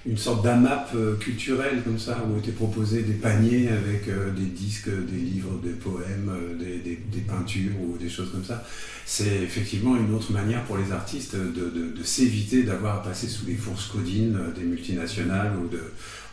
une 0.06 0.18
sorte 0.18 0.44
d'AMAP 0.44 0.90
euh, 0.96 1.16
culturelle 1.18 1.82
comme 1.84 2.00
ça, 2.00 2.18
où 2.28 2.38
étaient 2.38 2.52
proposés 2.52 3.04
des 3.04 3.14
paniers 3.14 3.70
avec 3.70 4.08
euh, 4.08 4.32
des 4.32 4.46
disques, 4.46 4.90
des 4.90 5.18
livres, 5.18 5.60
des 5.64 5.72
poèmes, 5.72 6.30
euh, 6.30 6.56
des, 6.58 6.78
des- 6.80 7.22
peintures 7.28 7.72
ou 7.82 7.98
des 7.98 8.10
choses 8.10 8.32
comme 8.32 8.44
ça. 8.46 8.64
C'est 9.06 9.42
effectivement 9.44 9.96
une 9.98 10.14
autre 10.14 10.32
manière 10.32 10.64
pour 10.66 10.78
les 10.78 10.92
artistes 10.92 11.36
de, 11.36 11.70
de- 11.70 12.04
s'éviter 12.04 12.64
d'avoir 12.64 12.98
à 12.98 13.04
passer 13.04 13.28
sous 13.28 13.46
les 13.48 13.56
fourches 13.56 13.90
codines 13.90 14.36
euh, 14.38 14.52
des 14.52 14.66
multinationales 14.66 15.54
ou 15.58 15.68
de, 15.68 15.82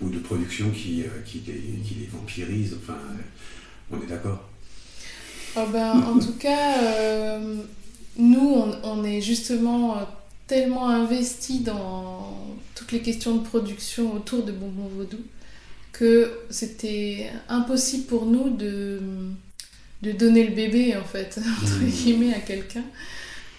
ou 0.02 0.10
de 0.10 0.18
productions 0.18 0.70
qui, 0.70 1.02
euh, 1.02 1.06
qui, 1.24 1.42
les, 1.46 1.80
qui 1.84 1.94
les 2.00 2.08
vampirisent. 2.12 2.76
Enfin, 2.82 2.98
euh, 3.10 3.16
on 3.96 4.02
est 4.02 4.06
d'accord? 4.06 4.48
Ah 5.54 5.66
ben, 5.66 6.00
en 6.06 6.18
tout 6.18 6.32
cas, 6.38 6.82
euh, 6.82 7.56
nous, 8.16 8.40
on, 8.54 8.74
on 8.84 9.04
est 9.04 9.20
justement 9.20 9.98
euh, 9.98 10.02
tellement 10.52 10.86
investis 10.90 11.62
dans 11.62 12.36
toutes 12.74 12.92
les 12.92 13.00
questions 13.00 13.36
de 13.36 13.42
production 13.42 14.12
autour 14.14 14.44
de 14.44 14.52
Bonbon 14.52 14.86
Vaudou 14.96 15.16
que 15.92 16.30
c'était 16.50 17.30
impossible 17.48 18.04
pour 18.04 18.26
nous 18.26 18.50
de, 18.50 19.00
de 20.02 20.12
donner 20.12 20.46
le 20.46 20.54
bébé, 20.54 20.94
en 20.96 21.04
fait, 21.04 21.38
entre 21.62 21.78
Mmh. 21.80 21.86
guillemets, 21.88 22.34
à 22.34 22.40
quelqu'un. 22.40 22.84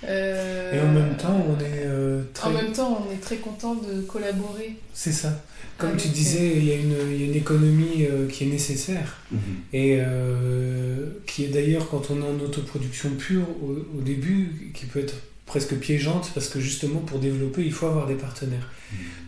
Euh, 0.03 0.73
Et 0.75 0.79
en 0.81 0.91
même 0.91 1.15
temps, 1.17 1.43
on 1.49 1.59
est 1.59 1.83
euh, 1.85 2.21
très. 2.33 2.49
En 2.49 2.53
même 2.53 2.71
temps, 2.73 3.07
on 3.07 3.11
est 3.13 3.21
très 3.21 3.37
content 3.37 3.73
de 3.75 4.01
collaborer. 4.01 4.75
C'est 4.93 5.11
ça. 5.13 5.43
Comme 5.79 5.91
Avec, 5.91 6.01
tu 6.03 6.09
disais, 6.09 6.57
il 6.57 6.65
y, 6.65 6.71
a 6.71 6.75
une, 6.75 6.95
il 7.11 7.21
y 7.21 7.23
a 7.23 7.25
une 7.27 7.35
économie 7.35 8.05
euh, 8.05 8.27
qui 8.27 8.43
est 8.43 8.47
nécessaire 8.47 9.17
Mhm. 9.31 9.39
et 9.73 9.97
euh, 9.99 11.07
qui 11.25 11.45
est 11.45 11.47
d'ailleurs, 11.47 11.89
quand 11.89 12.11
on 12.11 12.21
est 12.21 12.27
en 12.27 12.39
autoproduction 12.45 13.09
pure, 13.17 13.47
au, 13.63 13.97
au 13.97 14.01
début, 14.01 14.71
qui 14.75 14.85
peut 14.85 14.99
être 14.99 15.15
presque 15.45 15.75
piégeante 15.75 16.31
parce 16.33 16.47
que 16.47 16.59
justement, 16.59 16.99
pour 16.99 17.19
développer, 17.19 17.63
il 17.63 17.71
faut 17.73 17.85
avoir 17.87 18.07
des 18.07 18.15
partenaires. 18.15 18.69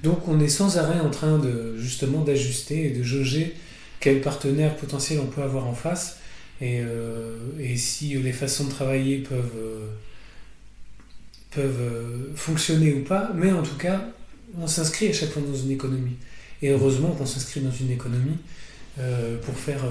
Donc, 0.03 0.27
on 0.27 0.39
est 0.39 0.47
sans 0.49 0.77
arrêt 0.77 0.99
en 0.99 1.09
train 1.09 1.37
de 1.39 1.77
justement 1.77 2.23
d'ajuster 2.23 2.87
et 2.87 2.89
de 2.91 3.03
jauger 3.03 3.53
quels 3.99 4.21
partenaires 4.21 4.75
potentiels 4.75 5.19
on 5.19 5.25
peut 5.27 5.41
avoir 5.41 5.65
en 5.67 5.73
face 5.73 6.17
et, 6.61 6.79
euh, 6.81 7.37
et 7.59 7.75
si 7.75 8.13
les 8.15 8.31
façons 8.31 8.65
de 8.65 8.69
travailler 8.69 9.17
peuvent, 9.19 9.51
euh, 9.57 9.87
peuvent 11.51 11.81
euh, 11.81 12.31
fonctionner 12.35 12.93
ou 12.93 13.03
pas. 13.03 13.31
Mais 13.35 13.51
en 13.51 13.63
tout 13.63 13.75
cas, 13.77 14.05
on 14.57 14.67
s'inscrit 14.67 15.07
à 15.09 15.13
chaque 15.13 15.31
fois 15.31 15.41
dans 15.41 15.55
une 15.57 15.71
économie. 15.71 16.15
Et 16.61 16.69
heureusement 16.69 17.09
qu'on 17.09 17.25
s'inscrit 17.25 17.61
dans 17.61 17.71
une 17.71 17.91
économie 17.91 18.37
pour 19.41 19.57
faire 19.59 19.83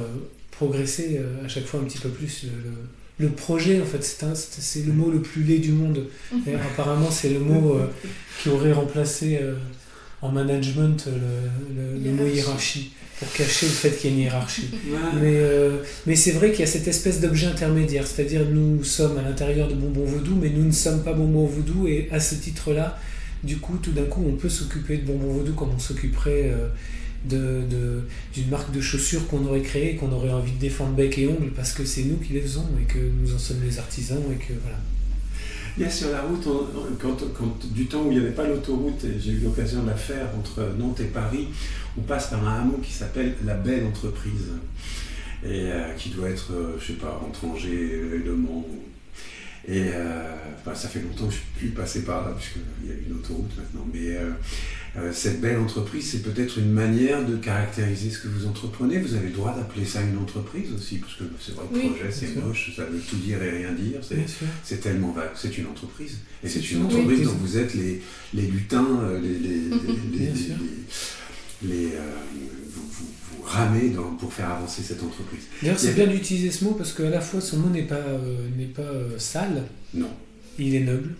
progresser 0.50 1.20
à 1.44 1.48
chaque 1.48 1.66
fois 1.66 1.80
un 1.80 1.84
petit 1.84 1.98
peu 1.98 2.08
plus 2.08 2.44
le, 2.44 2.48
le- 2.70 2.88
le 3.18 3.28
projet. 3.28 3.80
En 3.80 3.84
fait, 3.84 4.02
c'est 4.34 4.84
le 4.86 4.92
mot 4.92 5.10
le 5.10 5.20
plus 5.20 5.42
laid 5.44 5.58
du 5.60 5.72
monde. 5.72 6.06
D'ailleurs, 6.44 6.60
apparemment, 6.72 7.10
c'est 7.10 7.30
le 7.30 7.40
mot 7.40 7.74
euh, 7.76 7.86
qui 8.42 8.48
aurait 8.48 8.72
remplacé 8.72 9.38
euh, 9.40 9.54
en 10.22 10.30
management 10.32 11.06
le, 11.06 11.74
le- 11.76 12.04
le 12.04 12.10
mot 12.12 12.26
Hiérarchie. 12.26 12.92
pour 13.18 13.30
cacher 13.32 13.66
le 13.66 13.72
fait 13.72 13.90
qu'il 13.90 14.10
y 14.10 14.12
ait 14.12 14.16
une 14.16 14.22
hiérarchie. 14.24 14.70
Mais, 15.20 15.36
euh, 15.36 15.78
mais 16.06 16.16
c'est 16.16 16.32
vrai 16.32 16.50
qu'il 16.50 16.60
y 16.60 16.64
a 16.64 16.66
cette 16.66 16.88
espèce 16.88 17.20
d'objet 17.20 17.46
intermédiaire, 17.46 18.06
c'est-à-dire 18.06 18.42
nous 18.50 18.82
sommes 18.82 19.16
à 19.18 19.22
l'intérieur 19.22 19.68
de 19.68 19.74
Bonbon 19.74 20.04
Vaudou, 20.04 20.36
mais 20.40 20.50
nous 20.50 20.64
ne 20.64 20.72
sommes 20.72 21.02
pas 21.04 21.12
Bonbon 21.12 21.46
Vaudou, 21.46 21.86
et 21.86 22.08
à 22.10 22.18
ce 22.20 22.34
titre-là, 22.34 22.98
du 23.44 23.58
coup, 23.58 23.76
tout 23.80 23.92
d'un 23.92 24.04
coup, 24.06 24.24
on 24.26 24.32
peut 24.36 24.48
s'occuper 24.48 24.96
de 24.96 25.06
Bonbon 25.06 25.32
Vaudou 25.34 25.52
comme 25.52 25.70
on 25.76 25.78
s'occuperait 25.78 26.52
d'une 27.24 28.48
marque 28.50 28.70
de 28.72 28.80
chaussures 28.80 29.26
qu'on 29.28 29.44
aurait 29.46 29.62
créée, 29.62 29.96
qu'on 29.96 30.12
aurait 30.12 30.32
envie 30.32 30.52
de 30.52 30.58
défendre 30.58 30.92
bec 30.94 31.16
et 31.18 31.28
ongle, 31.28 31.50
parce 31.50 31.72
que 31.72 31.84
c'est 31.84 32.04
nous 32.04 32.16
qui 32.16 32.32
les 32.34 32.40
faisons, 32.40 32.66
et 32.80 32.84
que 32.92 32.98
nous 32.98 33.34
en 33.34 33.38
sommes 33.38 33.62
les 33.64 33.78
artisans, 33.78 34.22
et 34.32 34.36
que 34.36 34.52
voilà. 34.62 34.78
Sur 35.90 36.10
la 36.12 36.22
route, 36.22 36.46
quand, 37.00 37.16
quand- 37.36 37.66
du 37.72 37.86
temps 37.86 38.02
où 38.04 38.12
il 38.12 38.18
n'y 38.18 38.24
avait 38.24 38.34
pas 38.34 38.46
l'autoroute, 38.46 39.02
et 39.04 39.18
j'ai 39.18 39.32
eu 39.32 39.38
l'occasion 39.40 39.82
de 39.82 39.88
la 39.88 39.96
faire 39.96 40.28
entre 40.38 40.62
Nantes 40.78 41.00
et 41.00 41.04
Paris, 41.06 41.48
on 41.98 42.02
passe 42.02 42.28
par 42.28 42.46
un 42.46 42.60
hameau 42.60 42.78
qui 42.82 42.92
s'appelle 42.92 43.34
La 43.44 43.54
Belle 43.54 43.84
Entreprise, 43.86 44.50
et 45.44 45.48
euh, 45.72 45.92
qui 45.98 46.10
doit 46.10 46.30
être, 46.30 46.52
euh, 46.52 46.76
je 46.80 46.86
sais 46.88 46.92
pas, 46.94 47.20
entre 47.28 47.44
Angers 47.46 47.72
et 48.14 48.18
Le 48.24 48.34
Mans. 48.36 48.64
Et 49.66 49.90
euh, 49.94 50.34
enfin, 50.60 50.74
ça 50.74 50.88
fait 50.88 51.00
longtemps 51.00 51.26
que 51.26 51.32
je 51.32 51.38
ne 51.38 51.42
suis 51.42 51.58
plus 51.58 51.68
passé 51.68 52.04
par 52.04 52.24
là, 52.24 52.34
puisqu'il 52.36 52.88
y 52.88 52.92
a 52.92 52.94
une 52.94 53.16
autoroute 53.16 53.50
maintenant. 53.56 53.86
Mais 53.92 54.16
euh, 54.16 54.30
euh, 54.96 55.12
cette 55.12 55.40
belle 55.40 55.58
entreprise, 55.58 56.10
c'est 56.12 56.22
peut-être 56.22 56.58
une 56.58 56.70
manière 56.70 57.24
de 57.26 57.36
caractériser 57.36 58.10
ce 58.10 58.20
que 58.20 58.28
vous 58.28 58.46
entreprenez. 58.46 58.98
Vous 58.98 59.14
avez 59.14 59.26
le 59.28 59.32
droit 59.32 59.52
d'appeler 59.56 59.84
ça 59.84 60.00
une 60.02 60.18
entreprise 60.18 60.72
aussi, 60.72 60.98
parce 60.98 61.14
que 61.14 61.24
c'est 61.40 61.52
vrai, 61.54 61.64
le 61.72 61.78
Oui, 61.78 61.88
projet, 61.88 62.12
c'est 62.12 62.36
moche, 62.36 62.76
ça 62.76 62.84
veut 62.84 63.00
tout 63.00 63.16
dire 63.16 63.42
et 63.42 63.50
rien 63.50 63.72
dire. 63.72 64.00
C'est, 64.62 64.80
tellement 64.80 65.10
vague. 65.10 65.30
C'est 65.34 65.58
une 65.58 65.66
entreprise. 65.66 66.18
Et 66.44 66.48
c'est 66.48 66.70
une 66.70 66.84
entreprise 66.84 67.22
dont 67.22 67.34
vous 67.40 67.58
êtes 67.58 67.74
les, 67.74 68.02
les 68.34 68.46
lutins, 68.46 69.00
euh, 69.02 69.20
les, 69.20 69.38
les, 69.38 69.58
les, 70.18 70.32
les- 71.68 71.94
euh, 71.94 72.14
vous, 72.74 72.82
vous, 72.90 73.06
vous 73.38 73.42
ramez 73.44 73.90
dans- 73.90 74.14
pour 74.16 74.32
faire 74.32 74.50
avancer 74.50 74.82
cette 74.82 75.02
entreprise. 75.02 75.44
D'ailleurs, 75.62 75.78
c'est 75.78 75.94
bien 75.94 76.06
d'utiliser 76.06 76.50
ce 76.50 76.64
mot, 76.64 76.72
parce 76.72 76.92
qu'à 76.92 77.10
la 77.10 77.20
fois, 77.20 77.40
son 77.40 77.58
mot 77.58 77.68
n'est 77.70 77.82
pas, 77.82 77.94
euh, 77.96 78.48
n'est 78.56 78.64
pas 78.66 78.82
euh, 78.82 79.18
sale, 79.18 79.62
Non. 79.92 80.10
il 80.58 80.74
est 80.74 80.80
noble. 80.80 81.10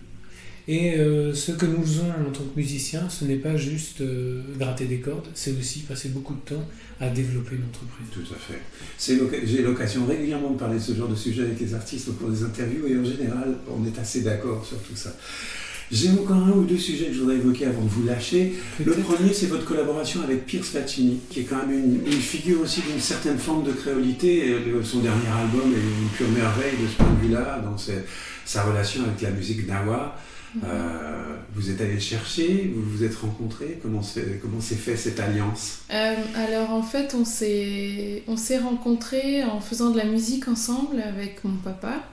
Et 0.67 0.95
ce 1.35 1.51
que 1.51 1.67
nous 1.67 1.83
faisons 1.83 2.07
en 2.09 2.31
tant 2.31 2.43
que 2.43 2.55
musiciens, 2.59 3.07
ce 3.07 3.23
n'est 3.25 3.35
pas 3.35 3.55
juste 3.55 4.01
gratter 4.57 4.85
des 4.85 4.97
cordes, 4.97 5.27
c'est 5.35 5.51
aussi 5.55 5.81
passer 5.81 6.09
beaucoup 6.09 6.33
de 6.33 6.39
temps 6.39 6.67
à 6.99 7.07
développer 7.11 7.57
une 7.57 7.65
entreprise. 7.65 8.07
Tout 8.11 8.33
à 8.33 8.37
fait. 8.39 8.59
C'est 8.97 9.19
J'ai 9.45 9.61
l'occasion 9.61 10.07
régulièrement 10.07 10.49
de 10.49 10.57
parler 10.57 10.79
de 10.79 10.81
ce 10.81 10.95
genre 10.95 11.07
de 11.07 11.13
sujet 11.13 11.43
avec 11.43 11.59
les 11.59 11.71
artistes 11.75 12.07
au 12.09 12.13
cours 12.13 12.31
des 12.31 12.41
interviews 12.41 12.87
et 12.87 12.97
en 12.97 13.05
général, 13.05 13.55
on 13.69 13.85
est 13.85 13.99
assez 13.99 14.21
d'accord 14.21 14.65
sur 14.65 14.81
tout 14.81 14.95
ça. 14.95 15.15
J'ai 15.91 16.09
encore 16.11 16.37
un 16.37 16.51
ou 16.51 16.63
deux 16.63 16.77
sujets 16.77 17.05
que 17.07 17.13
je 17.13 17.19
voudrais 17.19 17.35
évoquer 17.35 17.65
avant 17.65 17.83
de 17.83 17.89
vous 17.89 18.05
lâcher. 18.05 18.53
Le 18.83 18.93
premier, 18.93 19.33
c'est 19.33 19.45
votre 19.47 19.65
collaboration 19.65 20.21
avec 20.23 20.45
Pierce 20.45 20.69
Faccini, 20.69 21.19
qui 21.29 21.41
est 21.41 21.43
quand 21.43 21.57
même 21.65 21.71
une, 21.77 22.05
une 22.05 22.21
figure 22.21 22.61
aussi 22.61 22.81
d'une 22.81 22.99
certaine 22.99 23.37
forme 23.37 23.63
de 23.63 23.71
créolité. 23.71 24.55
Le- 24.65 24.83
son 24.83 24.99
dernier 24.99 25.27
album 25.27 25.71
est 25.73 26.01
une 26.03 26.09
pure 26.09 26.29
merveille 26.29 26.73
de 26.81 26.87
ce 26.87 26.95
point 26.95 27.11
de 27.21 27.27
vue-là, 27.27 27.61
dans 27.63 27.77
ses- 27.77 28.03
sa 28.45 28.63
relation 28.63 29.03
avec 29.03 29.21
la 29.21 29.31
musique 29.31 29.67
nawa. 29.67 30.17
Euh, 30.63 31.35
vous 31.53 31.69
êtes 31.69 31.81
allé 31.81 31.95
le 31.95 31.99
chercher, 31.99 32.71
vous 32.73 32.81
vous 32.97 33.03
êtes 33.03 33.15
rencontrés, 33.15 33.77
comment 33.81 34.01
s'est 34.01 34.39
comment 34.41 34.61
s'est 34.61 34.75
fait 34.75 34.95
cette 34.95 35.19
alliance? 35.19 35.79
Euh, 35.93 36.15
alors 36.35 36.69
en 36.71 36.81
fait, 36.81 37.13
on 37.13 37.25
s'est 37.25 38.23
on 38.27 38.37
s'est 38.37 38.59
rencontrés 38.59 39.43
en 39.43 39.59
faisant 39.59 39.89
de 39.91 39.97
la 39.97 40.05
musique 40.05 40.47
ensemble 40.47 41.01
avec 41.01 41.43
mon 41.43 41.57
papa. 41.57 42.03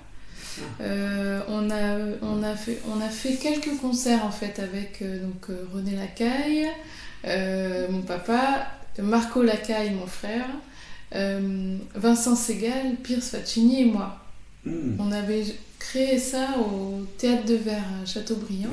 Euh, 0.80 1.40
on, 1.48 1.70
a, 1.70 1.98
on, 2.22 2.42
a 2.42 2.55
fait, 2.55 2.80
on 2.88 3.00
a 3.00 3.09
fait 3.09 3.36
quelques 3.36 3.76
concerts 3.80 4.24
en 4.24 4.30
fait 4.30 4.59
avec 4.59 5.00
euh, 5.03 5.20
donc, 5.20 5.50
euh, 5.50 5.66
René 5.72 5.96
Lacaille, 5.96 6.68
mon 7.90 8.03
papa, 8.03 8.66
Marco 8.98 9.42
Lacaille, 9.42 9.90
mon 9.90 10.07
frère, 10.07 10.46
Vincent 11.94 12.36
Segal, 12.36 12.96
Pierce 13.03 13.30
Faccini 13.30 13.82
et 13.82 13.84
moi. 13.84 14.18
Hmm, 14.64 14.96
On 14.98 15.11
avait 15.11 15.44
créé 15.78 16.18
ça 16.18 16.57
au 16.59 17.05
Théâtre 17.18 17.46
de 17.46 17.55
Verre 17.55 17.84
à 18.03 18.07
Châteaubriand. 18.07 18.70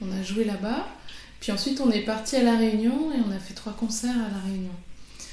On 0.00 0.12
a 0.12 0.22
joué 0.22 0.44
là-bas. 0.44 0.86
Puis 1.40 1.52
ensuite, 1.52 1.80
on 1.80 1.90
est 1.90 2.00
parti 2.02 2.36
à 2.36 2.42
La 2.42 2.56
Réunion 2.56 3.12
et 3.12 3.18
on 3.26 3.30
a 3.30 3.38
fait 3.38 3.54
trois 3.54 3.72
concerts 3.72 4.10
à 4.10 4.30
La 4.30 4.40
Réunion. 4.44 4.70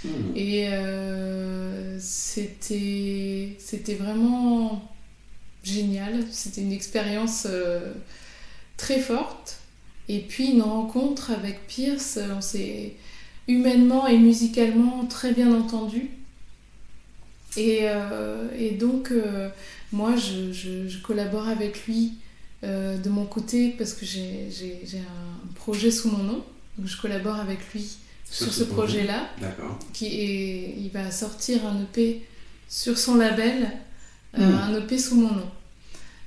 Hmm. 0.03 0.35
Et 0.35 0.67
euh, 0.69 1.97
c'était 1.99 3.55
c'était 3.57 3.95
vraiment 3.95 4.92
génial. 5.63 6.23
C'était 6.31 6.61
une 6.61 6.71
expérience 6.73 7.47
euh, 7.49 7.93
très 8.77 8.99
forte. 8.99 9.57
Et 10.09 10.19
puis 10.19 10.51
une 10.51 10.61
rencontre 10.61 11.31
avec 11.31 11.65
Pierce, 11.67 12.19
on 12.37 12.41
s'est 12.41 12.93
humainement 13.47 14.05
et 14.07 14.17
musicalement 14.17 15.05
très 15.05 15.31
bien 15.33 15.53
entendu. 15.55 16.09
Et, 17.55 17.79
euh, 17.83 18.47
et 18.57 18.71
donc, 18.71 19.11
euh, 19.11 19.49
moi, 19.91 20.15
je, 20.15 20.51
je- 20.51 20.87
je 20.87 20.97
collabore 21.01 21.47
avec 21.47 21.85
lui 21.85 22.13
euh, 22.63 22.97
de 22.97 23.09
mon 23.09 23.25
côté 23.25 23.69
parce 23.77 23.93
que 23.93 24.05
j'ai 24.05 24.49
un 24.97 25.53
projet 25.55 25.91
sous 25.91 26.09
mon 26.09 26.23
nom. 26.23 26.43
Donc, 26.77 26.87
je 26.87 26.99
collabore 26.99 27.35
avec 27.35 27.59
lui 27.73 27.97
sur, 28.29 28.51
ce 28.51 28.63
projet-là 28.63 29.29
D'accord. 29.39 29.77
qui 29.93 30.07
est, 30.07 30.75
il 30.79 30.89
va 30.89 31.11
sortir 31.11 31.65
un 31.67 31.79
EP 31.83 32.23
sur 32.67 32.97
son 32.97 33.15
label, 33.15 33.69
euh, 34.37 34.41
Hmm. 34.41 34.73
un 34.73 34.79
EP 34.79 34.97
sous 34.97 35.15
mon 35.15 35.31
nom. 35.31 35.49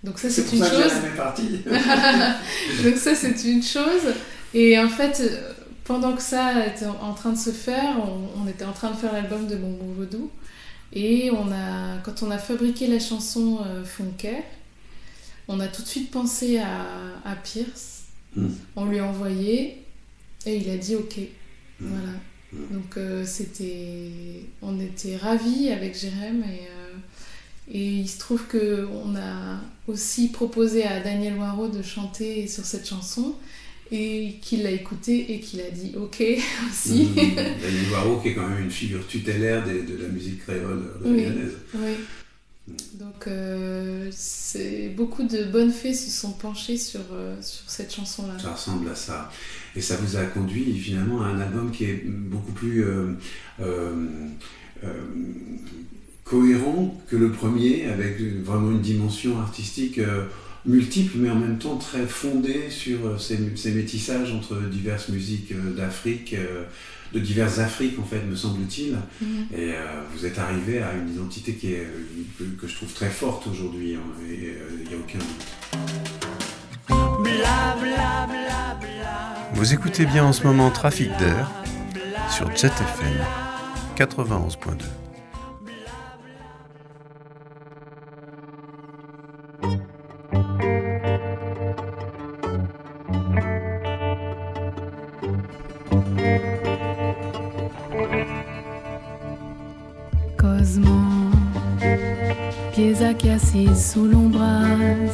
Donc 0.04 0.18
ça 0.18 0.30
c'est 0.30 0.52
une 0.52 0.62
ça 0.62 0.70
chose. 0.70 0.92
Donc 2.84 2.96
ça 2.96 3.14
c'est 3.14 3.44
une 3.44 3.62
chose. 3.62 4.14
Et 4.54 4.78
en 4.78 4.88
fait, 4.88 5.20
euh, 5.20 5.52
pendant 5.84 6.14
que 6.14 6.22
ça 6.22 6.66
était 6.66 6.86
en 6.86 7.14
train 7.14 7.32
de 7.32 7.38
se 7.38 7.50
faire, 7.50 7.96
on, 7.98 8.42
on 8.42 8.48
était 8.48 8.64
en 8.64 8.72
train 8.72 8.90
de 8.90 8.96
faire 8.96 9.12
l'album 9.12 9.46
de 9.48 9.56
Bonbon 9.56 9.92
Vaudou. 9.96 10.30
Et 10.92 11.30
on 11.30 11.50
a, 11.50 11.98
quand 12.04 12.22
on 12.22 12.30
a 12.30 12.38
fabriqué 12.38 12.86
la 12.86 13.00
chanson 13.00 13.58
euh, 13.66 13.84
Funker, 13.84 14.42
on 15.48 15.60
a 15.60 15.68
tout 15.68 15.82
de 15.82 15.86
suite 15.88 16.10
pensé 16.10 16.58
à, 16.58 16.86
à 17.24 17.34
Pierce. 17.36 18.04
Mm. 18.36 18.48
On 18.76 18.84
lui 18.86 18.98
a 18.98 19.04
envoyé 19.04 19.82
et 20.46 20.56
il 20.56 20.70
a 20.70 20.76
dit 20.76 20.94
OK. 20.96 21.18
Mm. 21.80 21.86
Voilà. 21.88 22.12
Donc 22.70 22.96
euh, 22.96 23.24
c'était, 23.26 24.10
on 24.62 24.78
était 24.80 25.16
ravis 25.16 25.70
avec 25.70 25.98
Jérém 25.98 26.42
et, 26.44 26.68
euh, 26.68 26.94
et 27.70 27.84
il 27.84 28.08
se 28.08 28.18
trouve 28.18 28.46
que 28.46 28.86
on 29.04 29.16
a 29.16 29.60
aussi 29.88 30.28
proposé 30.28 30.84
à 30.84 31.00
Daniel 31.00 31.34
Waro 31.36 31.68
de 31.68 31.82
chanter 31.82 32.46
sur 32.46 32.64
cette 32.64 32.88
chanson 32.88 33.34
et 33.92 34.36
qu'il 34.42 34.62
l'a 34.62 34.70
écouté 34.70 35.32
et 35.32 35.40
qu'il 35.40 35.60
a 35.60 35.70
dit 35.70 35.94
OK 35.96 36.22
aussi. 36.70 37.04
Mmh. 37.04 37.34
Daniel 37.36 37.90
Waro, 37.92 38.20
qui 38.20 38.28
est 38.28 38.34
quand 38.34 38.48
même 38.48 38.64
une 38.64 38.70
figure 38.70 39.06
tutélaire 39.06 39.64
de, 39.64 39.96
la 40.00 40.08
musique 40.08 40.42
créole 40.42 40.90
Oui. 41.04 41.12
guyanaise. 41.12 41.54
Oui. 41.74 41.94
Donc 42.94 43.28
euh, 43.28 44.10
beaucoup 44.96 45.22
de 45.22 45.44
bonnes 45.44 45.70
fées 45.70 45.94
se 45.94 46.10
sont 46.10 46.32
penchées 46.32 46.76
sur, 46.76 47.00
euh, 47.12 47.40
sur 47.40 47.70
cette 47.70 47.94
chanson-là. 47.94 48.38
Ça 48.40 48.52
ressemble 48.54 48.88
à 48.88 48.94
ça. 48.96 49.30
Et 49.76 49.80
ça 49.80 49.96
vous 49.96 50.16
a 50.16 50.24
conduit 50.24 50.76
finalement 50.78 51.22
à 51.22 51.26
un 51.26 51.38
album 51.38 51.70
qui 51.70 51.84
est 51.84 52.04
beaucoup 52.04 52.52
plus 52.52 52.84
euh, 52.84 53.12
cohérent 56.28 57.00
que 57.08 57.16
le 57.16 57.30
premier, 57.30 57.86
avec 57.86 58.20
vraiment 58.42 58.72
une 58.72 58.82
dimension 58.82 59.38
artistique 59.40 59.98
euh, 59.98 60.24
multiple, 60.66 61.18
mais 61.18 61.30
en 61.30 61.36
même 61.36 61.58
temps 61.58 61.76
très 61.76 62.06
fondée 62.06 62.68
sur 62.68 63.06
euh, 63.06 63.18
ces, 63.18 63.38
ces 63.56 63.70
métissages 63.72 64.32
entre 64.32 64.60
diverses 64.68 65.08
musiques 65.08 65.52
euh, 65.52 65.72
d'Afrique, 65.74 66.34
de 67.12 67.20
diverses 67.20 67.58
Afriques 67.58 67.98
en 67.98 68.04
fait, 68.04 68.22
me 68.24 68.36
semble-t-il. 68.36 68.92
Mhm. 69.20 69.46
Et 69.54 69.72
euh, 69.72 70.02
vous 70.14 70.26
êtes 70.26 70.38
arrivé 70.38 70.82
à 70.82 70.92
une 70.94 71.12
identité 71.12 71.54
qui 71.54 71.72
est, 71.72 71.86
que, 72.38 72.44
que 72.44 72.66
je 72.66 72.74
trouve 72.74 72.92
très 72.92 73.10
forte 73.10 73.46
aujourd'hui, 73.46 73.94
hein, 73.94 74.00
et 74.28 74.48
euh, 74.48 74.82
il 74.82 74.88
n'y 74.88 74.94
a 74.94 74.98
aucun 74.98 75.18
doute. 75.18 75.46
Vous 79.54 79.72
écoutez 79.72 80.06
bien 80.06 80.24
en 80.24 80.32
ce 80.32 80.46
moment 80.46 80.70
Trafic 80.70 81.08
d'air 81.18 81.50
sur 82.30 82.54
Jet 82.54 82.66
FM 82.66 83.14
91.2. 83.96 85.05
qui 103.14 103.30
assise 103.30 103.92
sous 103.92 104.04
l'ombrage. 104.04 105.10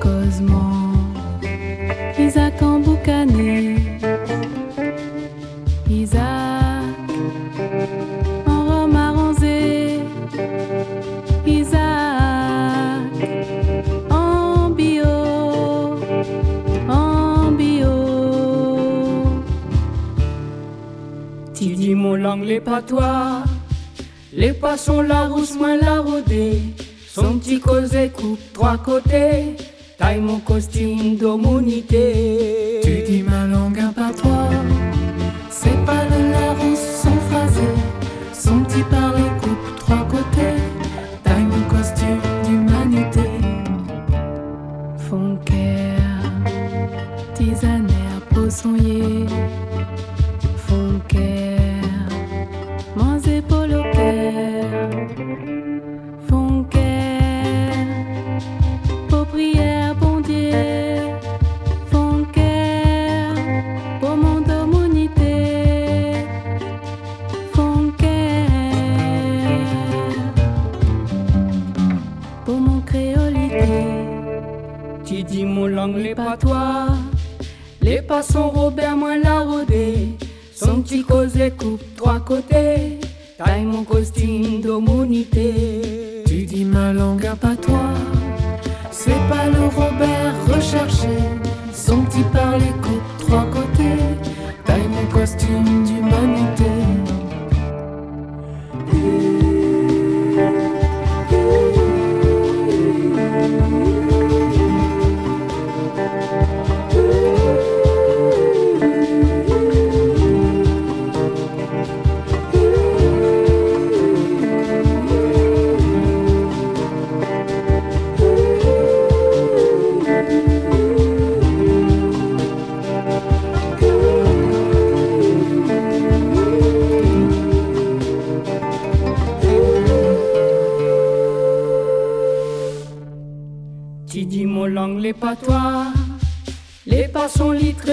Cosmo, 0.00 0.92
Isaac 2.18 2.62
en 2.62 2.80
boucané. 2.80 3.76
Isaac 5.88 6.84
en 8.46 8.64
rhum 8.66 8.96
arrosé. 8.96 10.00
Isaac 11.46 13.12
en 14.10 14.70
bio, 14.70 15.98
en 16.88 17.52
bio. 17.52 17.96
Tu 21.54 21.74
dis 21.74 21.94
mon 21.94 22.14
langue, 22.14 22.44
les 22.44 22.60
patois. 22.60 23.42
Les 24.30 24.52
poissons, 24.52 25.00
la 25.00 25.26
rousse, 25.26 25.56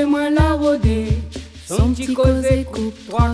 mwen 0.05 0.33
la 0.33 0.55
rode 0.55 1.07
Son 1.67 1.93
ti 1.95 2.07
koze 2.13 2.63
koup 2.63 2.93
3 3.09 3.24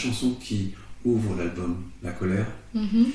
chanson 0.00 0.36
qui 0.40 0.72
ouvre 1.04 1.36
l'album, 1.36 1.76
La 2.02 2.12
colère. 2.12 2.46
Mhm. 2.74 3.06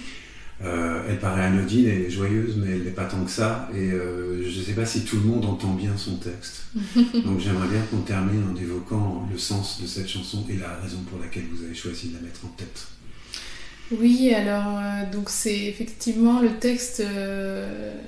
Euh, 0.63 1.03
elle 1.09 1.19
paraît 1.19 1.43
anodine 1.43 1.87
et 1.87 2.09
joyeuse, 2.09 2.55
mais 2.57 2.71
elle 2.71 2.83
n'est 2.83 2.91
pas 2.91 3.03
tant 3.03 3.23
que 3.25 3.31
ça. 3.31 3.69
Et 3.73 3.91
euh, 3.91 4.49
je 4.49 4.59
ne 4.59 4.63
sais 4.63 4.73
pas 4.73 4.85
si 4.85 5.03
tout 5.03 5.17
le 5.17 5.23
monde 5.23 5.43
entend 5.45 5.73
bien 5.73 5.97
son 5.97 6.15
texte. 6.15 6.67
Donc 6.95 7.39
j'aimerais 7.39 7.67
bien 7.67 7.81
qu'on 7.91 8.01
termine 8.01 8.43
en 8.51 8.55
évoquant 8.55 9.27
le 9.29 9.37
sens 9.37 9.81
de 9.81 9.87
cette 9.87 10.07
chanson 10.07 10.45
et 10.49 10.55
la 10.55 10.73
raison 10.75 10.99
pour 11.09 11.19
laquelle 11.19 11.43
vous 11.51 11.65
avez 11.65 11.75
choisi 11.75 12.09
de 12.09 12.15
la 12.15 12.21
mettre 12.21 12.45
en 12.45 12.49
tête. 12.49 12.87
Oui, 13.91 14.33
alors 14.33 14.79
euh, 14.79 15.11
donc 15.11 15.29
c'est 15.29 15.65
effectivement 15.65 16.39
le 16.39 16.53
texte 16.53 17.03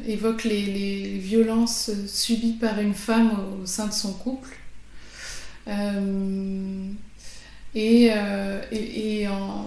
évoque 0.08 0.44
les, 0.46 0.66
les 0.66 1.18
violences 1.20 1.92
subies 2.08 2.58
par 2.60 2.80
une 2.80 2.96
femme 2.96 3.32
au, 3.32 3.64
au 3.64 3.66
sein 3.66 3.88
de 3.88 3.94
son 3.94 4.14
couple. 4.14 4.50
Et, 7.76 8.10
euh, 8.12 8.62
et, 8.72 9.22
et 9.22 9.28
en- 9.28 9.66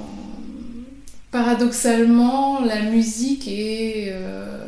paradoxalement, 1.31 2.61
la 2.61 2.83
musique 2.83 3.47
est 3.49 4.09
euh, 4.13 4.67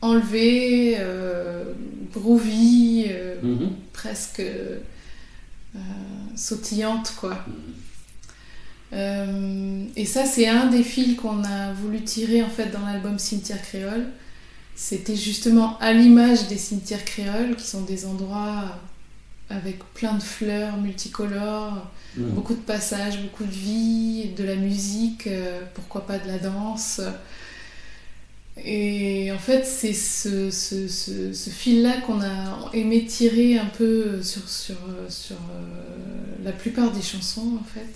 enlevée, 0.00 0.96
euh, 0.98 1.72
groovy, 2.12 3.06
euh, 3.08 3.36
presque 3.92 4.40
euh, 4.40 4.78
sautillante, 6.36 7.14
quoi. 7.18 7.38
Euh, 8.92 9.84
et 9.96 10.06
ça, 10.06 10.24
c'est 10.24 10.48
un 10.48 10.66
des 10.66 10.82
fils 10.82 11.16
qu'on 11.16 11.44
a 11.44 11.72
voulu 11.72 12.02
tirer 12.02 12.42
en 12.42 12.48
fait 12.48 12.70
dans 12.70 12.80
l'album 12.86 13.18
Cimetière 13.18 13.60
créole. 13.62 14.06
C'était 14.76 15.16
justement 15.16 15.78
à 15.80 15.92
l'image 15.92 16.48
des 16.48 16.58
cimetières 16.58 17.04
créoles, 17.04 17.56
qui 17.56 17.66
sont 17.66 17.82
des 17.82 18.06
endroits 18.06 18.78
avec 19.50 19.78
plein 19.94 20.14
de 20.14 20.22
fleurs 20.22 20.76
multicolores, 20.78 21.90
Mhm. 22.16 22.30
beaucoup 22.34 22.54
de 22.54 22.60
passages, 22.60 23.20
beaucoup 23.22 23.44
de 23.44 23.50
vie, 23.52 24.30
de 24.36 24.44
la 24.44 24.56
musique, 24.56 25.26
euh, 25.26 25.62
pourquoi 25.74 26.06
pas 26.06 26.18
de 26.18 26.26
la 26.28 26.38
danse. 26.38 27.00
Et 28.64 29.30
en 29.32 29.38
fait, 29.38 29.64
c'est 29.64 29.92
ce, 29.92 30.50
ce, 30.50 30.88
ce, 30.88 31.32
ce 31.32 31.50
fil-là 31.50 32.00
qu'on 32.00 32.20
a 32.20 32.70
aimé 32.74 33.04
tirer 33.06 33.56
un 33.56 33.66
peu 33.66 34.20
sur, 34.22 34.48
sur, 34.48 34.76
sur 35.08 35.36
euh, 35.36 36.42
la 36.42 36.50
plupart 36.52 36.90
des 36.90 37.02
chansons, 37.02 37.58
en 37.60 37.64
fait. 37.64 37.86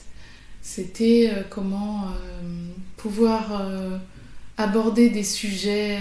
C'était 0.62 1.30
euh, 1.34 1.42
comment 1.50 2.06
pouvoir 2.96 3.62
aborder 4.56 5.10
des 5.10 5.24
sujets 5.24 5.98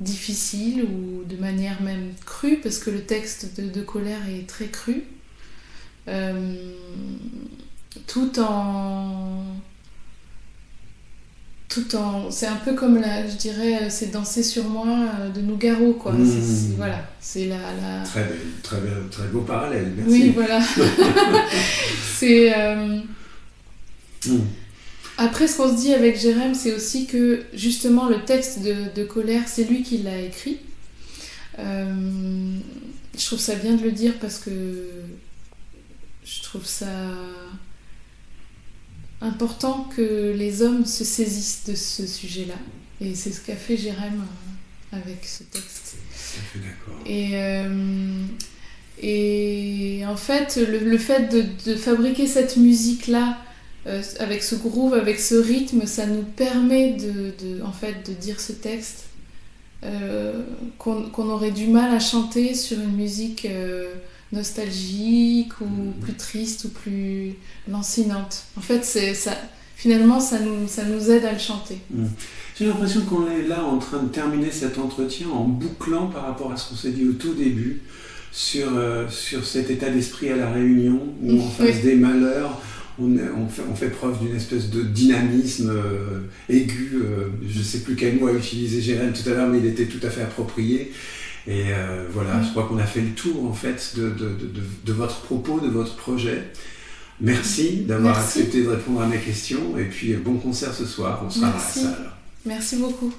euh, 0.00 0.04
difficiles 0.04 0.84
ou 0.84 1.24
de 1.24 1.36
manière 1.36 1.80
même 1.82 2.12
crue, 2.24 2.56
parce 2.62 2.78
que 2.78 2.90
le 2.90 3.02
texte 3.02 3.60
de, 3.60 3.68
de 3.68 3.82
colère 3.82 4.20
est 4.28 4.46
très 4.46 4.66
cru. 4.66 5.04
Euh, 6.08 6.54
tout 8.06 8.38
en 8.38 9.42
tout 11.68 11.96
en 11.96 12.30
c'est 12.30 12.46
un 12.46 12.54
peu 12.56 12.74
comme 12.74 13.00
la 13.00 13.26
je 13.28 13.36
dirais 13.36 13.90
c'est 13.90 14.12
danser 14.12 14.44
sur 14.44 14.64
moi 14.68 14.86
euh, 15.20 15.28
de 15.30 15.40
Nougaro 15.40 15.94
quoi 15.94 16.12
Mmh. 16.12 16.74
Voilà 16.76 17.04
c'est 17.20 17.46
la, 17.46 17.56
la... 17.56 18.04
Très, 18.04 18.22
belle, 18.22 18.38
très, 18.62 18.80
belle- 18.80 19.08
très 19.10 19.26
beau 19.26 19.40
parallèle, 19.40 19.92
merci. 19.96 20.10
oui 20.22 20.30
voilà 20.30 20.60
c'est 22.18 22.56
euh, 22.56 23.00
Mm. 24.26 24.38
Après 25.18 25.48
ce 25.48 25.56
qu'on 25.56 25.70
se 25.74 25.80
dit 25.80 25.92
avec 25.94 26.18
Jérém 26.18 26.54
c'est 26.54 26.74
aussi 26.74 27.06
que 27.06 27.44
justement 27.54 28.08
le 28.08 28.24
texte 28.24 28.60
de, 28.62 28.74
de 28.94 29.04
colère 29.04 29.44
c'est 29.48 29.64
lui 29.64 29.82
qui 29.82 29.98
l'a 29.98 30.20
écrit 30.20 30.58
Euh, 31.58 32.58
je 33.18 33.24
trouve 33.26 33.38
ça 33.40 33.54
bien 33.54 33.76
de 33.76 33.82
le 33.82 33.90
dire 33.92 34.14
parce 34.20 34.38
que 34.38 34.50
je 36.24 36.42
trouve 36.42 36.66
ça 36.66 36.86
important 39.20 39.88
que 39.96 40.34
les 40.36 40.62
hommes 40.62 40.84
se 40.84 41.04
saisissent 41.04 41.64
de 41.66 41.74
ce 41.74 42.06
sujet-là. 42.06 42.54
Et 43.00 43.14
c'est 43.14 43.32
ce 43.32 43.40
qu'a 43.40 43.56
fait 43.56 43.76
Jérém 43.76 44.22
euh, 44.92 44.96
avec 44.96 45.24
ce 45.24 45.42
texte. 45.44 45.96
À 46.38 46.42
fait 46.52 46.58
d'accord. 46.58 47.00
Et, 47.06 47.30
euh, 47.34 48.22
et 49.02 50.02
en 50.06 50.16
fait, 50.16 50.56
le, 50.56 50.78
le 50.78 50.98
fait 50.98 51.28
de, 51.32 51.44
de 51.70 51.76
fabriquer 51.76 52.26
cette 52.26 52.56
musique-là, 52.56 53.38
euh, 53.86 54.02
avec 54.18 54.42
ce 54.42 54.54
groove, 54.56 54.94
avec 54.94 55.20
ce 55.20 55.34
rythme, 55.34 55.86
ça 55.86 56.06
nous 56.06 56.22
permet 56.22 56.92
de, 56.94 57.32
de- 57.42 57.62
en 57.62 57.72
fait, 57.72 58.08
de 58.08 58.12
dire 58.14 58.40
ce 58.40 58.52
texte 58.52 59.04
euh, 59.84 60.32
qu'on 60.78 61.28
aurait 61.30 61.50
du 61.52 61.66
mal 61.68 61.94
à 61.94 62.00
chanter 62.00 62.54
sur 62.54 62.78
une 62.80 62.96
musique 62.96 63.44
euh, 63.46 63.92
nostalgique 64.32 65.60
ou 65.60 65.66
plus 66.00 66.14
triste 66.14 66.64
ou 66.64 66.68
plus 66.70 67.34
lancinante. 67.70 68.44
En 68.56 68.60
fait, 68.60 68.84
ça. 68.84 69.32
Finalement, 69.78 70.20
ça 70.20 70.38
nous, 70.40 70.66
ça 70.66 70.84
nous 70.84 71.10
aide 71.10 71.26
à 71.26 71.32
le 71.34 71.38
chanter. 71.38 71.76
J'ai 72.58 72.64
l'impression 72.64 73.02
qu'on 73.02 73.30
est 73.30 73.42
là 73.46 73.62
en 73.62 73.76
train 73.76 74.02
de 74.02 74.08
terminer 74.08 74.50
cet 74.50 74.78
entretien 74.78 75.28
en 75.28 75.44
bouclant 75.44 76.06
par 76.06 76.22
rapport 76.24 76.50
à 76.50 76.56
ce 76.56 76.70
qu'on 76.70 76.76
s'est 76.76 76.92
dit 76.92 77.06
au 77.06 77.12
tout 77.12 77.34
début 77.34 77.82
sur, 78.32 78.68
euh, 78.74 79.06
sur 79.10 79.44
cet 79.44 79.68
état 79.68 79.90
d'esprit 79.90 80.30
à 80.30 80.36
la 80.36 80.50
réunion 80.50 81.02
où 81.22 81.38
en 81.42 81.48
face 81.50 81.76
Oui. 81.76 81.82
des 81.82 81.94
malheurs, 81.94 82.58
on, 82.98 83.48
fait, 83.48 83.62
on 83.70 83.74
fait 83.74 83.90
preuve 83.90 84.18
d'une 84.20 84.34
espèce 84.36 84.70
de 84.70 84.82
dynamisme 84.82 85.70
euh, 85.70 86.20
aigu. 86.48 86.92
euh, 87.02 87.28
je 87.48 87.58
ne 87.58 87.62
sais 87.64 87.80
plus 87.80 87.94
quel 87.96 88.18
mot 88.18 88.28
a 88.28 88.32
utilisé 88.32 88.80
Jérém 88.80 89.12
tout 89.12 89.28
à 89.28 89.32
l'heure, 89.34 89.48
mais 89.48 89.58
il 89.58 89.66
était 89.66 89.86
tout 89.86 90.04
à 90.06 90.10
fait 90.10 90.22
approprié. 90.22 90.92
Et 91.48 91.72
euh, 91.72 92.06
voilà, 92.12 92.34
Mm. 92.38 92.44
je 92.44 92.50
crois 92.50 92.64
qu'on 92.66 92.78
a 92.78 92.86
fait 92.86 93.02
le 93.02 93.10
tour 93.10 93.44
en 93.46 93.52
fait 93.52 93.92
de, 93.96 94.08
de, 94.10 94.10
de- 94.10 94.46
de- 94.46 94.62
de 94.84 94.92
votre 94.92 95.20
propos, 95.20 95.60
de 95.60 95.68
votre 95.68 95.94
projet. 95.96 96.42
Merci 97.20 97.82
d'avoir 97.86 98.16
Merci. 98.16 98.38
accepté 98.40 98.62
de 98.64 98.68
répondre 98.68 99.00
à 99.00 99.06
mes 99.06 99.18
questions 99.18 99.78
et 99.78 99.84
puis 99.84 100.12
bon 100.14 100.34
concert 100.38 100.74
ce 100.74 100.84
soir, 100.84 101.22
on 101.24 101.30
sera 101.30 101.50
Merci. 101.50 101.78
à 101.80 101.82
la 101.82 101.88
salle. 101.90 102.10
Merci 102.44 102.76
beaucoup. 102.76 103.12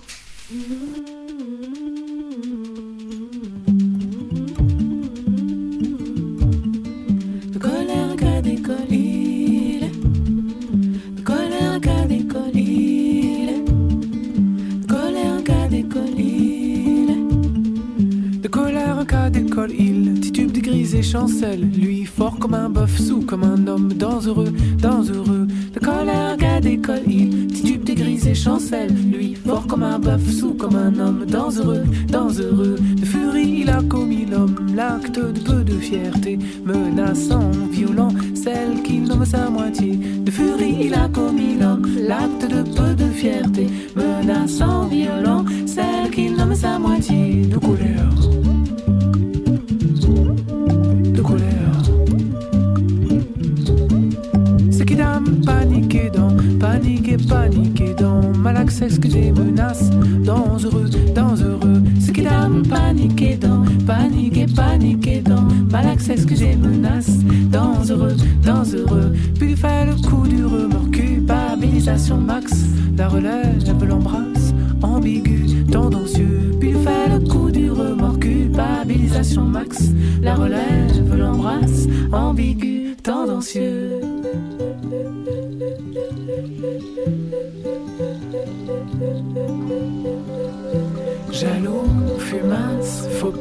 Il 19.77 20.19
Titube 20.19 20.51
de 20.51 20.59
grise 20.59 20.95
et 20.95 21.01
chancelle. 21.01 21.61
Lui 21.61 22.05
fort 22.05 22.37
comme 22.39 22.53
un 22.53 22.69
bœuf 22.69 22.99
Sous 22.99 23.21
comme 23.21 23.43
un 23.43 23.67
homme 23.67 23.93
dangereux 23.93 24.53
Dangereux. 24.77 25.47
De 25.73 25.79
colère 25.79 26.37
qu'a 26.37 26.59
d'école 26.59 27.03
il. 27.07 27.47
Titube 27.47 27.83
de 27.83 27.93
grise 27.93 28.27
et 28.27 28.35
chancelle. 28.35 28.93
Lui 29.11 29.35
fort 29.35 29.65
comme 29.67 29.83
un 29.83 29.99
bœuf 29.99 30.29
Sous 30.29 30.53
comme 30.53 30.75
un 30.75 30.97
homme 30.99 31.25
dangereux 31.25 31.83
Dangereux. 32.07 32.77
De 32.99 33.05
furie 33.05 33.59
il 33.61 33.69
a 33.69 33.81
commis 33.83 34.25
l'homme. 34.25 34.55
L'acte 34.75 35.19
de 35.19 35.39
peu 35.39 35.63
de 35.63 35.77
fierté 35.79 36.37
Menaçant, 36.65 37.51
violent. 37.71 38.13
Celle 38.35 38.81
qui 38.83 38.99
nomme 38.99 39.25
sa 39.25 39.49
moitié. 39.49 39.95
De 39.95 40.31
furie 40.31 40.77
il 40.81 40.93
a 40.93 41.07
commis 41.09 41.55
l'homme. 41.59 41.87
L'acte 42.07 42.49
de 42.49 42.63
peu 42.63 42.93
de 42.93 43.09
fierté 43.09 43.67
Menaçant, 43.95 44.87
violent. 44.87 45.45
Celle 45.65 46.11
qui 46.11 46.29
nomme 46.29 46.55
sa 46.55 46.77
moitié. 46.79 47.45
De 47.45 47.57
colère 47.57 47.96
Paniqué, 57.25 57.93
dans 57.93 58.21
Malaccès 58.37 58.87
que 58.87 59.09
j'ai 59.09 59.31
menace 59.31 59.89
Dangereux, 60.23 60.89
dangereux? 61.13 61.81
Ce 61.99 62.11
qui 62.11 62.21
dame 62.21 62.63
paniqué 62.67 63.35
dans 63.37 63.63
Paniqué, 63.85 64.45
paniqué 64.55 65.21
dans 65.21 65.41
Malaccès 65.71 66.15
que 66.15 66.35
j'ai 66.35 66.55
menace 66.55 67.09
Dangereux, 67.51 68.15
dangereux? 68.43 69.13
Puis 69.35 69.55
fait 69.55 69.85
le 69.85 69.95
coup 70.07 70.27
du 70.27 70.45
remords 70.45 70.91
Culpabilisation 70.91 72.17
max. 72.17 72.51
La 72.97 73.07
relève, 73.07 73.85
l'embrasse 73.87 74.53
Ambigu, 74.81 75.65
tendancieux. 75.71 76.51
Puis 76.59 76.73
fait 76.73 77.09
le 77.09 77.19
coup 77.27 77.51
du 77.51 77.71
remords 77.71 78.19
Culpabilisation 78.19 79.43
max. 79.43 79.91
La 80.21 80.35
relève, 80.35 81.15
l'embrasse 81.17 81.87
Ambigu, 82.11 82.95
tendancieux 83.03 83.96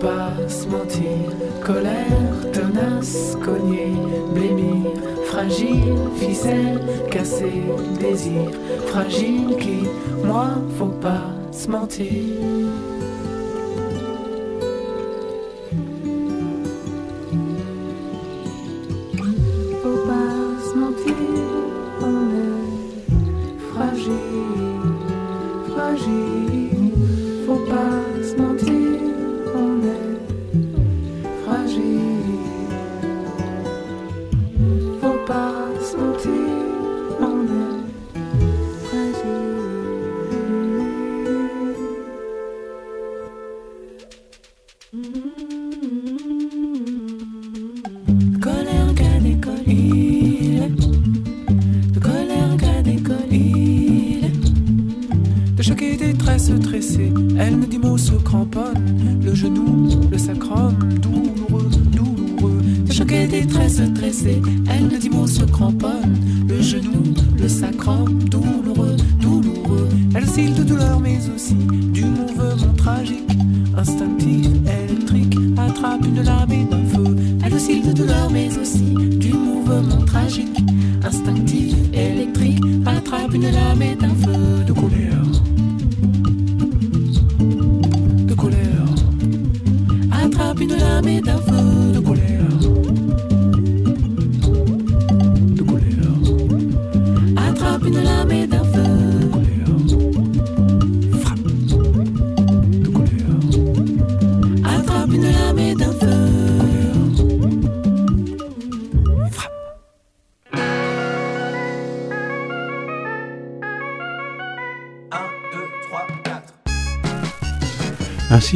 pas 0.06 0.48
se 0.48 0.66
mentir. 0.68 1.18
Colère, 1.64 2.36
tenace, 2.52 3.36
cogner, 3.44 3.92
blêmir. 4.34 4.92
Fragile, 5.24 5.94
ficelle, 6.16 6.80
casser, 7.10 7.62
désir. 7.98 8.50
Fragile 8.86 9.56
qui, 9.58 9.80
moi, 10.24 10.48
faut 10.78 10.94
pas 11.08 11.26
se 11.50 11.68
mentir. 11.68 12.22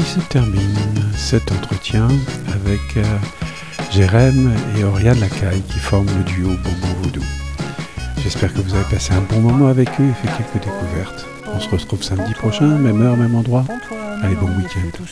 Se 0.05 0.19
termine 0.29 0.77
cet 1.15 1.53
entretien 1.53 2.09
avec 2.53 2.81
euh, 2.97 3.05
Jérém 3.93 4.51
et 4.77 4.83
Auria 4.83 5.15
de 5.15 5.21
Lacaille 5.21 5.63
qui 5.63 5.79
forment 5.79 6.09
le 6.19 6.25
duo 6.25 6.49
Bonbon 6.49 6.95
Voodoo. 7.03 7.23
J'espère 8.21 8.53
que 8.53 8.61
vous 8.61 8.75
avez 8.75 8.89
passé 8.91 9.13
un 9.13 9.21
bon 9.21 9.41
moment 9.41 9.69
avec 9.69 9.89
eux 10.01 10.09
et 10.09 10.27
fait 10.27 10.33
quelques 10.37 10.65
découvertes. 10.65 11.27
On 11.55 11.61
se 11.61 11.69
retrouve 11.69 12.03
samedi 12.03 12.33
prochain, 12.33 12.67
même 12.67 13.01
heure, 13.03 13.17
même 13.17 13.37
endroit. 13.37 13.65
Allez, 14.23 14.35
bon 14.35 14.49
week-end. 14.57 15.05